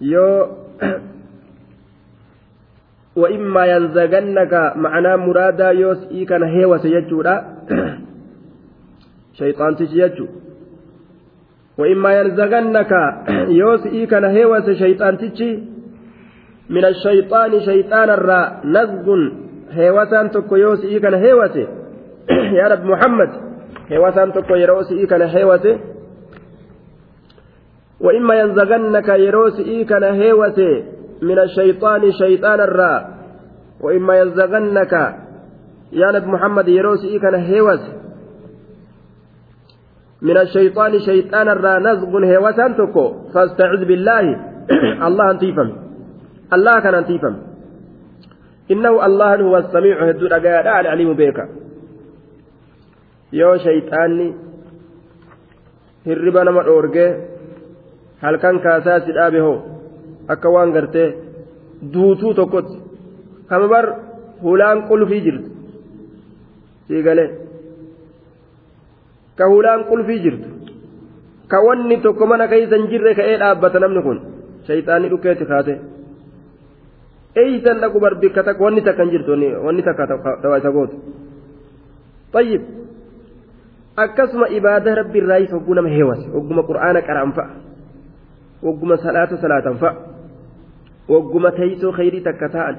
يو. 0.00 0.46
وإما 3.20 3.66
ينزغنك. 3.66 4.72
معنى 4.76 5.16
مرادا 5.16 5.70
يوس 5.70 5.98
إيكان 6.10 6.42
هيوس 6.42 6.84
يجودا 6.84 7.44
شيطان 9.38 9.76
تجي 9.76 9.98
وإما 11.80 12.20
ينزغنك 12.20 12.92
يوس 13.60 13.86
إيكان 13.86 14.24
هيوس 14.24 14.70
شيطان 14.70 15.18
تجي 15.18 15.50
من 16.70 16.84
الشيطان 16.84 17.60
شيطان 17.60 18.10
الراء 18.10 18.60
نزغ 18.64 19.06
هيوسان 19.70 20.30
تكو 20.30 20.56
يوس 20.56 20.84
إيكان 20.84 21.14
هيوس 21.14 21.56
يا 22.58 22.68
رب 22.68 22.84
محمد 22.84 23.30
هيوسان 23.90 24.32
تكو 24.32 24.54
يروس 24.54 24.92
إيكان 24.92 25.22
هيوس 25.22 25.66
وإما 28.00 28.34
ينزغنك 28.40 29.08
يروس 29.08 29.60
إيكان 29.60 30.02
هيوس 30.02 30.58
من 31.22 31.38
الشيطان 31.38 32.12
شيطان 32.12 32.60
الراء 32.60 33.10
وإما 33.80 34.18
ينزغنك 34.20 34.92
يا 35.92 36.10
نبي 36.12 36.26
محمد 36.26 36.68
يروس 36.68 37.04
إيكان 37.04 37.34
هيوس 37.34 37.99
من 40.22 40.36
الشيطان 40.36 40.92
شيطان 41.08 41.48
الراء 41.48 41.78
نزغ 41.78 42.12
هيوسان 42.24 42.76
تكو 42.76 43.04
فاستعذ 43.34 43.84
بالله 43.90 44.24
الله 45.06 45.30
أنتيفم 45.30 45.68
الله 46.54 46.80
كان 46.80 46.94
أنتيفم 46.94 47.34
إنه 48.72 49.06
الله 49.06 49.34
هو 49.48 49.56
السميع 49.58 49.96
هدود 50.08 50.32
العليم 50.32 51.12
بك 51.20 51.38
yoo 53.38 53.54
shayxaanni 53.64 54.26
hirriba 56.06 56.44
nama 56.44 56.62
dhoorgee 56.68 57.10
halkan 58.22 58.56
kaasaa 58.64 59.00
si 59.04 59.12
dhaabe 59.16 59.40
hoo 59.46 59.58
akka 60.32 60.52
waan 60.54 60.72
gartee 60.76 61.08
duutuu 61.92 62.32
tokkotti 62.38 62.78
kama 63.50 63.68
bar 63.74 63.86
hulaan 64.44 64.82
qulfii 64.88 65.20
jirtu 65.26 65.50
sii 66.88 67.02
galee 67.06 67.28
ka 69.40 69.48
hulaan 69.52 69.86
qulfii 69.90 70.20
jirtu 70.24 70.48
ka 71.52 71.58
wanni 71.66 71.96
tokko 72.04 72.24
mana 72.32 72.46
keeysan 72.52 72.82
jirre 72.90 73.14
ka'ee 73.18 73.36
dhaabbata 73.42 73.82
namni 73.84 74.02
kun 74.06 74.18
shayxaanni 74.66 75.08
dhukkeetti 75.12 75.44
kaate 75.52 75.74
eeysan 77.42 77.80
dhaqu 77.82 77.98
bar 78.04 78.14
bikka 78.22 78.42
takka 78.48 78.62
wanni 78.66 78.82
takka 78.88 79.02
hin 79.04 79.12
jirtu 79.14 79.30
wanni 79.66 79.82
takka 79.88 80.04
ta'aa 80.10 80.58
isa 80.62 80.70
gootu 80.76 80.96
طيب 82.32 82.62
akkasuma 84.04 84.46
ibaada 84.58 84.94
rabbi 85.00 85.18
irraayis 85.18 85.50
hogguu 85.50 85.74
nama 85.74 85.88
heewase 85.96 86.26
hogguma 86.34 86.62
qur'aana 86.70 87.00
qara'an 87.08 87.32
fa'a 87.38 87.50
hogguma 88.64 88.96
salaata 89.04 89.36
salaatan 89.42 89.76
fa'a 89.82 89.94
hogguma 91.10 91.50
teeysoo 91.58 91.92
khayrii 91.98 92.22
takka 92.28 92.48
ta'an 92.54 92.76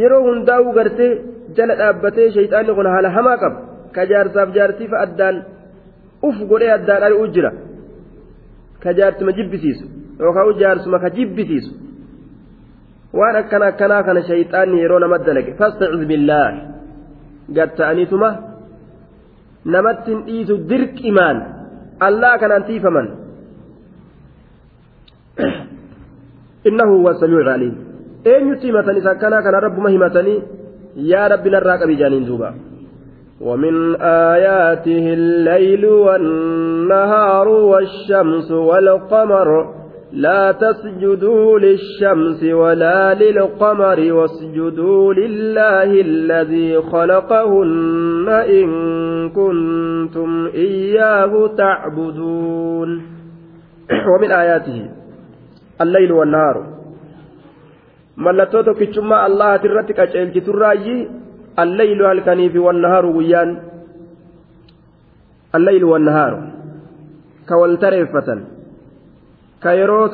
yeroo 0.00 0.22
hundaa'uu 0.28 0.72
gartee 0.78 1.10
jala 1.56 1.74
dhaabbatee 1.80 2.28
shayxaanni 2.36 2.72
kun 2.78 2.86
haala 2.94 3.10
hamaa 3.16 3.36
qaba 3.42 3.58
ka 3.94 4.02
jaarsaaf 4.10 4.48
jaartiif 4.56 4.92
addaan 5.04 5.36
uf 6.22 6.38
godhee 6.50 6.72
addaan 6.78 7.02
ari'uu 7.08 7.28
jira 7.34 7.50
ka 8.82 8.90
jaarsuma 8.98 9.32
jibbisiisu 9.38 9.84
yookaan 10.20 10.58
jaarsuma 10.62 10.98
ka 11.04 11.10
jibbisiisu 11.16 11.72
waan 13.18 13.36
akkana 13.42 13.66
akkanaa 13.72 14.02
kana 14.08 14.22
shayxaanni 14.30 14.80
yeroo 14.82 15.00
nama 15.04 15.18
dalage 15.18 15.52
fastaciz 15.60 16.02
billaah 16.10 16.52
gatta'aniituma 17.56 18.30
namatti 19.74 20.10
hin 20.12 20.20
dhiisu 20.28 20.54
dirqimaan 20.70 21.38
allaa 22.08 22.36
kanaan 22.42 22.64
tiifaman 22.68 23.06
innahu 26.68 26.92
huwa 26.98 27.14
samiicu 27.20 27.44
caliim 27.50 27.74
eenyutti 28.32 28.66
himatan 28.70 28.96
isa 29.00 29.10
akkanaa 29.14 29.42
kana 29.46 29.60
rabbuma 29.66 29.94
himatanii 29.94 30.38
yaa 31.12 31.28
rabbi 31.34 31.50
narraa 31.54 31.78
qabi 31.82 31.94
jaaniin 32.02 32.26
duuba 32.30 32.48
ومن 33.40 33.96
آياته 34.02 35.14
الليل 35.14 35.86
والنهار 35.86 37.48
والشمس 37.48 38.50
والقمر 38.50 39.74
لا 40.12 40.52
تسجدوا 40.52 41.58
للشمس 41.58 42.44
ولا 42.44 43.14
للقمر 43.14 44.12
واسجدوا 44.12 45.14
لله 45.14 46.00
الذي 46.00 46.82
خلقهن 46.82 48.28
إن 48.28 48.68
كنتم 49.30 50.50
إياه 50.54 51.46
تعبدون. 51.58 53.02
ومن 54.10 54.32
آياته 54.32 54.90
الليل 55.80 56.12
والنهار. 56.12 56.66
كتشما 58.80 59.26
الله 59.26 59.56
ترتك 59.56 60.00
أجل 60.00 60.40
تراجي. 60.40 61.17
الليل 61.58 62.02
هلكني 62.06 62.50
في 62.50 62.58
والنهار 62.58 63.06
ويان 63.06 63.50
الليل 65.54 65.84
والنهار 65.84 66.32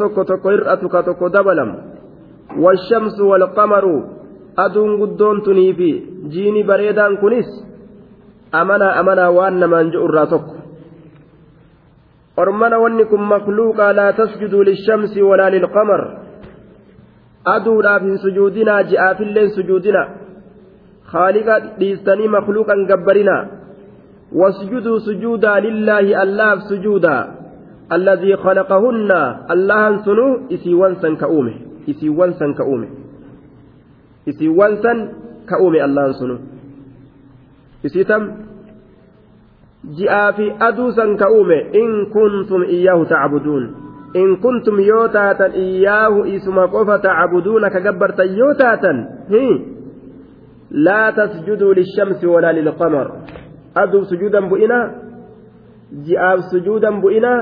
tokko 0.00 0.24
tokko 0.24 0.48
hir'atu 0.50 0.88
ka 0.88 1.02
tokko 1.02 1.28
dabalamu 1.28 1.76
washamsu 2.64 3.28
walqamaru 3.30 3.96
aduun 4.64 4.96
guddoon 5.00 5.42
tunii 5.44 5.72
fi 5.78 5.90
jiini 6.32 6.62
bareedaan 6.64 7.18
kunis 7.22 7.48
amanaa 8.60 8.96
amanaa 9.00 9.30
waan 9.38 9.60
namaan 9.60 9.90
je'u 9.92 10.06
irraa 10.08 10.26
tokko 10.32 10.54
ormana 12.42 12.78
wanni 12.84 13.04
kun 13.12 13.22
makluuqaa 13.34 13.92
laa 13.98 14.12
tasjuduu 14.20 14.64
lishamsi 14.70 15.22
walaa 15.30 15.50
lilqamar 15.56 16.02
aduudhaaf 17.54 18.02
hin 18.08 18.18
sujuudinaa 18.24 18.82
ji'aafillee 18.90 19.44
hin 19.46 19.54
sujuudinaa 19.58 20.23
خالقا 21.06 21.58
ديستني 21.78 22.28
مخلوقا 22.28 22.74
جبرنا 22.90 23.38
واسجدوا 24.32 24.98
سجودا 24.98 25.60
لله 25.60 26.22
الله 26.22 26.58
سجودا. 26.58 27.18
الذي 27.92 28.36
خلقهن. 28.36 29.10
الله 29.50 29.82
سنو 30.04 30.28
إسي 30.52 30.74
وانسا 30.74 31.14
كأومه. 31.20 31.54
إسي 31.90 32.08
وانسا 32.08 32.46
كأومه. 32.58 32.88
إسي 34.28 34.48
وانسا 34.48 34.92
كأومه 35.48 35.84
الله 35.84 36.12
سنو. 36.12 36.36
إسي 37.86 38.04
تم 38.04 38.22
جاء 39.98 40.32
في 40.32 40.46
أدوسا 40.68 41.04
كأومه. 41.20 41.60
إن 41.80 41.88
كنتم 42.16 42.60
إياه 42.62 43.04
تعبدون. 43.04 43.64
إن 44.16 44.36
كنتم 44.36 44.80
يوتاتا 44.80 45.46
إياه 45.54 46.14
إسما 46.36 46.64
قفة 46.66 46.96
تعبدون 46.96 47.68
كجبرتا 47.68 48.24
يوتاتا. 48.24 48.92
هي 49.28 49.73
لا 50.70 51.10
تسجدوا 51.10 51.74
للشمس 51.74 52.24
ولا 52.24 52.52
للقمر 52.52 53.06
أدو 53.76 54.04
سجودا 54.04 54.40
بئنا 54.48 54.80
جاء 56.06 56.40
سجودا 56.52 56.90
بئنا 57.00 57.34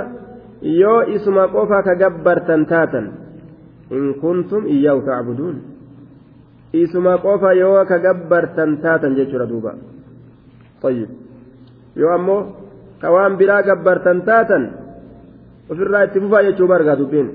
qofa 1.54 1.78
ka 1.82 1.94
gabbartan 1.98 2.66
taatan 2.70 3.06
in 3.90 4.14
kuntum 4.22 4.62
iyyaahu 4.70 5.02
tacbuduun 5.02 5.56
isuma 6.72 7.18
qofa 7.18 7.50
yoo 7.58 7.82
ka 7.90 7.98
gabbartan 7.98 8.78
taatan 8.78 9.18
jechuudha 9.18 9.46
duuba 9.50 9.72
طيب 10.82 11.10
ammoo 12.14 12.42
ka 13.00 13.08
waan 13.10 13.34
biraa 13.40 13.62
gabbartan 13.66 14.22
taatan 14.22 14.62
ofirraa 15.70 16.06
itti 16.06 16.22
fufaa 16.22 16.42
jechuu 16.46 16.68
bargaa 16.70 16.96
dubbiin 17.00 17.28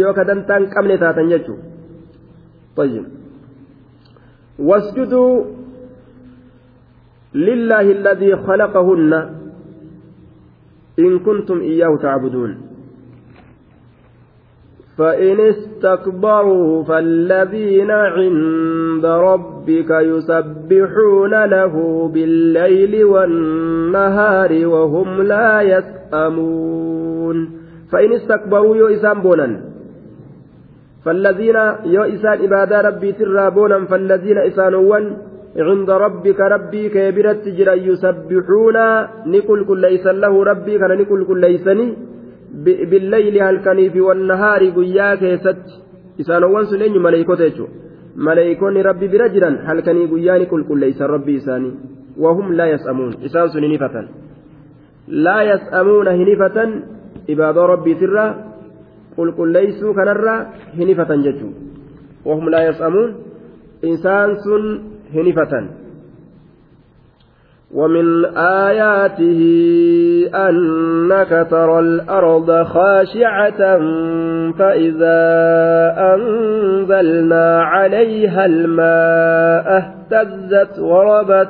yoo 0.00 0.12
ka 0.16 0.22
dantaan 0.28 0.62
qabne 0.74 0.96
taatan 1.00 1.28
jechuu 1.32 1.58
طيب 2.76 3.19
واسجدوا 4.60 5.44
لله 7.34 7.80
الذي 7.80 8.36
خلقهن 8.36 9.30
إن 10.98 11.18
كنتم 11.18 11.60
إياه 11.60 11.96
تعبدون. 12.02 12.58
فإن 14.98 15.40
استكبروا 15.40 16.84
فالذين 16.84 17.90
عند 17.90 19.06
ربك 19.06 19.90
يسبحون 19.90 21.44
له 21.44 21.74
بالليل 22.14 23.04
والنهار 23.04 24.66
وهم 24.66 25.22
لا 25.22 25.62
يسأمون. 25.62 27.50
فإن 27.92 28.12
استكبروا 28.12 28.76
يو 28.76 28.86
إسان 28.88 29.20
بونا 29.20 29.69
فالذين 31.04 31.58
يو 31.94 32.02
إسان 32.14 32.36
إبادة 32.44 32.80
ربي 32.80 33.12
ترى 33.12 33.50
بونا 33.56 33.78
فالذين 33.90 34.38
إسانوان 34.38 35.04
عند 35.56 35.90
ربك 35.90 36.40
ربي 36.40 36.88
كبرت 36.88 37.48
جرا 37.48 37.74
يسبحون 37.74 38.76
نقول 39.32 39.60
كل 39.68 39.80
ليس 39.80 40.06
له 40.06 40.34
ربي 40.50 40.78
كان 40.78 40.92
نقول 41.00 41.20
كل 41.28 41.40
ليسني 41.40 41.86
بالليل 42.90 43.42
هلكني 43.42 43.90
في 43.90 44.00
والنهار 44.00 44.62
قيا 44.76 45.14
كيست. 45.14 45.62
إسانوان 46.20 46.64
سنين 46.64 47.02
ملائكة 47.02 47.68
ملائكون 48.16 48.76
ربي 48.76 49.08
برجلا 49.12 49.50
هلكني 49.72 50.06
قيا 50.12 50.38
نقول 50.38 50.62
كل 50.68 50.78
ليس 50.80 51.02
ربي 51.02 51.36
إساني. 51.36 51.70
وهم 52.18 52.52
لا 52.52 52.66
يسأمون. 52.66 53.12
إسان 53.26 53.48
سنين 53.48 53.78
لا 55.08 55.38
يسأمون 55.42 56.08
هنفة 56.08 56.58
إبادة 57.30 57.62
ربي 57.66 57.94
ترى. 57.94 58.49
قل 59.20 59.30
قل 59.38 59.48
ليسوا 59.52 59.92
كنرى 59.94 60.46
هنفة 60.78 61.14
ججو 61.14 61.50
وهم 62.24 62.48
لا 62.50 62.68
يسأمون 62.68 63.14
إنسان 63.84 64.34
سن 64.34 64.80
هنفة 65.14 65.52
ومن 67.74 68.24
آياته 68.36 69.40
أنك 70.34 71.46
ترى 71.50 71.78
الأرض 71.78 72.62
خاشعة 72.62 73.78
فإذا 74.58 75.20
أنزلنا 76.14 77.62
عليها 77.62 78.46
الماء 78.46 79.66
اهتزت 79.78 80.78
وربت 80.78 81.48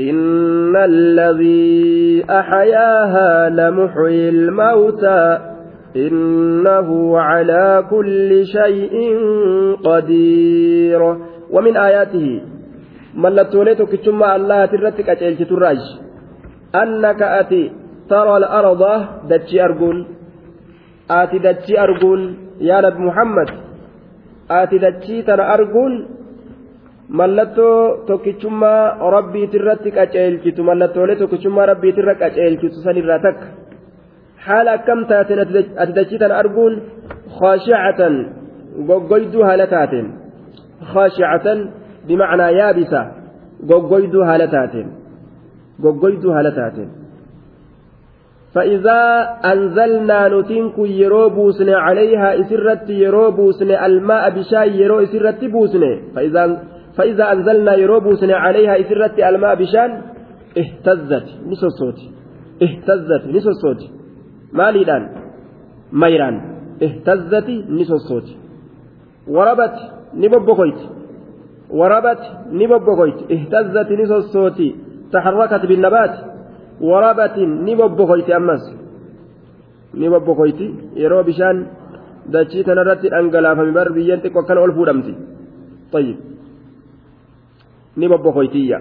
إن 0.00 0.76
الذي 0.76 2.24
أحياها 2.30 3.48
لمحيي 3.50 4.28
الموتى 4.28 5.38
إنه 5.96 7.18
على 7.18 7.84
كل 7.90 8.30
شيء 8.46 8.94
قدير. 9.88 11.00
ومن 11.54 11.76
آياته 11.76 12.26
ملتوليتك 13.14 13.92
ثم 14.06 14.20
الله 14.36 14.60
ترتك 14.66 15.08
أجلت 15.08 15.52
الراج 15.52 15.82
أنك 16.82 17.20
أتي 17.22 17.62
ترى 18.10 18.36
الأرض 18.36 18.82
دتشي 19.30 19.56
أرجون. 19.64 19.96
آتي 21.10 21.38
دتشي 21.38 21.74
أرجون. 21.84 22.20
يا 22.60 22.80
نبي 22.84 23.00
محمد 23.08 23.48
آتي 24.50 24.76
دتشي 24.84 25.22
ترى 25.22 25.44
أرجون. 25.54 25.94
mallattoo 27.18 28.02
tokkichummaa 28.06 29.10
rabbiitirratti 29.16 29.90
qaceelchitu 29.96 30.64
mallattoolee 30.68 31.16
tokkichummaa 31.20 31.66
rabbiitirra 31.70 32.14
qaceelchitu 32.22 32.82
sanirraa 32.86 33.18
takka 33.26 33.46
haala 34.46 34.70
akkam 34.78 35.00
taateen 35.10 35.38
ati 35.82 35.92
dachiitan 35.98 36.32
arguun 36.40 36.74
khashicatan 37.38 38.14
goggoyduu 38.88 39.42
haala 39.48 39.66
taateen 39.74 40.06
khashicatan 40.92 41.58
bimacnaa 42.06 42.50
yaabisa 42.60 43.00
goggoyduu 43.70 44.24
haala 44.28 44.46
taateen 44.56 44.88
goggoyduu 45.84 46.32
haala 46.36 46.52
taateen 46.60 46.90
فإذا 48.56 49.00
أنزلنا 49.52 50.20
نتنك 50.28 50.76
يرو 50.78 51.24
بوسن 51.36 51.70
عليها 51.86 52.40
إسرت 52.40 52.88
يرو 53.04 53.30
بوسن 53.38 53.70
الماء 53.86 54.24
بشاي 54.36 54.68
يرو 54.80 54.98
إسرت 55.06 55.44
بوسن 55.44 55.82
فإذا 56.14 56.42
فإذا 56.96 57.24
أنزلنا 57.32 57.74
يروبوسن 57.74 58.30
عليها 58.30 58.80
إسرت 58.80 59.18
الماء 59.18 59.54
بشان 59.60 59.90
اهتزت 60.60 61.26
نسوسوت 61.50 61.98
اهتزت 62.66 63.22
نسوسوت 64.56 64.62
ماليدان 64.62 65.04
ميران 65.92 66.36
اهتزت 66.82 67.48
نسوسوت 67.78 68.28
وربت 69.28 69.76
نببكويت 70.14 70.80
وربت 71.70 72.22
نببكويت 72.60 73.18
اهتزت 73.34 73.88
نسوسوت 74.00 74.58
تحركت 75.12 75.66
بالنبات 75.66 76.14
وربت 76.80 77.36
نببكويت 77.68 78.30
أمس 78.30 78.64
نببكويت 79.94 80.60
يرو 80.96 81.22
بشان 81.22 81.66
dachii 82.34 82.64
tanarratti 82.64 83.08
dhangalaafame 83.08 83.72
bar 83.78 83.88
biyyan 83.96 84.20
xiqqoo 84.22 84.42
akkana 84.42 84.60
ol 84.60 84.72
fuudhamti. 84.74 85.14
طيب 85.92 86.16
ni 87.96 88.08
bobbokoytiyya 88.08 88.78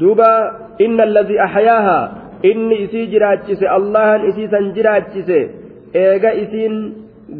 duuba 0.00 0.30
inna 0.78 1.02
alladii 1.02 1.40
axyaahaa 1.46 2.04
inni 2.42 2.76
isii 2.84 3.06
jiraachise 3.12 3.66
allahan 3.78 4.28
isiisan 4.30 4.72
jiraachise 4.76 5.38
eega 6.02 6.32
isiin 6.42 6.74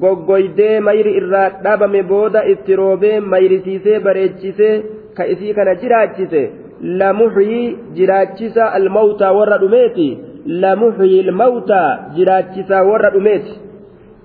goggoydee 0.02 0.80
mayri 0.80 1.12
irraa 1.20 1.50
dhabame 1.64 2.02
booda 2.12 2.44
itti 2.52 2.76
roobee 2.80 3.20
mayrisiisee 3.20 3.98
bareechisee 4.06 4.74
ka 5.16 5.26
isii 5.34 5.54
kana 5.58 5.74
jiraachise 5.82 6.42
lamuxyii 7.00 7.76
jiraachisa 7.98 8.72
almawtaa 8.78 9.32
warra 9.38 9.58
dhumeeti 9.62 10.08
lamuxyii 10.64 11.18
ilmawtaa 11.24 11.88
jiraachisa 12.16 12.82
warra 12.90 13.10
dhumeeti 13.16 13.54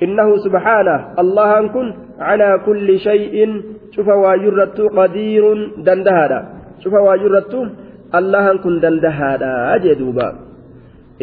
innahu 0.06 0.40
subxaanah 0.46 1.00
allahan 1.24 1.70
kun 1.76 1.94
calaa 2.20 2.58
kulli 2.66 3.00
shay'in 3.08 3.52
cufa 3.96 4.16
waayurrattu 4.24 4.90
qadiirun 5.00 5.60
dandahaadha 5.86 6.40
cufa 6.84 7.02
waayurrattu 7.08 7.68
allahan 8.20 8.60
kun 8.64 8.82
dandahaadha 8.82 9.80
jee 9.84 9.96
duuba 10.02 10.28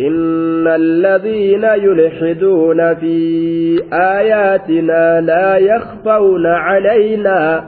إن 0.07 0.68
الذين 0.68 1.64
يلحدون 1.64 2.94
في 2.94 3.78
آياتنا 3.92 5.20
لا 5.20 5.57
يخفون 5.57 6.46
علينا 6.46 7.64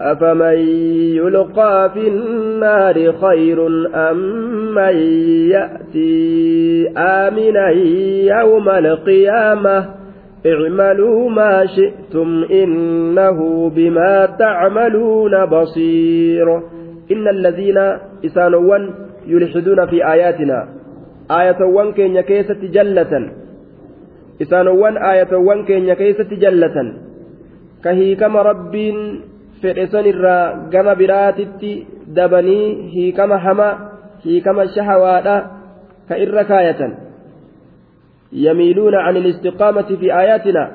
أفمن 0.00 0.58
يلقى 1.16 1.90
في 1.94 2.08
النار 2.08 3.12
خير 3.12 3.66
أم 3.94 4.16
من 4.74 4.96
يأتي 5.50 6.88
آمنا 6.98 7.68
يوم 8.40 8.68
القيامة 8.68 9.88
اعملوا 10.46 11.30
ما 11.30 11.66
شئتم 11.66 12.44
إنه 12.50 13.70
بما 13.70 14.26
تعملون 14.38 15.46
بصير 15.46 16.56
إن 17.12 17.28
الذين 17.28 17.78
إسانوا 18.26 18.78
يلحدون 19.26 19.86
في 19.86 20.12
آياتنا 20.12 20.81
آية 21.40 21.60
كين 21.96 22.20
كيسة 22.20 22.60
جلة 22.76 23.32
إسانوا 24.42 25.12
آية 25.12 25.32
كين 25.66 25.94
كيسة 25.94 26.30
جلة 26.44 26.76
كهي 27.84 28.14
كما 28.14 28.42
رب 28.42 28.74
فإسان 29.62 30.06
الرا 30.06 30.68
كما 30.72 30.92
براتتي 30.94 31.86
دبني 32.06 32.62
هي 32.94 33.12
كما 33.12 33.38
حما 33.38 33.70
هي 34.24 34.40
كما 34.40 34.66
شهوادا 34.66 35.36
كإركاية 36.08 36.80
يميلون 38.32 38.94
عن 38.94 39.16
الاستقامة 39.16 39.88
في 40.00 40.18
آياتنا 40.18 40.70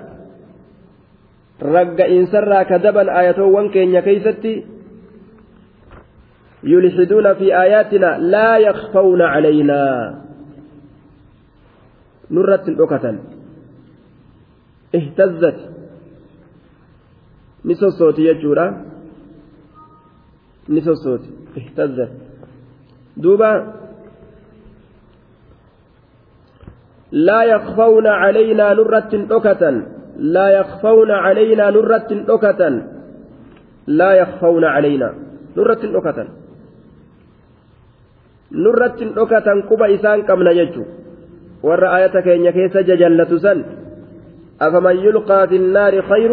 رق 1.63 2.05
إنسرا 2.05 2.63
كذبا 2.63 3.19
آياتوان 3.19 3.69
كين 3.69 3.99
كيستي 3.99 4.65
يلحدون 6.63 7.33
في 7.33 7.61
آياتنا 7.61 8.17
لا 8.19 8.57
يخفون 8.57 9.21
علينا 9.21 10.15
نرة 12.31 12.65
أكة 12.67 13.05
اهتزت. 14.95 15.59
نسو 17.65 17.85
الصوت 17.87 18.19
يجورا. 18.19 18.85
نسو 20.69 20.91
الصوت 20.91 21.23
اهتزت. 21.57 22.11
دوبا. 23.17 23.73
لا 27.11 27.43
يخفون 27.43 28.07
علينا 28.07 28.73
نرة 28.73 29.13
أكة 29.31 29.63
لا 30.17 30.47
يخفون 30.49 31.11
علينا 31.11 31.69
نرة 31.69 32.11
أكة 32.11 32.61
لا 33.87 34.11
يخفون 34.13 34.63
علينا 34.65 35.09
نرة 35.57 35.83
أكة 35.99 36.27
نرة 38.51 38.99
أكة 39.23 39.47
كوبا 39.69 39.95
إسان 39.95 40.21
كمنا 40.27 40.51
يجو. 40.51 40.83
ور 41.63 41.95
آية 41.97 42.15
كين 42.19 42.49
كيس 42.49 42.77
ججلة 42.77 43.37
سن 43.37 43.59
أفمن 44.61 44.95
يلقى 44.97 45.47
في 45.47 45.55
النار 45.55 46.01
خير 46.01 46.31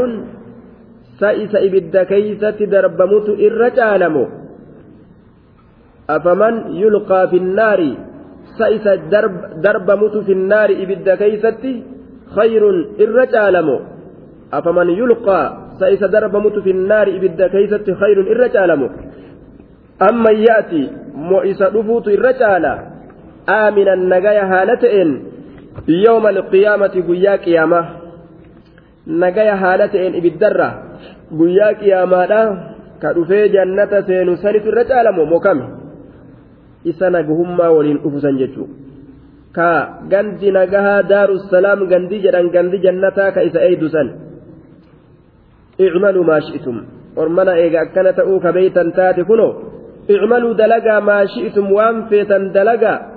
سئس 1.20 1.54
إبد 1.54 1.96
كيسة 1.96 2.58
دربمت 2.74 3.28
إرجالمو 3.46 4.24
أفمن 6.10 6.54
يلقى 6.82 7.28
في 7.30 7.36
النار 7.36 7.80
سئس 8.58 8.88
درب 9.12 9.34
دربمت 9.64 10.16
في 10.26 10.32
النار 10.32 10.70
إبد 10.82 11.08
كيستي 11.10 11.82
خير 12.36 12.62
الرجالم 13.00 13.68
أفمن 14.52 14.88
يلقى 14.90 15.40
سئس 15.80 16.04
دربمت 16.04 16.58
في 16.58 16.70
النار 16.70 17.06
إبد 17.16 17.42
كيستي 17.42 17.94
خير 17.94 18.20
الرجالم 18.20 18.90
أما 20.08 20.30
يأتي 20.30 20.90
مؤس 21.14 21.62
رفوت 21.62 22.08
الرجال 23.48 23.68
آمنا 23.68 23.94
نجايا 24.18 24.44
هالتئن 24.52 25.34
yawma 25.86 26.28
alqiyaamati 26.28 27.02
guyyaa 27.02 27.38
qiyaamaa 27.38 27.86
nagaya 29.06 29.56
haala 29.56 29.88
ta'een 29.88 30.14
ibiddarra 30.20 30.68
guyyaa 31.38 31.74
qiyaamaadha 31.80 32.40
ka 33.02 33.14
dhufee 33.16 33.48
jannata 33.48 34.02
seenu 34.08 34.36
sanitu 34.36 34.68
irra 34.72 34.84
caalamu 34.90 35.26
mokame 35.26 35.64
isa 36.84 37.10
nagahummaa 37.10 37.70
waliin 37.76 37.98
dhufusan 38.04 38.38
jechuu 38.38 38.68
ka 39.56 39.70
gandi 40.12 40.50
nagahaa 40.58 41.02
daarussalaam 41.12 41.86
gandi 41.92 42.22
jedhan 42.24 42.50
gandi 42.54 42.78
jannataa 42.84 43.30
ka 43.34 43.42
isa 43.48 43.60
eeydu 43.68 43.88
san 43.94 44.08
icmaluu 45.78 46.24
maa 46.30 46.40
shi'tum 46.48 46.76
ormana 47.16 47.58
eega 47.64 47.80
akkana 47.86 48.12
ta'uu 48.12 48.38
ka 48.44 48.52
beeytan 48.56 48.92
taate 48.92 49.24
kunoo 49.30 49.52
icmaluu 50.14 50.54
dalagaa 50.62 51.00
maa 51.00 51.26
shi'tum 51.34 51.66
waan 51.76 52.06
feetan 52.10 52.52
dalagaa 52.56 53.13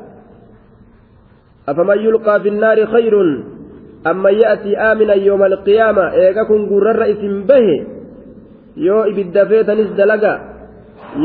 أفمن 1.69 1.97
يلقى 1.97 2.41
في 2.41 2.49
النار 2.49 2.85
خير 2.85 3.13
أما 4.07 4.29
يأتي 4.29 4.77
آمنا 4.77 5.13
يوم 5.13 5.43
القيامة؟ 5.43 6.11
إيغا 6.11 6.43
كن 6.43 6.61
قرر 6.69 7.01
اسم 7.11 7.33
به. 7.49 7.67
يو 8.77 9.03
إبد 9.03 9.35
فيتنس 9.49 9.89
دلقا 9.99 10.33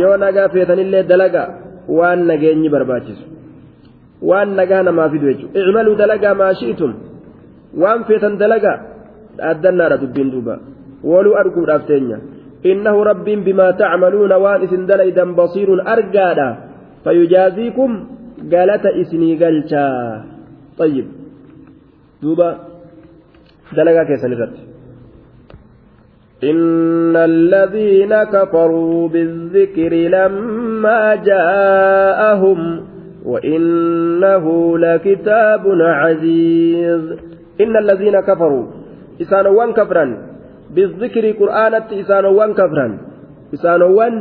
يو 0.01 0.15
نقا 0.23 0.47
فيتن 0.49 0.79
اللي 0.79 1.03
دلقا 1.03 1.45
وان 1.89 2.27
نقيني 2.27 2.69
برباتس 2.69 3.21
وان 4.23 4.49
نقانا 4.57 4.91
ما 4.91 5.09
في 5.09 5.19
دوجو 5.19 5.47
اعملوا 5.61 5.95
دلقا 6.03 6.33
ما 6.33 6.53
شئتم. 6.53 6.93
وان 7.77 8.03
فيتن 8.09 8.35
دلقا 8.43 8.75
أدنا 9.41 9.89
ردبين 9.89 10.31
دوبا. 10.31 10.55
ولو 11.05 11.33
أركب 11.41 11.65
رافتين 11.71 12.11
إنه 12.67 13.05
رب 13.11 13.25
بما 13.25 13.71
تعملون 13.71 14.33
وان 14.33 14.63
اسم 14.63 14.87
دليدا 14.87 15.25
بصير 15.39 15.69
أرقادا. 15.93 16.49
فيجازيكم 17.05 17.91
قالت 18.53 18.85
إسني 18.87 19.31
قلتا 19.41 19.89
طيب. 20.79 21.07
دوبا 22.23 22.59
دلقا 23.77 24.03
كيسان 24.05 24.33
الرد 24.33 24.57
إن 26.45 27.17
الذين 27.17 28.13
كفروا 28.35 29.09
بالذكر 29.09 29.93
لما 29.95 31.15
جاءهم 31.15 32.61
وإنه 33.25 34.45
لكتاب 34.79 35.65
عزيز. 35.81 37.05
إن 37.61 37.77
الذين 37.77 38.21
كفروا 38.21 38.67
إسانوان 39.23 39.73
كفرا 39.73 40.05
بالذكر 40.75 41.31
قرآنة 41.31 41.89
إسانوان 42.01 42.51
كفرا 42.55 42.87
إسانوان 43.55 44.15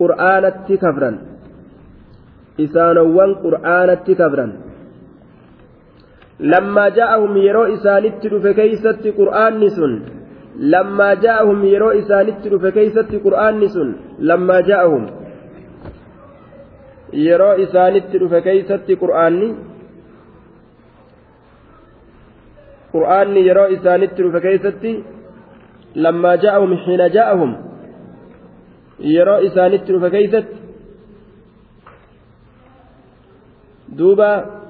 قرآنة 0.00 0.66
كفرا 0.68 1.10
إسانوان 2.60 3.30
قرآنة 3.34 4.04
كفرا 4.20 4.46
لما 6.42 6.88
جاءهم 6.88 7.36
يرو 7.36 7.64
إسانت 7.74 8.26
فكيست 8.44 9.04
قرآن 9.18 9.68
سن 9.68 9.92
لما 10.56 11.14
جاءهم 11.14 11.64
يرو 11.64 11.90
إسانت 11.90 12.48
فكيست 12.62 13.10
قرآن 13.24 13.68
سن 13.68 13.88
لما 14.18 14.60
جاءهم 14.60 15.04
يرو 17.12 17.50
إسانت 17.64 18.16
فكيست 18.32 18.88
قرآن 19.02 19.56
قرآن 22.92 23.36
يرو 23.36 23.64
إسانت 23.64 24.18
فكيست 24.34 24.84
لما 25.96 26.36
جاءهم 26.36 26.76
حين 26.76 27.02
جاءهم 27.16 27.50
يرو 29.00 29.36
إسانت 29.46 29.92
فكيست 29.92 30.48
دوبا 33.88 34.61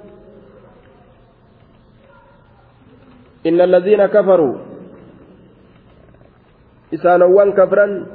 إن 3.46 3.60
الذين 3.60 4.06
كفروا 4.06 4.54
إسانوان 6.94 7.52
كفرا 7.52 8.06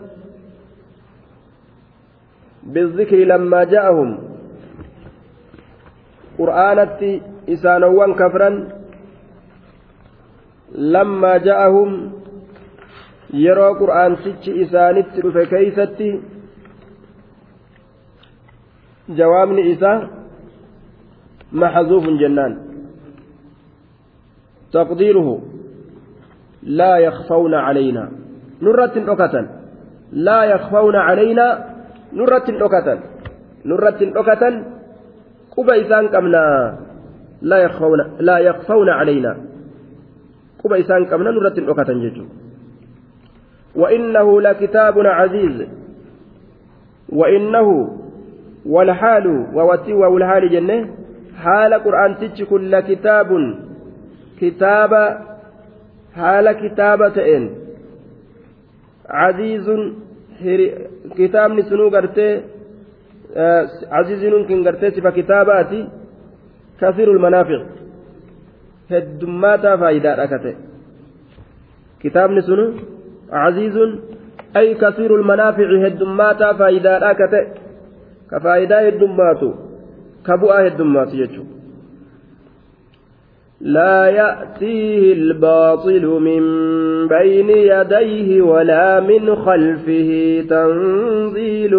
بالذكر 2.63 3.17
لما 3.17 3.63
جاءهم 3.63 4.09
قرآنت 6.37 7.21
إسانوان 7.49 8.13
كفرا 8.13 8.49
لما 10.71 11.37
جاءهم 11.37 12.11
يرى 13.33 13.67
قرآن 13.79 14.15
سج 14.15 14.49
إسانت 14.49 15.07
رفي 15.25 15.45
كيستي 15.45 16.21
جواب 19.09 19.49
إساء 19.59 20.09
محذوف 21.51 22.03
جنان. 22.19 22.66
تقديره 24.73 25.41
لا 26.63 26.97
يخفون 26.97 27.53
علينا. 27.53 28.11
نرة 28.61 28.93
أكة 28.95 29.47
لا 30.11 30.43
يخفون 30.43 30.95
علينا. 30.95 31.65
نرة 32.13 32.47
أكة 32.49 32.99
نرة 33.65 33.99
أكة 34.01 34.63
قبا 35.57 35.81
إسان 35.81 36.07
كمنا 36.07 36.77
لا 37.41 37.57
يخفون 37.57 37.99
لا 38.19 38.37
يخفون 38.37 38.89
علينا. 38.89 39.37
قبا 40.63 40.79
إسان 40.79 41.05
كمنا 41.05 41.31
نرة 41.31 41.71
أكة 41.71 41.93
ججو 41.93 42.25
وإنه 43.75 44.41
لكتاب 44.41 44.99
عزيز. 44.99 45.67
وإنه 47.09 47.97
والحال 48.65 49.27
ووتي 49.53 49.93
والحال 49.93 50.49
جنة. 50.49 50.89
حال 51.37 51.73
قرآن 51.73 52.17
تج 52.17 52.43
كل 52.43 52.79
كتاب 52.79 53.29
kitaaba 54.39 55.01
haala 56.19 56.53
kitaaba 56.53 57.09
ta'een 57.17 57.45
caziizun 59.07 59.81
kitaabni 61.17 61.63
sunuu 61.69 61.89
gartee 61.95 62.33
caziizinuun 63.91 64.47
kin 64.47 64.63
gartee 64.63 64.91
sifa 64.91 65.11
kitaabaati 65.11 65.79
kasiirul 66.79 67.19
manaafiq 67.25 67.63
heddummaataa 68.91 69.77
faayidaadha 69.77 70.27
ka 70.27 70.39
ta'e. 70.45 70.55
Kitaabni 72.01 72.41
sunu 72.49 72.65
caziizun 73.31 73.91
ay 74.53 74.75
kasiirul 74.83 75.25
manaafici 75.31 75.83
heddummaataa 75.85 76.53
faayidaadha 76.61 77.13
ka 77.19 77.27
ta'e. 77.33 77.45
Ka 78.29 78.39
faayidaa 78.45 78.81
heddummaatu 78.87 79.49
ka 80.25 80.37
bu'aa 80.41 80.63
heddummaatu 80.67 81.21
jechuudha 81.21 81.56
لا 83.61 84.09
يأتيه 84.09 85.13
الباطل 85.13 86.05
من 86.05 86.43
بين 87.07 87.49
يديه 87.49 88.41
ولا 88.41 88.99
من 88.99 89.35
خلفه 89.35 90.11
تنزيل 90.49 91.75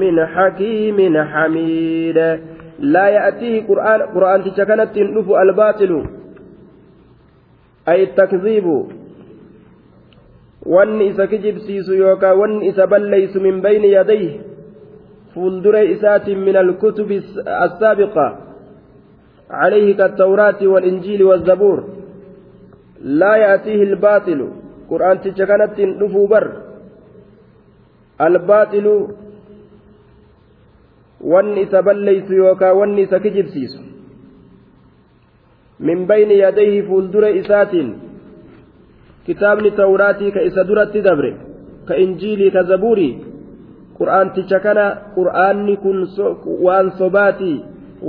من 0.00 0.26
حكيم 0.26 0.98
حميد 1.24 2.18
لا 2.78 3.08
يأتيه 3.08 3.66
قرآن 3.68 4.00
قرآن 4.02 4.44
تشكنت 4.44 4.98
نفو 4.98 5.36
الباطل 5.38 6.04
أي 7.88 8.02
التكذيب 8.02 8.66
wanni 10.66 11.06
isa 11.10 11.26
kijibsiisu 11.26 11.94
yookaan 11.94 12.38
wanni 12.38 12.66
isa 12.70 12.86
balleeysu 12.86 13.40
min 13.40 13.60
bayni 13.62 13.90
yadayhi 13.92 14.40
fuuldura 15.34 15.82
isaatiin 15.82 16.38
min 16.38 16.56
alkutubi 16.56 17.18
assaabiqa 17.66 18.26
عليه 19.52 19.96
كالتوراة 19.96 20.60
والإنجيل 20.62 21.22
والزبور 21.22 21.78
لا 23.02 23.36
يأتيه 23.36 23.82
الباطل 23.82 24.40
قرآن 24.90 25.20
تشكنت 25.20 25.80
نفو 25.80 26.26
بر 26.26 26.46
الباطل 28.20 28.86
kijibsiisu 33.24 33.78
min 35.88 36.06
bayni 36.10 36.38
yadayhi 36.38 36.82
fuuldura 36.88 37.30
isaatiin 37.40 37.90
kitaabni 39.26 39.70
tawraatii 39.70 40.32
ka 40.34 40.42
isa 40.48 40.64
duratti 40.68 41.02
dabre 41.06 41.30
ka 41.88 41.94
injiilii 42.04 42.50
ka 42.50 42.62
zabuurii 42.70 43.12
qur'aanticha 43.98 44.60
kana 44.66 44.86
qur'aanni 45.14 45.76
kun 45.84 45.98
waan 46.66 46.90
sobaatii 46.98 47.58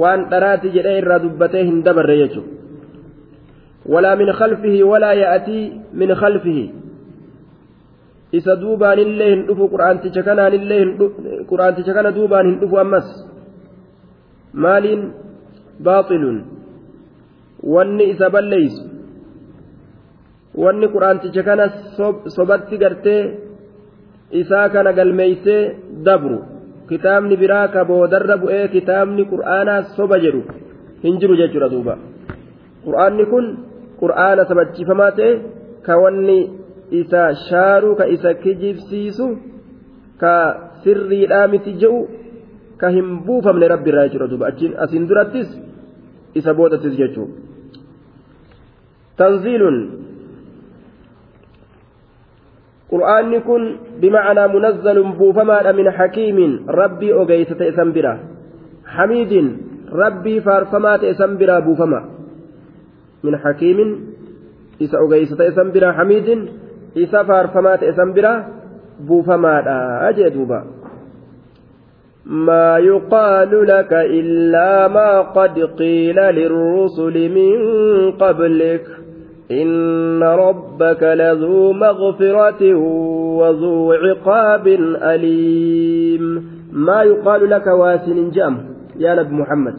waan 0.02 0.30
dharaati 0.32 0.74
jedhee 0.76 0.98
irraa 1.02 1.20
dubbatee 1.26 1.64
hin 1.70 1.84
dabarre 1.88 2.18
jechuudha 2.22 2.52
walaa 3.94 4.16
min 4.22 4.32
khalfihi 4.39 4.84
walaa 4.91 5.14
ya'atii 5.24 5.64
min 6.02 6.16
khalfihi 6.22 6.66
isa 8.39 8.56
duubaanillee 8.62 9.30
hin 9.34 9.44
dhufu 9.48 9.68
qur'aanticha 9.74 10.24
kanaanillee 10.30 10.82
qur'aanticha 11.52 11.94
kana 11.98 12.16
duubaan 12.18 12.50
hin 12.50 12.58
dhufu 12.62 12.80
ammas 12.84 13.08
maaliin 14.66 15.04
baaxilun 15.88 16.39
wanni 17.76 18.10
isa 18.14 18.30
balleeysu 18.38 18.84
wanni 20.64 20.88
qur'aanticha 20.96 21.44
kana 21.50 21.66
sobatti 22.38 22.78
gartee 22.86 23.22
isaa 24.41 24.66
kana 24.70 24.91
galmeeysee 25.00 25.62
dabru 26.10 26.39
kitaabni 26.90 27.36
biraa 27.44 27.68
ka 27.68 27.86
boodarra 27.86 28.38
bu'ee 28.44 28.68
kitaabni 28.76 29.24
qur'aanaa 29.34 29.82
soba 29.98 30.20
jedhu 30.26 30.42
hin 31.04 31.20
jiru 31.22 31.38
jechuudha 31.42 31.70
duuba. 31.74 31.98
Qur'aanni 32.86 33.26
kun 33.32 33.46
qur'aana 34.02 34.48
sabachiifamaa 34.50 35.12
ta'e 35.20 35.32
ka 35.86 35.94
wanni 36.04 36.40
isa 37.02 37.22
shaaruu 37.48 37.96
ka 38.00 38.06
isa 38.16 38.34
kijibsiisu 38.44 39.28
ka 40.22 40.36
sirriidhaa 40.84 41.48
miti 41.54 41.78
je'u 41.82 42.00
ka 42.78 42.88
hin 42.96 43.08
buufamne 43.28 43.68
rabbi 43.74 43.90
irraa 43.92 44.08
jechuudha 44.08 44.32
duuba. 44.32 44.46
Achiin 44.52 44.74
asiin 44.84 45.08
durattis 45.10 45.50
isa 46.40 46.54
boodattis 46.54 46.96
jechuudha. 47.02 47.36
Tanziilun 49.18 49.78
ta'e 57.56 57.72
san 57.76 57.94
bira 57.94 58.18
hamiidin 58.84 59.48
rabbii 60.04 60.40
faarfamaa 60.42 60.98
ta'e 60.98 61.14
san 61.14 61.38
biraa 61.38 61.62
buufama 61.62 62.02
min 63.24 63.36
hakiimin 63.44 63.90
isa 64.80 65.00
ogeysa 65.00 65.36
ta'e 65.36 65.56
san 65.56 65.72
biraa 65.72 65.94
hamiidin 66.00 66.48
isa 66.96 67.26
faarfamaa 67.26 67.78
ta'e 67.78 67.96
san 67.96 68.14
biraa 68.14 68.38
buufamaadha 69.08 70.14
jee 70.14 70.30
duuba 70.30 70.64
ما 72.26 72.78
يقال 72.78 73.68
لك 73.68 73.94
إلا 73.94 74.88
ما 74.88 75.22
قد 75.22 75.60
قيل 75.60 76.16
للرسل 76.16 77.16
من 77.30 77.56
قبلك 78.12 79.03
إن 79.52 80.24
ربك 80.24 81.04
لذو 81.04 81.72
مغفرة 81.74 82.76
وذو 83.39 83.94
عقاب 83.94 84.68
أليم 85.14 86.24
ما 86.72 87.04
يقال 87.04 87.50
لك 87.50 87.68
واسن 87.68 88.30
جام 88.32 88.56
يا 89.00 89.16
نبي 89.16 89.34
محمد. 89.36 89.78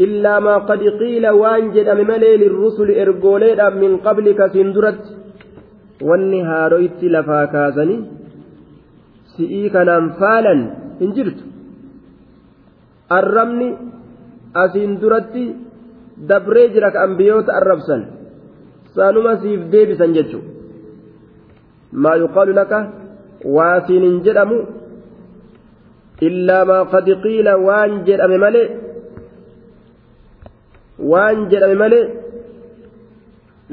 إلا 0.00 0.40
ما 0.40 0.56
قد 0.58 0.78
قيل 0.78 1.28
وانجد 1.28 1.88
مملي 1.88 2.36
للرسل 2.36 2.88
إرقوليدا 2.90 3.68
من 3.70 3.96
قبلك 3.96 4.40
سندرت. 4.52 5.20
والنهارويت 6.02 7.04
لفاكازني 7.14 7.96
سئيك 9.36 9.76
ننفالا 9.76 10.54
إنجرت 11.04 11.40
الرمني 13.12 13.68
jira 16.74 16.88
ka 16.92 16.98
ambiyoota 17.06 17.54
arrabsan 17.58 18.19
deebisan 19.72 20.14
jechuun 20.16 20.44
maa 21.92 22.16
yuqaalu 22.22 22.52
laka 22.60 22.78
waa 23.56 23.76
siin 23.86 24.02
hin 24.08 24.18
jedhamu 24.26 24.58
illaa 26.28 26.64
maa 26.70 26.84
qad 26.92 27.06
qiila 27.24 27.52
waan 27.66 27.92
jedhame 28.08 28.38
malee 28.44 28.68
waan 31.12 31.38
jedhame 31.50 31.76
malee 31.82 32.06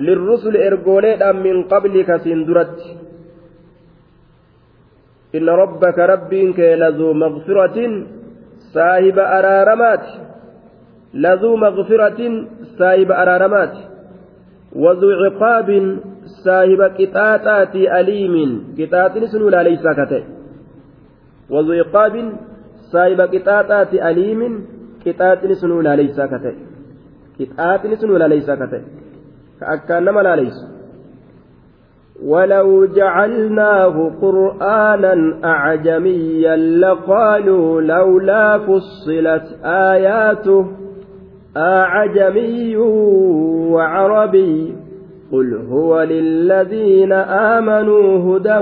lirrusuli 0.06 0.60
ergooleedhaan 0.68 1.38
min 1.46 1.56
qablika 1.72 2.20
siin 2.24 2.46
duratti 2.48 2.90
inna 5.38 5.56
rabbaka 5.64 6.08
rabbiin 6.14 6.54
kee 6.58 6.74
lazuu 6.84 7.14
maqfiratin 7.24 7.92
saahiba 8.74 9.24
araaramaati 9.38 10.14
lazuu 11.24 11.56
maqfiratin 11.66 12.34
saahiba 12.78 13.14
araaramaati 13.24 13.82
وذو 14.76 15.10
عقاب 15.12 16.00
صاحب 16.44 16.82
قطاطات 17.00 17.76
أليم. 17.76 18.36
قطاط 18.80 19.24
سنو 19.24 19.50
لا 19.50 19.64
ليس 19.64 19.86
كته 20.00 20.24
وذو 21.50 21.74
عقاب 21.74 22.16
صاحب 22.92 23.22
قطاطات 23.22 23.94
أليم. 23.94 24.42
قطاط 25.06 25.52
سنو 25.52 25.82
لا 25.82 25.96
ليس 25.96 26.20
كته 26.32 26.54
قطاط 27.40 27.82
سنو 28.02 28.18
لا 28.18 28.28
ليس 28.28 28.50
كته 28.52 28.82
كأكانما 29.60 30.22
لا 30.22 30.36
ليس. 30.36 30.78
ولو 32.24 32.86
جعلناه 32.86 34.12
قرآنا 34.22 35.40
أعجميا 35.44 36.56
لقالوا 36.56 37.82
لولا 37.82 38.58
فصلت 38.58 39.66
آياته 39.66 40.87
أعجمي 41.58 42.78
وعربي 43.72 44.76
قل 45.32 45.60
هو 45.72 46.04
للذين 46.04 47.12
آمنوا 47.14 48.38
هدى 48.38 48.60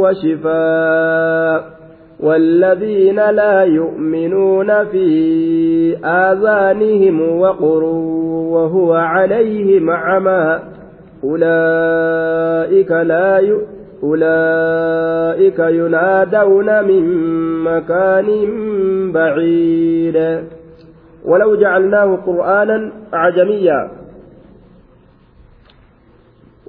وشفاء 0.00 1.64
والذين 2.20 3.30
لا 3.30 3.62
يؤمنون 3.62 4.84
في 4.84 5.06
آذانهم 6.04 7.40
وقر 7.40 7.84
وهو 8.52 8.92
عليهم 8.92 9.90
عمى 9.90 10.58
أولئك 11.24 12.90
لا 12.90 13.38
ي... 13.38 13.56
أولئك 14.02 15.58
ينادون 15.58 16.84
من 16.84 17.04
مكان 17.64 18.28
بعيد 19.12 20.42
ولو 21.24 21.54
جعلناه 21.56 22.16
قرآنا 22.26 22.92
أعجميا. 23.14 23.90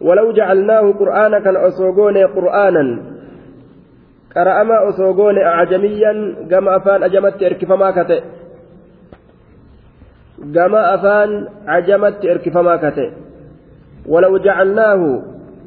ولو 0.01 0.31
جعلناه 0.31 0.91
قرآنا 0.91 1.39
كان 1.39 1.55
أسوغون 1.55 2.17
قرآنا. 2.17 2.85
قرأما 4.35 4.89
أسوغون 4.89 5.37
أعجميا. 5.37 6.35
كما 6.51 6.75
أفان 6.75 7.03
أجمت 7.03 7.43
إركفما 7.43 7.91
كتئ 7.91 8.21
كما 10.55 10.95
أفان 10.95 11.47
عجمت 11.67 12.25
إركفما 12.25 12.75
كتئ 12.75 13.09
ولو 14.07 14.37
جعلناه 14.37 15.21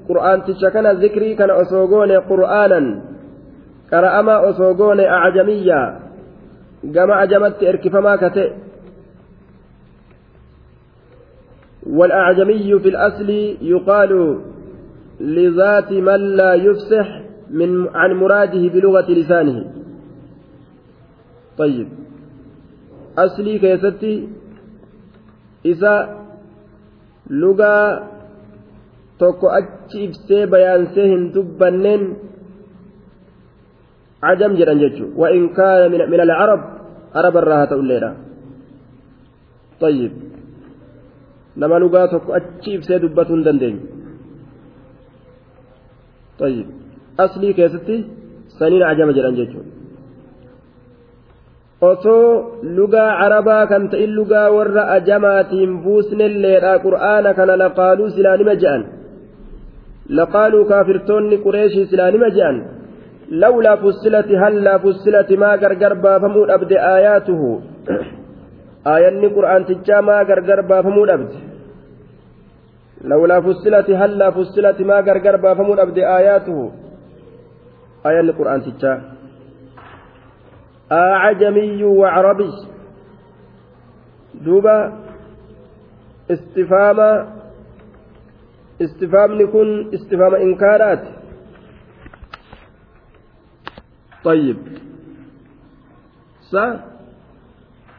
قرآن 0.09 0.43
تشكنا 0.45 0.93
ذكري 0.93 1.35
كان 1.35 1.51
أسوغون 1.51 2.13
قرآنا. 2.13 3.01
قرأما 3.93 4.51
أسوغون 4.51 5.01
أعجميا. 5.01 5.83
كما 6.95 7.23
أجمت 7.23 7.63
إركفما 7.63 8.17
كتئ 8.17 8.66
والأعجمي 11.87 12.79
في 12.79 12.89
الأصل 12.89 13.31
يقال 13.63 14.41
لذات 15.21 15.93
من 15.93 16.21
لا 16.37 16.55
يفسح 16.55 17.23
من 17.51 17.89
عن 17.95 18.11
مراده 18.13 18.69
بلغة 18.69 19.11
لسانه. 19.11 19.65
طيب. 21.59 21.89
أصلي 23.19 23.59
كيستي 23.59 24.29
إذا 25.65 25.95
لغة 27.31 28.03
achi 29.17 30.05
ibsee 30.05 30.45
bayaansee 30.45 31.09
hin 31.09 31.33
dubbanneen 31.33 32.03
عجم 34.23 34.53
جران 34.59 34.79
جتشو 34.81 35.07
وإن 35.17 35.49
كان 35.49 35.93
من, 35.93 36.21
العرب 36.21 36.61
عرب 37.15 37.37
الراحة 37.37 37.73
الليلة. 37.75 38.17
طيب. 39.81 40.13
nama 41.57 41.81
dhugaa 41.83 42.07
tokko 42.13 42.31
achi 42.39 42.71
ibsee 42.79 42.99
dubbatuu 43.05 43.37
hin 43.37 43.45
dandeenye. 43.49 43.83
Aslii 47.25 47.55
keessatti 47.59 47.97
saniin 48.59 48.85
ajama 48.91 49.13
jedhan 49.19 49.37
jechuudha. 49.41 49.71
Osoo 51.91 52.61
lugaa 52.77 53.11
arabaa 53.25 53.67
kan 53.71 53.89
ta'in 53.93 54.15
lugaa 54.19 54.49
warra 54.57 54.83
ajamaatiin 54.97 55.73
buusnelleedha 55.85 56.73
qur'aana 56.85 57.35
kana 57.39 57.59
laqaaluu 57.63 58.11
silaa 58.17 58.37
nima 58.43 58.55
je'an. 58.63 58.83
Laqaaluu 60.19 60.65
kaafirtoonni 60.71 61.37
qureeshii 61.47 61.87
silaa 61.91 62.11
nima 62.11 62.31
je'an. 62.37 62.57
Lawlaa 63.43 63.77
fussilati 63.83 64.35
hallaa 64.43 64.79
fussilati 64.85 65.37
maa 65.43 65.57
gargar 65.63 65.95
baafamuu 66.05 66.47
dhabde 66.51 66.77
aayaatuhu. 66.93 67.51
aayanni 68.94 69.28
qur'aantichaa 69.38 70.02
maa 70.10 70.24
gargar 70.30 70.62
baafamuu 70.74 71.08
dhabde 71.12 71.52
لولا 73.04 73.42
فصلت 73.42 73.90
هلا 73.90 74.30
فصلت 74.32 74.82
ما 74.82 75.00
غرغر 75.00 75.36
بافمون 75.36 75.80
أبدي 75.80 76.08
آياته 76.08 76.72
آية 78.06 78.20
القرآن 78.20 78.62
تجا 78.62 79.02
أعجمي 80.92 81.84
وعربي 81.84 82.52
دوبا 84.46 84.78
استفهام 86.32 87.00
استفهام 88.82 89.42
نكون 89.42 89.94
استفهام 89.94 90.34
إنكارات 90.36 91.04
طيب 94.24 94.58
سا 96.52 96.66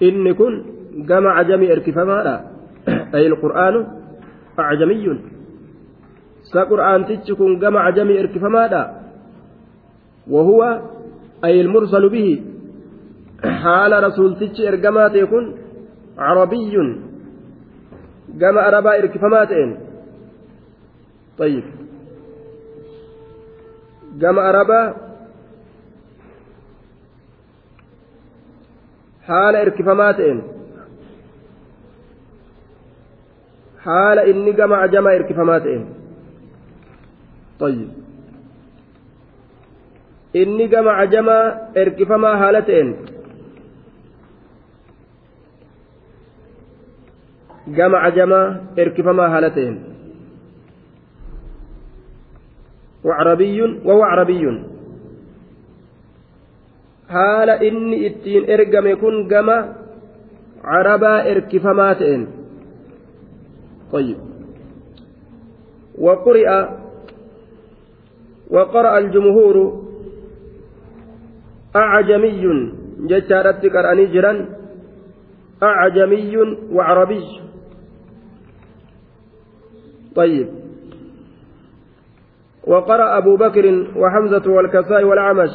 إن 0.03 0.33
كن 0.33 0.76
جمع 0.98 1.42
جميع 1.42 1.72
اركفما 1.72 2.46
أي 3.16 3.28
القرآن 3.28 3.88
أعجمي. 4.60 5.20
سقرآن 6.44 7.06
تجكم 7.06 7.60
جمع 7.60 7.80
عجمي 7.80 8.20
اركفمادا 8.20 9.02
وهو 10.28 10.82
أي 11.46 11.62
المرسل 11.62 12.10
به. 12.10 12.44
حال 13.44 14.04
رسول 14.04 14.40
تج 14.40 14.62
إرجمات 14.62 15.16
يكون 15.16 15.56
عربي. 16.18 16.98
arabaa 18.68 18.98
irkifamaa 18.98 19.46
ta'een 19.46 19.72
طيب. 21.38 21.64
arabaa 24.24 24.94
haala 29.28 29.62
irkifamaa 29.62 30.14
ta'een 30.14 30.57
haala 33.86 34.26
inni 34.32 34.54
gama 34.54 34.82
ajamaa 34.88 35.16
irkifamaa 35.20 35.60
ta'e 35.60 35.78
inni 40.34 40.68
gama 40.68 40.98
ajamaa 40.98 41.72
erkifamaa 41.76 42.38
haala 42.38 42.62
ta'een. 42.62 42.90
Gama 47.78 48.02
ajamaa 48.10 48.56
erkifamaa 48.76 49.30
haala 49.30 49.50
ta'een. 49.50 49.78
Wacrabiyyuun 53.04 53.82
wawa 53.86 54.10
carabiyyuun 54.10 54.58
haala 57.08 57.56
inni 57.64 58.06
ittiin 58.06 58.50
ergame 58.56 58.96
kun 58.96 59.28
gama 59.28 59.58
carabaa 60.62 61.22
erkifamaa 61.34 61.96
ta'een. 61.96 62.37
طيب. 63.92 64.18
وقرئ 65.98 66.50
وقرأ 68.50 68.98
الجمهور 68.98 69.84
أعجمي 71.76 72.72
جتارت 73.00 73.66
قرأني 73.66 74.06
جرا 74.06 74.46
أعجمي 75.64 76.36
وعربي. 76.72 77.26
طيب. 80.16 80.48
وقرأ 82.68 83.18
أبو 83.18 83.36
بكر 83.36 83.66
وحمزة 83.96 84.52
والكساء 84.52 85.04
والعمش 85.04 85.52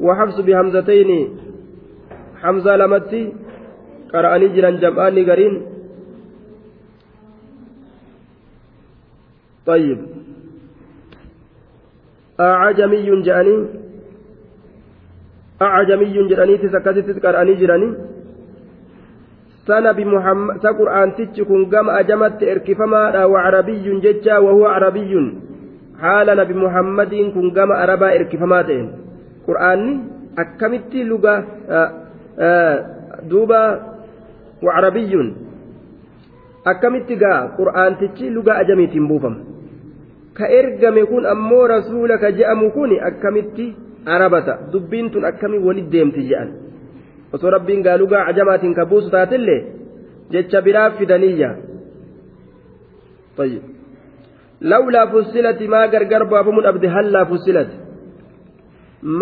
وحفص 0.00 0.40
بهمزتين 0.40 1.38
حمزة 2.42 2.76
لمتي 2.76 3.32
قرأني 4.12 4.48
جرا 4.48 4.70
جمعان 4.70 5.30
قرين 5.30 5.71
طيب. 9.66 9.98
أعجمي 12.40 13.22
جاني. 13.22 13.56
أعجمي 15.62 16.06
جاني 16.28 16.54
جراني 17.54 17.88
سنة 19.66 19.92
بمحمد 19.92 20.66
أجمت 22.00 22.42
إركفما 22.42 23.24
وعربي 23.24 23.86
ججا 24.04 24.38
وهو 24.38 24.64
عربي. 24.66 25.14
حال 26.02 26.28
نبي 26.36 26.54
محمد 26.54 27.12
كن 27.34 27.46
أربا 27.58 28.08
qur'aanni 29.46 29.94
akkamitti 30.38 31.04
luga 31.04 31.44
duuba 33.26 33.60
wacrabiyyuun 34.62 35.28
akkamitti 36.64 37.18
gaa 37.18 37.40
qur'aantichi 37.58 38.30
luga 38.30 38.56
ajamiitiin 38.62 39.08
buufama 39.10 39.51
ka 40.34 40.46
ergame 40.48 41.04
kun 41.06 41.26
ammoo 41.26 41.66
rasuula 41.66 42.18
ka 42.18 42.32
je'amu 42.32 42.70
kun 42.72 42.90
akkamitti 43.08 43.76
arabata? 44.06 44.54
Dubbiin 44.72 45.10
tun 45.10 45.24
akkamiin 45.24 45.64
walit 45.66 45.90
deemti 45.92 46.28
je'an? 46.28 46.48
Osoo 47.32 47.50
rabbiin 47.50 47.82
gaalugaa 47.82 48.26
ajamaatiin 48.30 48.74
ka 48.74 48.86
buusu 48.86 49.10
taatillee 49.10 49.60
jecha 50.32 50.62
biraa 50.62 50.90
fidaniyya 50.98 51.50
lawlaa 54.70 55.06
fussilati 55.12 55.68
maa 55.68 55.86
gargar 55.94 56.24
baafamuu 56.32 56.62
dhabde 56.66 56.88
hallaa 56.96 57.24
fussilati 57.30 57.76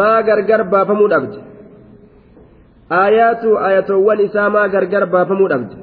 maa 0.01 0.23
gargar 0.29 0.65
baafamuu 0.73 1.09
dhabde 1.13 1.39
aayaatu 3.01 3.59
ayatoowwan 3.69 4.21
isaa 4.27 4.49
maa 4.57 4.69
gargar 4.75 5.07
baafamuu 5.15 5.49
dhabde 5.53 5.77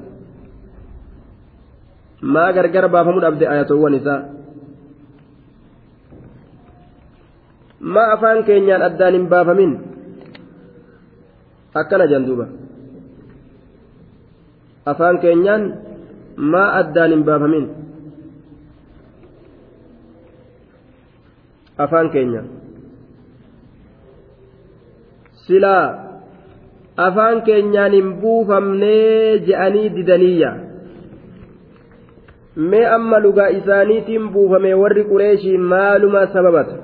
maa 2.36 2.52
gargar 2.58 2.90
baafamuu 2.96 3.24
dhabde 3.26 3.48
ayatoowwan 3.54 3.94
isaa? 4.00 4.22
Maa 7.80 8.12
afaan 8.16 8.44
keenyaan 8.44 8.82
addaan 8.90 9.14
hin 9.18 9.28
baafamin 9.34 9.74
akkana 11.82 12.06
janduuba 12.12 12.46
afaan 14.94 15.20
keenyaan 15.26 15.64
maa 16.54 16.70
addaan 16.82 17.12
hin 17.16 17.24
baafamin 17.30 17.66
afaan 21.86 22.10
keenyaan 22.16 22.48
silaa 25.48 25.86
afaan 27.08 27.42
keenyaan 27.50 27.92
hin 28.00 28.10
buufamnee 28.22 29.40
je'anii 29.50 29.90
didaniyya 30.00 30.52
mee 32.72 32.86
amma 32.98 33.20
lugaa 33.26 33.48
isaaniitiin 33.60 34.30
buufame 34.34 34.74
warri 34.82 35.04
qureeshii 35.14 35.58
maaluma 35.74 36.26
sababata 36.34 36.76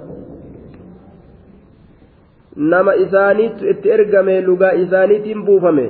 nama 2.55 2.93
isaaniitu 2.95 3.67
itti 3.69 3.89
ergame 3.91 4.41
lugaa 4.41 4.71
isaaniitiin 4.84 5.45
buufame 5.45 5.85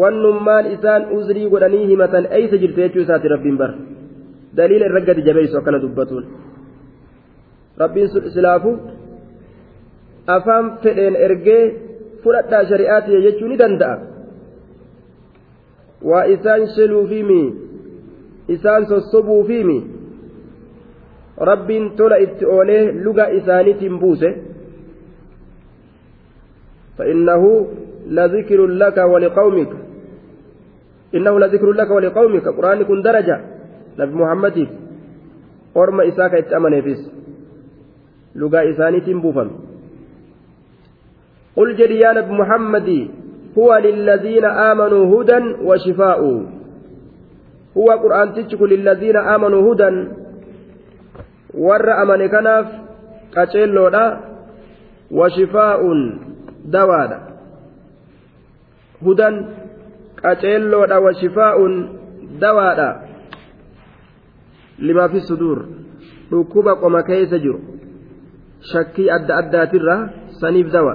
wannummaan 0.00 0.66
isaan 0.72 1.02
uzrii 1.16 1.48
godhanii 1.50 1.86
himatan 1.86 2.26
eeysa 2.30 2.56
jirte 2.62 2.80
jechuu 2.82 3.02
isaati 3.02 3.28
rabbiin 3.28 3.58
bar 3.58 3.70
daliila 4.56 4.86
irra 4.90 5.00
gadi 5.08 5.22
jabeessu 5.28 5.58
akkana 5.58 5.78
dubbatuun 5.82 6.24
rabbiin 7.82 8.08
silaafu 8.34 8.70
afaan 10.36 10.72
fedheen 10.82 11.16
ergee 11.26 11.62
fudhadhaa 12.22 12.64
shari'aati 12.70 13.22
jechuu 13.26 13.48
ni 13.48 13.58
danda'a 13.62 13.96
waa 16.10 16.24
isaan 16.34 16.66
sheluufiimi 16.74 17.40
isaan 18.48 18.86
sossobuufiimi 18.86 19.78
rabbiin 21.50 21.90
tola 21.96 22.16
itti 22.26 22.44
oolee 22.56 22.82
luga 23.04 23.26
isaaniitiin 23.38 23.98
buuse 24.02 24.30
فإنه 26.98 27.66
لذكر 28.06 28.66
لك 28.66 28.98
ولقومك. 28.98 29.72
إنه 31.14 31.40
لذكر 31.40 31.72
لك 31.72 31.90
ولقومك. 31.90 32.48
قرآن 32.48 32.82
كن 32.82 33.02
درجة. 33.02 33.40
نبي 33.98 34.14
محمد. 34.14 34.68
أرم 35.76 36.00
إساك 36.00 36.34
اتأمن 36.34 36.80
فيس. 36.80 37.10
لقى 38.36 38.70
إساني 38.70 39.00
تنبوفا 39.00 39.50
قل 41.56 41.76
جري 41.76 41.98
يا 42.00 42.12
نبي 42.12 42.32
محمد. 42.32 43.08
هو 43.58 43.76
للذين 43.76 44.44
آمنوا 44.44 45.22
هدى 45.22 45.40
وشفاء. 45.64 46.20
هو 47.76 47.88
قرآن 47.90 48.34
تشك 48.34 48.62
للذين 48.62 49.16
آمنوا 49.16 49.74
هدى. 49.74 50.08
ور 51.54 52.02
أمن 52.02 52.26
كناف. 52.26 52.66
قتل 53.36 53.76
وشفاء. 55.10 55.82
Dawaadha 56.74 57.18
hudan 59.04 59.34
qaceelloodha 60.22 61.00
wa 61.00 61.12
shifaa'un 61.20 61.72
dawaadha 62.40 62.88
limaa 64.78 65.08
fi 65.08 65.20
suduur 65.20 65.58
dhukkuba 66.30 66.76
qoma 66.82 67.02
keessa 67.02 67.38
jiru 67.38 67.60
shakkii 68.72 69.10
adda 69.10 69.36
addaatirra 69.42 69.96
saniif 70.40 70.72
dawa 70.72 70.94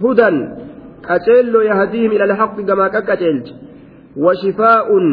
hudan 0.00 0.36
qaceelloo 1.08 1.62
yahdiihim 1.70 2.12
ila 2.16 2.24
alhaqi 2.30 2.62
gamaa 2.70 2.88
qaqqaceelchi 2.96 3.54
wa 4.24 4.36
shifaa'un 4.42 5.06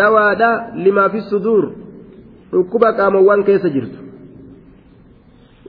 dawaadha 0.00 0.50
limaa 0.86 1.08
fi 1.14 1.20
suduur 1.30 1.64
dhukkuba 2.52 2.92
qaamowwan 2.98 3.44
keessa 3.44 3.70
jirtu 3.76 4.06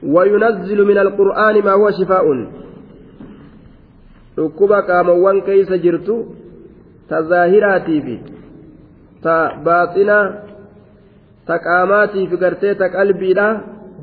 وينزل 0.02 0.84
من 0.86 0.98
القرآن 0.98 1.64
ما 1.64 1.72
هو 1.72 1.90
شفاء 1.90 2.24
dhukkuba 4.38 4.82
qaamowwan 4.90 5.38
keeysa 5.48 5.78
jirtu 5.84 6.16
ta 7.08 7.22
zaahiraatii 7.30 8.00
fi 8.06 8.16
ta 9.24 9.36
baaxinaa 9.66 10.26
ta 11.48 11.58
qaamaatii 11.66 12.26
fi 12.30 12.36
gartee 12.44 12.74
ta 12.82 12.86
qalbiidha 12.96 13.48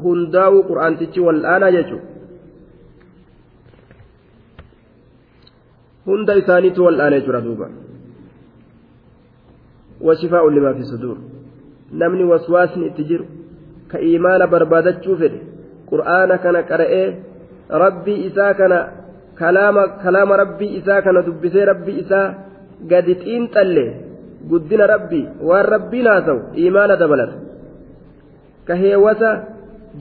hundaa'uu 0.04 0.62
qur'aantichi 0.70 1.26
wal'aanaa 1.28 1.72
jechu 1.78 1.98
hunda 6.08 6.34
isaaniitu 6.42 6.86
wal'aana 6.88 7.20
jechuudha 7.20 7.42
duuba 7.48 7.68
washifaa'u 10.08 10.50
limaa 10.58 10.74
fi 10.80 10.84
suduur 10.92 11.18
namni 12.02 12.24
waswaasni 12.32 12.86
itti 12.90 13.04
jiru 13.12 13.26
ka 13.92 13.98
iimaana 14.10 14.48
barbaadachuu 14.54 15.18
fedhe 15.22 15.40
qur'aana 15.92 16.38
kana 16.44 16.64
qara'ee 16.72 17.08
rabbii 17.84 18.20
isaa 18.30 18.54
kana 18.60 18.78
kalaama 19.40 20.38
rabbii 20.44 20.76
isaa 20.80 21.02
kana 21.02 21.22
dubbisee 21.22 21.66
rabbii 21.72 21.98
isaa 22.04 22.28
gadi 22.92 23.16
xiinxalle 23.24 23.86
guddina 24.50 24.88
rabbii 24.94 25.26
waan 25.50 25.66
rabbiin 25.76 26.08
haa 26.12 26.22
ta'u 26.28 26.40
imaana 26.68 26.96
dabalata 27.02 27.36
ka 28.68 28.76
heewwata 28.84 29.32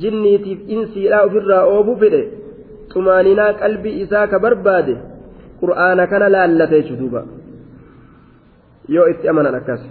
jinniitiif 0.02 0.60
insiidhaa 0.76 1.24
ofirraa 1.26 1.64
oobuu 1.74 1.96
fedhe 2.04 2.22
xumaaninaa 2.92 3.52
qalbii 3.62 3.98
isaa 4.04 4.26
ka 4.32 4.38
barbaade 4.46 4.94
qur'aana 5.60 6.06
kana 6.12 6.32
laallate 6.36 6.82
jechuudha 6.82 7.22
yoo 8.88 9.10
itti 9.12 9.28
amanan 9.28 9.60
akkas. 9.60 9.84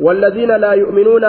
والذين 0.00 0.56
لا 0.56 0.72
يؤمنون 0.72 1.24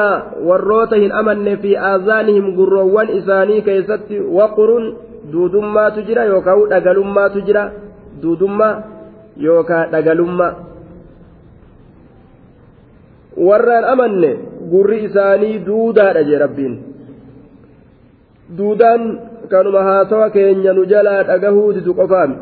والروتهن 0.48 1.12
أمن 1.12 1.56
في 1.56 1.80
آذانهم 1.80 2.56
قروان 2.58 3.08
إساني 3.18 3.62
كيست 3.62 4.12
وقر 4.12 4.94
duudummaatu 5.32 6.02
jira 6.08 6.26
yookaan 6.26 6.70
dhagalummaatu 6.70 7.42
jira. 7.48 7.64
Duudummaa 8.22 8.84
yookaan 9.38 9.92
dhagalummaa. 9.92 10.54
warraan 13.38 13.86
amanne 13.94 14.32
gurri 14.72 15.04
isaanii 15.08 15.60
duudaadha 15.66 16.24
jee 16.24 16.40
rabbiin. 16.40 16.74
Duudaan 18.58 19.20
kanuma 19.50 19.84
haasawa 19.84 20.30
keenya 20.30 20.74
nu 20.74 20.86
jalaa 20.86 21.24
dhagahuu 21.24 21.74
didu 21.74 21.94
qofaami. 21.94 22.36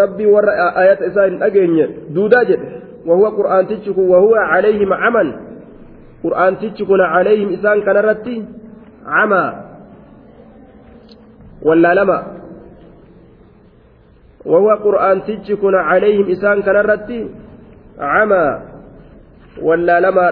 Rabbii 0.00 0.26
warra 0.26 0.74
ayata 0.82 1.06
isaa 1.06 1.26
hin 1.26 1.38
dhageenye 1.42 1.88
duudaa 2.14 2.44
jedhe. 2.44 2.68
Wahuwa 3.06 3.30
qur'aantichi 3.38 3.94
kun 3.94 4.10
wahuwa 4.10 4.46
calayhim 4.52 4.92
aman 4.92 5.28
qur'aantichi 6.22 6.86
kun 6.86 7.00
calayhim 7.14 7.50
isaan 7.58 7.82
kanarratti 7.82 8.44
camaa. 9.04 9.67
ولا 11.62 11.94
لما. 11.94 12.18
وهو 14.44 14.68
قرآن 14.84 15.22
تجكو 15.24 15.68
عليهم 15.68 16.30
إسان 16.30 16.62
كان 16.62 16.76
رتي 16.76 17.20
عمى 17.98 18.46
ولا 19.62 20.00
لما 20.00 20.26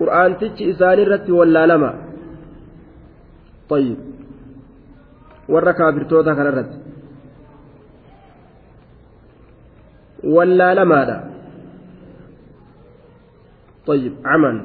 قرآن 0.00 0.30
تج 0.38 0.62
إسان 0.62 0.98
رتي 0.98 1.32
ولا 1.32 1.66
لما. 1.66 1.92
طيب. 3.68 3.98
برتوتا 5.96 6.34
كان 6.34 6.46
رتي 6.46 6.80
wallaalamaadha 10.24 11.18
طيب. 13.86 14.12
عمل. 14.24 14.56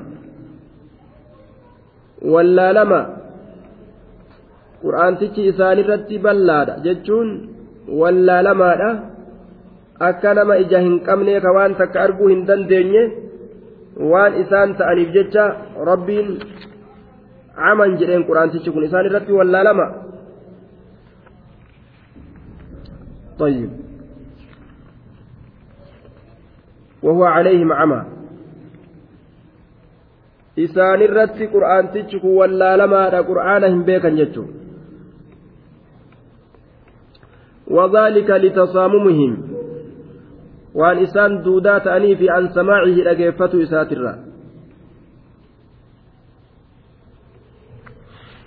wallaalama 2.25 3.01
qur'aantichi 4.85 5.41
isaan 5.51 5.77
irratti 5.83 6.15
ballaadha 6.25 6.73
jechuun 6.85 7.29
wallaalamaadha 7.99 8.89
akka 10.09 10.33
nama 10.37 10.53
ija 10.63 10.79
hin 10.87 10.95
qabne 11.07 11.35
ka 11.45 11.51
waan 11.57 11.77
takka 11.81 11.99
arguu 12.05 12.27
hin 12.33 12.41
dandeenye 12.49 13.03
waan 14.11 14.33
isaan 14.43 14.75
ta'aniif 14.79 15.09
jecha 15.17 15.45
rabbiin 15.91 16.27
caman 17.61 17.91
jedheen 17.99 18.27
qur'aantichi 18.29 18.69
kun 18.73 18.83
isaan 18.89 19.07
irratti 19.11 19.39
wallaalama 19.41 19.87
طيب 23.39 23.69
وهو 27.03 27.23
عليهم 27.35 27.69
عمى 27.73 28.01
isaan 30.65 30.99
irratti 31.03 31.51
qur'aantichi 31.55 32.19
kun 32.23 32.33
wallaalamaadha 32.39 33.19
qur'aana 33.29 33.67
hin 33.73 33.81
beekan 33.89 34.15
jechuun 34.19 34.64
وذلك 37.67 38.29
لتصاممهم. 38.29 39.31
وان 40.73 40.97
إسان 40.97 41.41
دودا 41.43 41.77
تأني 41.77 42.15
في 42.15 42.29
عن 42.29 42.49
سماعه 42.49 42.85
دغيفتو 42.85 43.61
اساترا 43.61 44.13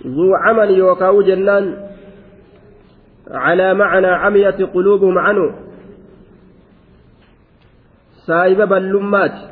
ذو 0.07 0.35
عمل 0.35 0.69
يوكاو 0.69 1.21
جنان 1.21 1.89
على 3.31 3.73
معنى 3.73 4.07
عمية 4.07 4.59
قلوبهم 4.73 5.17
عنه. 5.17 5.69
saahiba 8.29 8.65
ballummaati 8.69 9.43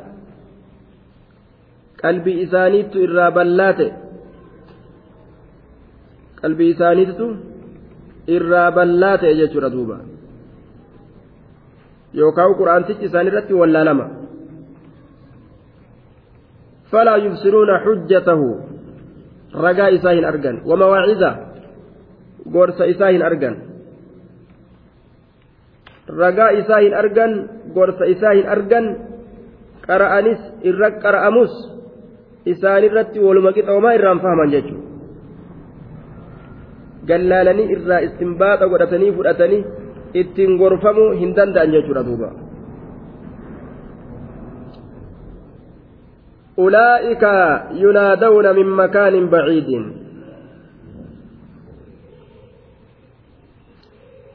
qalbii 2.02 2.42
isaaniittu 2.46 3.04
irraa 3.06 3.30
ballaa 3.38 3.72
ta'e 3.80 3.92
qalbii 6.42 6.70
isaaniittu 6.74 7.28
irraa 8.36 8.72
ballaa 8.72 9.18
ta'e 9.18 9.36
jechuudha 9.40 9.70
duuba 9.72 9.98
yookaan 12.14 12.56
quraantichi 12.60 13.06
isaan 13.10 13.28
irratti 13.28 13.54
wallaalama 13.54 14.06
yubsiruuna 17.26 17.80
xujjatahu 17.86 18.48
ragaa 19.66 19.90
isaa 19.98 20.16
hin 20.18 20.26
argan 20.26 20.62
wamawaaciza 20.70 21.30
gorsa 22.52 22.86
isaa 22.94 23.12
hin 23.16 23.24
argan 23.30 23.56
ragaa 26.22 26.52
isaa 26.62 26.80
hin 26.80 26.94
argan 26.94 27.32
gorsa 27.76 28.06
isaa 28.06 28.34
hin 28.40 28.48
argan 28.56 28.86
qara'anis 29.88 30.42
irra 30.64 30.92
qara'amus 31.04 31.54
isaanirratti 32.46 33.20
waluma 33.20 33.52
qixoomaa 33.58 33.96
irraan 34.00 34.20
fahaman 34.24 34.52
jechuudha 34.56 34.87
gallaalanii 37.10 37.72
irraa 37.76 38.02
istinbaaxa 38.08 38.70
godhatanii 38.74 39.16
fudhatanii 39.20 39.64
ittiin 40.22 40.58
gorfamuu 40.62 41.12
hin 41.22 41.36
danda'an 41.40 41.74
jechuudha 41.78 42.08
duuba. 42.10 42.32
أولئك 46.66 47.24
ينادون 47.84 48.46
من 48.60 48.68
مكان 48.82 49.16
بعيد 49.30 49.70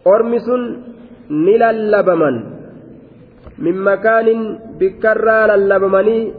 أرمس 0.07 0.47
ni 1.33 1.57
lallabaman 1.57 2.37
min 3.59 3.77
makaanin 3.89 4.41
bikkarraa 4.79 5.49
lallabamanii 5.49 6.33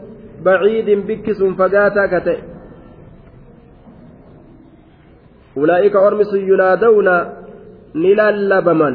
baciidin 0.44 1.02
bikki 1.02 1.34
sun 1.34 1.56
fagaataa 1.58 2.08
ka 2.08 2.20
ta'e 2.20 2.53
ulaa'ika 5.56 6.00
ormi 6.00 6.24
sun 6.24 6.46
yunaadawna 6.50 7.14
ni 7.94 8.14
lallabaman 8.14 8.94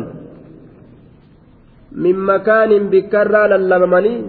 min 1.91 2.15
makaanin 2.31 2.89
bikkarraa 2.93 3.47
lallabamanii 3.53 4.19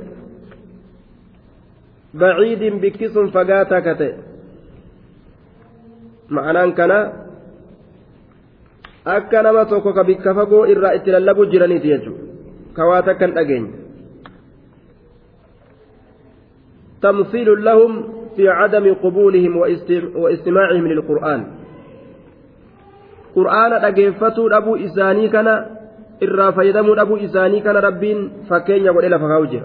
baciidin 2.21 2.81
bikki 2.81 3.09
sun 3.15 3.33
fagaataa 3.35 3.83
ka 3.87 3.95
ta'e 4.01 4.15
ma'anaan 6.37 6.73
kanaa 6.79 7.05
akka 9.17 9.43
nama 9.43 9.65
tokko 9.67 9.93
ka 9.93 10.05
bikka 10.05 10.35
fagoo 10.35 10.65
irraa 10.73 10.97
itti 10.99 11.15
lallabuu 11.17 11.51
jiraniiti 11.53 11.93
jechuudha 11.93 12.25
kawaa 12.79 13.03
takka 13.03 13.27
hin 13.27 13.37
dhageenye 13.39 13.81
تمثيل 17.01 17.65
لهم 17.65 17.93
في 18.37 18.49
عدم 18.49 18.95
قبولهم 18.95 19.57
واستماعهم 20.17 20.87
للقرآن 20.87 21.45
قرآن 23.36 23.74
أجيفتو 23.74 24.48
أبو 24.48 24.76
إساني 24.76 25.28
كان 25.30 25.48
إرى 26.24 26.48
فيدمو 26.54 26.94
أبو 26.94 27.16
إساني 27.18 27.60
كان 27.60 27.76
ربين 27.76 28.32
فكين 28.50 28.86
يقول 28.86 29.06
إلى 29.06 29.20
فهوجه 29.20 29.62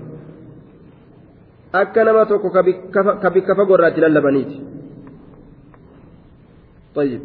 أكنما 1.74 2.24
توكو 2.24 2.48
كبك 3.22 3.48
فقرات 3.56 3.98
للبنيت 3.98 4.52
طيب 6.94 7.20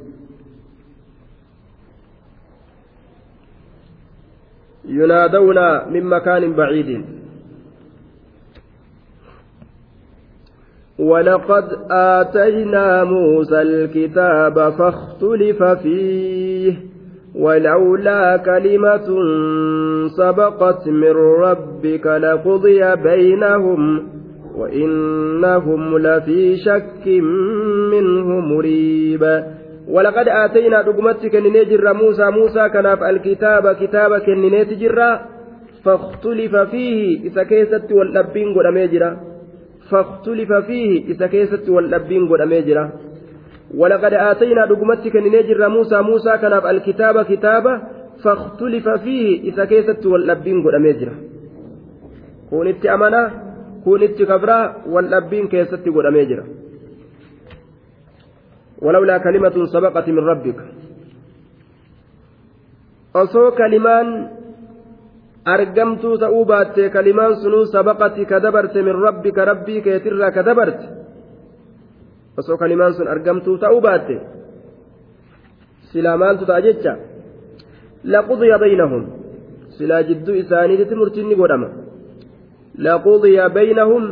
ينادون 4.85 5.59
من 5.93 6.03
مكان 6.03 6.53
بعيد 6.53 7.05
ولقد 11.00 11.64
آتينا 11.90 13.04
موسى 13.04 13.62
الكتاب 13.62 14.72
فاختلف 14.78 15.62
فيه 15.62 16.72
ولولا 17.34 18.36
كلمة 18.36 19.08
سبقت 20.16 20.88
من 20.88 21.16
ربك 21.42 22.06
لقضي 22.06 22.96
بينهم 22.96 24.08
وإنهم 24.56 25.98
لفي 25.98 26.56
شك 26.56 27.06
منه 27.92 28.40
مريب. 28.40 29.44
ولقد 29.88 30.28
آتينا 30.28 30.82
دقمتك 30.82 31.36
كنني 31.36 31.92
موسى 31.92 32.30
موسى 32.30 32.68
كناف 32.68 33.02
الكتاب 33.02 33.72
كتاب 33.72 34.18
كنني 34.18 34.64
تجرا 34.64 35.20
فاختلف 35.84 36.56
فيه. 36.56 37.30
إذا 37.30 37.42
كيست 37.42 37.92
واللبين 37.92 38.54
قد 38.54 39.29
فاختلف 39.90 40.52
فيه 40.52 41.04
إذا 41.04 41.26
كيست 41.26 41.68
واللبين 41.68 42.28
قد 42.28 42.40
أميجرا. 42.40 42.90
ولقد 43.74 44.14
آتينا 44.14 44.66
دقمتك 44.66 45.12
كنني 45.12 45.68
موسى 45.68 46.02
موسى 46.02 46.32
كناف 46.38 46.66
الكتاب 46.66 47.22
كتابا 47.22 47.82
فاختلف 48.22 48.88
فيه 48.88 49.52
إذا 49.52 49.64
كيست 49.64 50.06
واللبين 50.06 50.62
قد 50.64 50.74
أميجرا. 50.74 51.14
kun 53.84 54.02
itti 54.02 54.26
kabraa 54.26 54.84
wal 54.86 55.08
dhabbiin 55.10 55.48
keessatti 55.48 55.90
godhamee 55.90 56.26
jira 56.26 56.46
ولولا 58.80 59.18
كلمة 59.18 59.66
سبقت 59.72 60.08
من 60.08 60.24
ربك. 60.24 60.58
osoo 63.14 63.52
kalimaan 63.52 64.39
argamtuu 65.44 66.18
ta'uu 66.18 66.44
baatte 66.44 66.90
kalimaan 66.90 67.36
sunuu 67.42 67.66
sabaqati 67.66 68.26
ka 68.26 68.40
dabarte 68.40 68.82
min 68.82 68.94
rabbika 69.06 69.44
rabbii 69.44 69.82
keetirraa 69.82 70.30
ka 70.30 70.42
dabarte 70.42 70.86
osoo 72.38 72.56
kalimaan 72.56 72.94
sun 72.94 73.08
argamtuu 73.08 73.58
ta'uu 73.58 73.80
baatte 73.80 74.20
silaa 75.92 76.16
maaltu 76.16 76.46
ta'a 76.46 76.60
jecha 76.66 76.92
laqudiya 78.04 78.58
baynahum 78.58 79.04
silaa 79.78 80.02
jidduu 80.02 80.34
isaaniitti 80.42 80.94
murtiin 81.00 81.28
ni 81.28 81.34
godhama 81.40 81.68
laqudiya 82.86 83.48
baynahum 83.48 84.04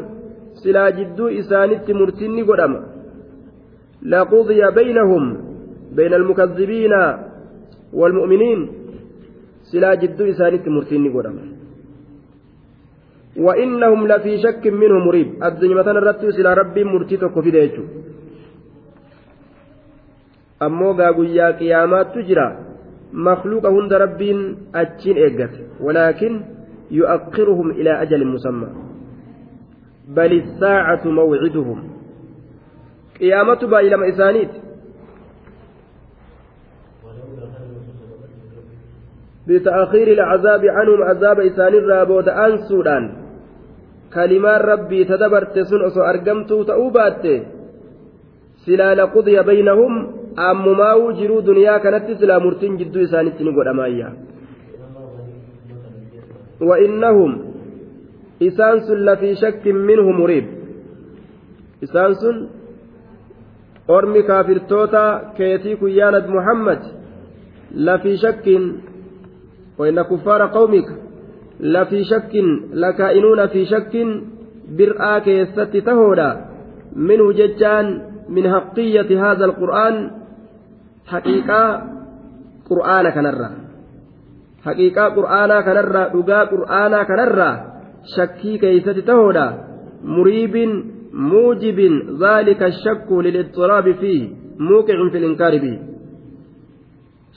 silaa 0.62 0.90
jidduu 0.98 1.28
isaanitti 1.40 1.94
murtiin 2.00 2.32
ni 2.36 2.42
godhama 2.48 2.80
laqudiya 4.02 4.70
baynahum 4.78 5.24
bayna 5.96 6.16
almukazzibiina 6.16 7.00
والمؤمنين 7.92 8.68
silaa 9.70 9.96
jidduu 10.02 10.26
isaanitti 10.34 10.70
murtiin 10.76 11.02
ni 11.02 11.10
godhama 11.16 11.44
وإنهم 13.38 14.06
لفي 14.06 14.32
شك 14.42 14.66
منه 14.66 14.98
مريب 15.06 15.28
الدنيا 15.44 15.74
مثلا 15.74 16.00
رتو 16.10 16.30
سلا 16.30 16.54
ربي 16.54 16.84
مرتي 16.84 17.16
تكو 17.16 17.42
في 17.42 17.50
ديتشو 17.50 17.82
أمو 20.62 20.92
قاقويا 20.98 21.50
قيامات 21.60 22.06
تجرى 22.14 22.48
مخلوق 23.12 23.64
هند 23.66 23.92
ربين 23.92 24.38
أتشين 24.74 25.16
إيقت 25.16 25.54
ولكن 25.80 26.32
يؤخرهم 26.90 27.70
إلى 27.70 27.92
أجل 28.02 28.26
مسمى 28.26 28.68
بل 30.16 30.32
الساعة 30.42 31.02
موعدهم 31.18 31.78
قيامة 33.20 33.60
بايلما 33.70 34.08
إسانيت 34.08 34.52
بتأخير 39.48 40.08
العذاب 40.16 40.62
عنهم 40.76 41.02
عذاب 41.02 41.40
إسان 41.40 41.74
الرابود 41.74 42.28
أنسودان 42.28 43.04
كلمات 44.14 44.60
ربي 44.60 45.04
تدبرت 45.04 45.58
سن 45.68 45.80
أسو 45.88 46.00
أرقمتو 46.10 46.62
تأوبات. 46.62 47.24
سلا 48.64 48.94
لقضي 48.94 49.36
بينهم 49.50 49.92
أمما 50.50 50.90
وجروا 50.94 51.40
دنيا 51.40 51.78
كانت 51.78 52.06
سلا 52.20 52.38
مرتين 52.44 52.76
جدو 52.76 52.98
إسان 53.06 53.26
التنقل 53.26 53.68
أمايا. 53.68 54.08
وإنهم 56.68 57.30
إسان 58.42 58.76
سن 58.86 58.98
لفي 59.06 59.30
شك 59.42 59.64
منه 59.88 60.06
مريب. 60.20 60.46
إسان 61.84 62.12
سن 62.20 62.36
أرمي 63.90 64.22
كافر 64.28 64.58
توتا 64.70 65.04
كيتي 65.36 65.76
كيانة 65.80 66.26
محمد 66.36 66.80
لفي 67.86 68.12
شك 68.24 68.46
وإن 69.78 70.02
كفار 70.02 70.46
قومك 70.46 70.88
لفي 71.60 72.04
شك 72.04 72.34
لكائنون 72.72 73.46
في 73.46 73.64
شك 73.64 73.94
برآ 74.78 75.18
كيست 75.18 75.60
تهودا. 75.60 76.44
منه 76.96 77.32
ججان 77.32 78.02
من 78.28 78.50
حقية 78.54 79.30
هذا 79.32 79.44
القرآن. 79.44 80.10
حقيقة 81.06 81.82
قرآن 82.70 83.10
كنرى. 83.10 83.50
حقيقة 84.64 85.04
قرآن 85.08 85.60
كنرى. 85.60 86.02
دقاء 86.14 86.44
قرآن 86.46 87.02
كنرى. 87.02 87.50
شكي 88.16 88.58
كيست 88.58 89.10
مريب 90.04 90.56
موجب. 91.12 91.78
ذلك 92.22 92.62
الشك 92.62 93.12
للاضطراب 93.12 93.92
فيه. 93.92 94.28
موقع 94.58 95.08
في 95.10 95.18
الإنكار 95.18 95.58
به. 95.58 95.78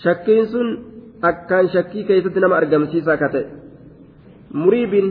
شكين 0.03 0.90
akkaan 1.29 1.69
shakkii 1.73 2.03
keessatti 2.09 2.39
nama 2.39 2.55
argamsiisaa 2.61 3.17
ka 3.17 3.29
ta'e 3.33 3.45
muriibin 4.53 5.07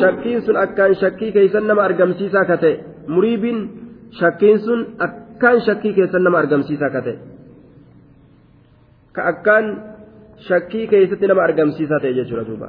shakkiin 0.00 0.42
sun 0.46 0.56
akkaan 0.64 0.94
shakkii 1.02 1.32
keessan 1.32 1.66
nama 1.66 1.82
argamsiisaa 1.88 2.44
ka 2.50 2.56
ta'e 2.64 2.74
muriibin 3.14 3.58
shakkiin 4.20 4.58
sun 4.66 4.80
akkaan 5.06 5.60
shakkii 5.68 5.94
keessan 6.00 6.24
nama 6.24 6.38
argamsiisaa 6.42 6.90
ka 6.96 7.02
ta'e 7.06 7.16
ka 9.12 9.28
akkaan 9.32 9.66
shakkii 10.48 10.86
keessatti 10.92 11.32
nama 11.32 11.42
argamsiisaa 11.48 12.00
ta'e 12.04 12.12
jechuudha 12.18 12.46
duuba 12.50 12.68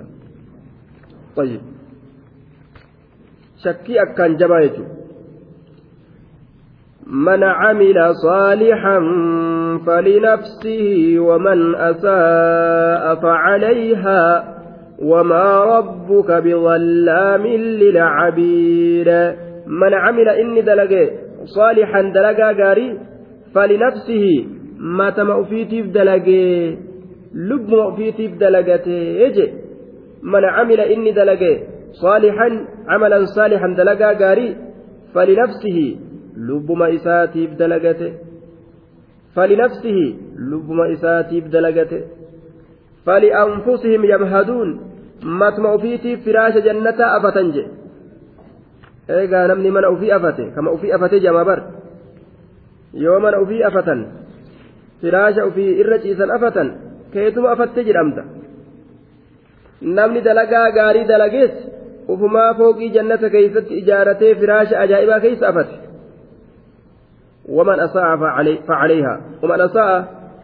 shakkii 3.63 3.99
akkaan 4.05 4.39
jabaa 4.39 4.61
jechuudha. 4.65 4.98
من 7.09 7.43
عمل 7.43 8.15
صالحا 8.15 8.99
فلنفسه 9.85 11.15
ومن 11.19 11.75
أساء 11.75 13.15
فعليها 13.15 14.55
وما 14.99 15.63
ربك 15.63 16.31
بظلام 16.31 17.47
للعبيد. 17.47 19.09
من 19.67 19.93
عمل 19.93 20.29
إني 20.29 20.61
دلقي 20.61 21.09
صالحا 21.43 22.01
دلقا 22.01 22.63
قاري 22.63 22.99
فلنفسه 23.55 24.45
ما 24.79 25.09
تم 25.09 25.31
أفيتيف 25.31 25.85
دلقي 25.85 26.77
لب 27.33 27.73
أفيتيف 27.73 28.37
دلقته. 28.37 28.91
يجي 28.91 29.53
من 30.23 30.45
عمل 30.45 30.79
إني 30.79 31.11
دلقي 31.11 31.57
صالحا 31.91 32.65
عملا 32.87 33.25
صالحا 33.25 33.75
دلقا 33.77 34.13
قاري 34.13 34.55
فلنفسه 35.15 35.95
lubbuma 36.47 36.89
isaatiif 36.89 37.57
dalagate. 37.59 38.09
Falinafsihi 39.35 40.07
lubbuma 40.51 40.87
isaatiif 40.95 41.45
dalagate. 41.51 41.99
Falianfusihim 43.05 44.03
yamhaduun 44.13 44.69
matuma 45.39 45.73
ufiitiif 45.75 46.23
firaasha 46.23 46.61
jannataa 46.67 47.15
afatan 47.17 47.51
je. 47.55 47.63
Eegaa 49.09 49.47
namni 49.47 49.71
mana 49.71 49.89
ufii 49.95 50.11
afate 50.11 50.45
kama 50.55 50.71
ufii 50.71 50.91
afate 50.91 51.19
jama 51.19 51.45
bar. 51.45 51.59
Yoo 52.93 53.19
mana 53.19 53.41
ufii 53.41 53.63
afatan 53.63 54.05
firaasha 55.01 55.45
ufii 55.49 55.79
irra 55.81 55.99
ciisan 56.03 56.31
afatan 56.37 56.67
keetuma 57.13 57.51
afatte 57.51 57.83
jedhamta. 57.83 58.23
Namni 59.81 60.21
dalagaa 60.21 60.71
gaarii 60.71 61.05
dalagees 61.11 61.53
ufumaa 62.07 62.53
fooqii 62.53 62.89
jannata 62.95 63.29
keeysatti 63.29 63.77
ijaaratee 63.81 64.35
firaasha 64.35 64.79
ajaa'ibaa 64.79 65.19
keeysa 65.25 65.47
afate 65.51 65.88
ومن 67.49 67.79
أساء 67.79 68.09
فعليها. 68.67 69.21
ومن 69.43 69.61
أساء 69.61 69.91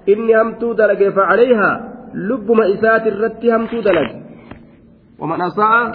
إني 0.09 0.41
همتو 0.41 0.73
دلق 0.73 1.01
فعليها. 1.09 1.71
لب 2.13 2.51
مئسات 2.51 3.03
الرت 3.07 3.45
همتو 3.45 3.79
دلق. 3.87 4.09
ومن 5.19 5.41
أساء 5.41 5.91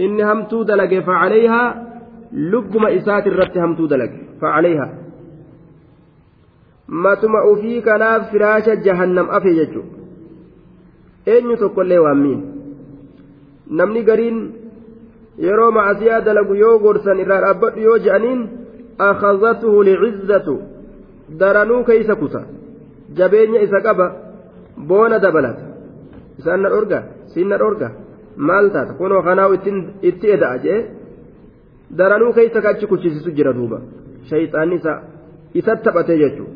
إني 0.00 0.22
همتو 0.22 0.62
دلق 0.62 0.92
فعليها. 1.08 1.64
لب 2.32 2.76
مئسات 2.76 3.24
الرت 3.26 3.58
همتو 3.58 3.86
دلق. 3.86 4.12
فعليها. 4.40 4.88
ما 6.88 7.14
تمع 7.14 7.54
في 7.60 7.80
كناف 7.80 8.22
فراش 8.32 8.66
جهنم 8.68 9.26
أفي 9.30 9.48
يجو 9.48 9.82
eenyu 11.26 11.56
tokkollee 11.56 11.98
waammiin 12.04 12.40
namni 13.78 14.02
gariin 14.08 14.38
yeroo 15.44 15.70
macasiyaa 15.76 16.20
dalagu 16.20 16.54
yoo 16.54 16.78
gorsan 16.78 17.20
irraa 17.24 17.40
dhaabbadhu 17.44 17.84
yoo 17.86 17.98
أخذته 19.00 19.84
لعزة 19.84 20.58
dabalata 25.20 25.64
isaan 26.40 26.60
na 26.64 26.68
dhorga 26.72 26.98
siin 27.32 27.48
na 27.48 27.56
dhorga 27.58 27.88
maal 28.36 28.70
taata 28.74 28.92
kunoo 29.00 29.22
kanaawu 29.22 29.54
itti 30.08 30.26
eda'a 30.36 30.58
jee 30.64 30.80
daranuu 31.98 32.32
keeysa 32.36 32.62
ka 32.64 32.68
achi 32.74 32.86
kuchisisu 32.86 33.30
jira 33.36 33.52
duuba 33.52 33.78
shayxaanni 34.30 34.76
isa 34.80 34.92
isa 35.60 35.76
taphatee 35.84 36.18
jechuu 36.22 36.48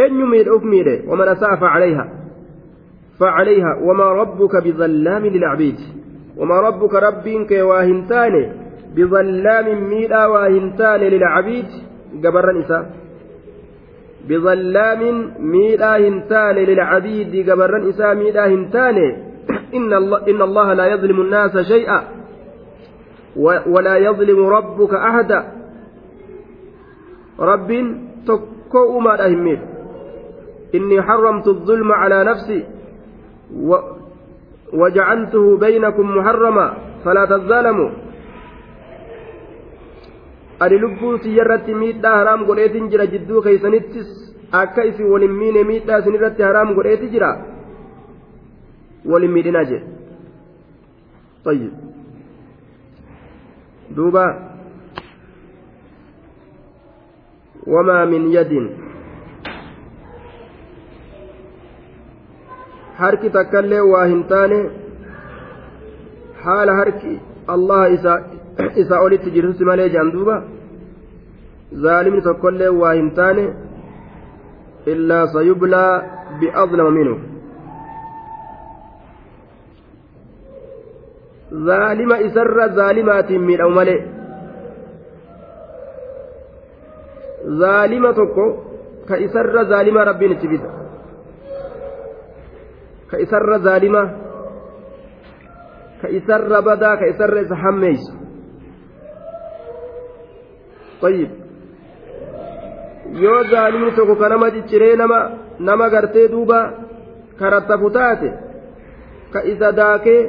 eenyu 0.00 0.26
miidhe 0.32 0.50
uf 0.56 0.64
miidhe 0.72 0.94
waman 1.10 1.28
asa'a 1.34 1.56
facalayha 1.62 2.04
فعليها 3.18 3.74
وما 3.82 4.12
ربك 4.12 4.56
بظلام 4.64 5.26
للعبيد 5.26 5.78
وما 6.36 6.60
ربك 6.60 6.94
ربك 6.94 7.50
واهنتان 7.50 8.34
بظلام 8.96 9.88
ميلا 9.88 10.26
واهنتان 10.26 11.00
للعبيد 11.00 11.66
قبر 12.24 12.52
نساء 12.58 12.84
بظلام 14.28 15.02
ميلا 15.38 15.92
هنتان 15.96 16.54
للعبيد 16.54 17.50
قبر 17.50 17.70
نساء 17.78 18.14
ميلا 18.14 18.46
هنتان. 18.46 18.98
إن 19.74 19.92
الله, 19.92 20.18
إن 20.28 20.42
الله 20.42 20.72
لا 20.74 20.86
يظلم 20.86 21.20
الناس 21.20 21.54
شيئا 21.58 22.00
ولا 23.66 23.96
يظلم 23.96 24.46
ربك 24.46 24.94
أحدا. 24.94 25.40
رب 27.40 27.70
تكو 28.26 28.98
ما 28.98 29.26
أهميت 29.26 29.62
إني 30.74 31.02
حرمت 31.02 31.48
الظلم 31.48 31.92
على 31.92 32.24
نفسي 32.24 32.64
و 33.54 33.76
وجعلته 34.72 35.56
بينكم 35.56 36.16
محرما 36.16 36.66
falaa 37.04 37.26
tazaalamu 37.26 37.90
ani 40.66 40.78
lubbuu 40.84 41.18
siyyarratti 41.26 41.74
miidhaa 41.82 42.16
haraam 42.20 42.46
godheetin 42.48 42.90
jira 42.94 43.06
jidduu 43.12 43.42
keeysanittis 43.46 44.08
akka 44.62 44.88
isin 44.90 45.12
walin 45.12 45.34
miine 45.42 45.62
miidhaa 45.70 46.00
isinirratti 46.02 46.42
haraam 46.48 46.74
godheeti 46.80 47.12
jira 47.14 47.30
walin 49.12 49.32
miidhinaa 49.38 49.68
jedhe 49.70 49.86
طيب 51.44 51.72
دوبا 53.96 54.26
وما 57.66 58.04
من 58.04 58.22
يد 58.32 58.52
harki 62.98 63.30
takkaillee 63.30 63.80
waa 63.92 64.06
hin 64.10 64.22
taane 64.30 64.56
haala 66.44 66.72
harki 66.78 67.12
allah 67.54 67.82
isaa 67.96 68.16
olitti 68.58 69.30
jirtusi 69.30 69.64
malee 69.64 69.88
jedhan 69.88 70.12
duuba 70.12 70.42
zaalimni 71.82 72.22
tokkollee 72.22 72.68
waa 72.80 72.92
hin 72.92 73.10
taane 73.18 73.44
illaa 74.92 75.26
sayublaa 75.34 76.02
bi'adlama 76.40 76.90
minhu 76.90 77.16
zaalima 81.66 82.16
isarra 82.28 82.68
zaalimaatiin 82.68 83.42
miidhamu 83.48 83.74
malee 83.80 83.98
zaalima 87.62 88.12
tokko 88.20 88.46
ka 89.08 89.16
isarra 89.16 89.64
zaalima 89.64 90.04
rabbiin 90.04 90.32
itti 90.32 90.48
fida 90.48 90.70
ka 93.10 93.16
isarra 93.26 93.58
zaalima 93.58 94.02
ka 96.00 96.08
isarra 96.20 96.62
badaa 96.62 96.96
ka 96.96 97.06
isarra 97.06 97.40
isa 97.40 97.56
hammeeysu 97.64 98.18
طيب 98.18 98.27
yoo 103.22 103.42
zaalimni 103.50 103.92
tokko 103.96 104.14
ka 104.20 104.28
nama 104.28 104.50
cicciree 104.50 104.96
nama 105.68 105.88
gartee 105.94 106.28
duuba 106.28 106.58
karattafu 107.38 107.90
taate 107.90 108.28
ka 109.32 109.40
isa 109.52 109.72
daakee 109.72 110.20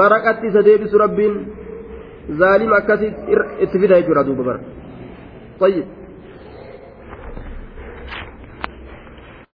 maraqatti 0.00 0.46
isa 0.50 0.62
deebisu 0.62 0.98
rabbiin 1.04 1.34
zaalima 2.40 2.76
akkasii 2.76 3.12
itti 3.64 3.78
fida 3.78 4.00
jechuudha 4.00 4.24
duuba 4.28 4.44
bara 4.48 4.60
طيب 5.60 5.84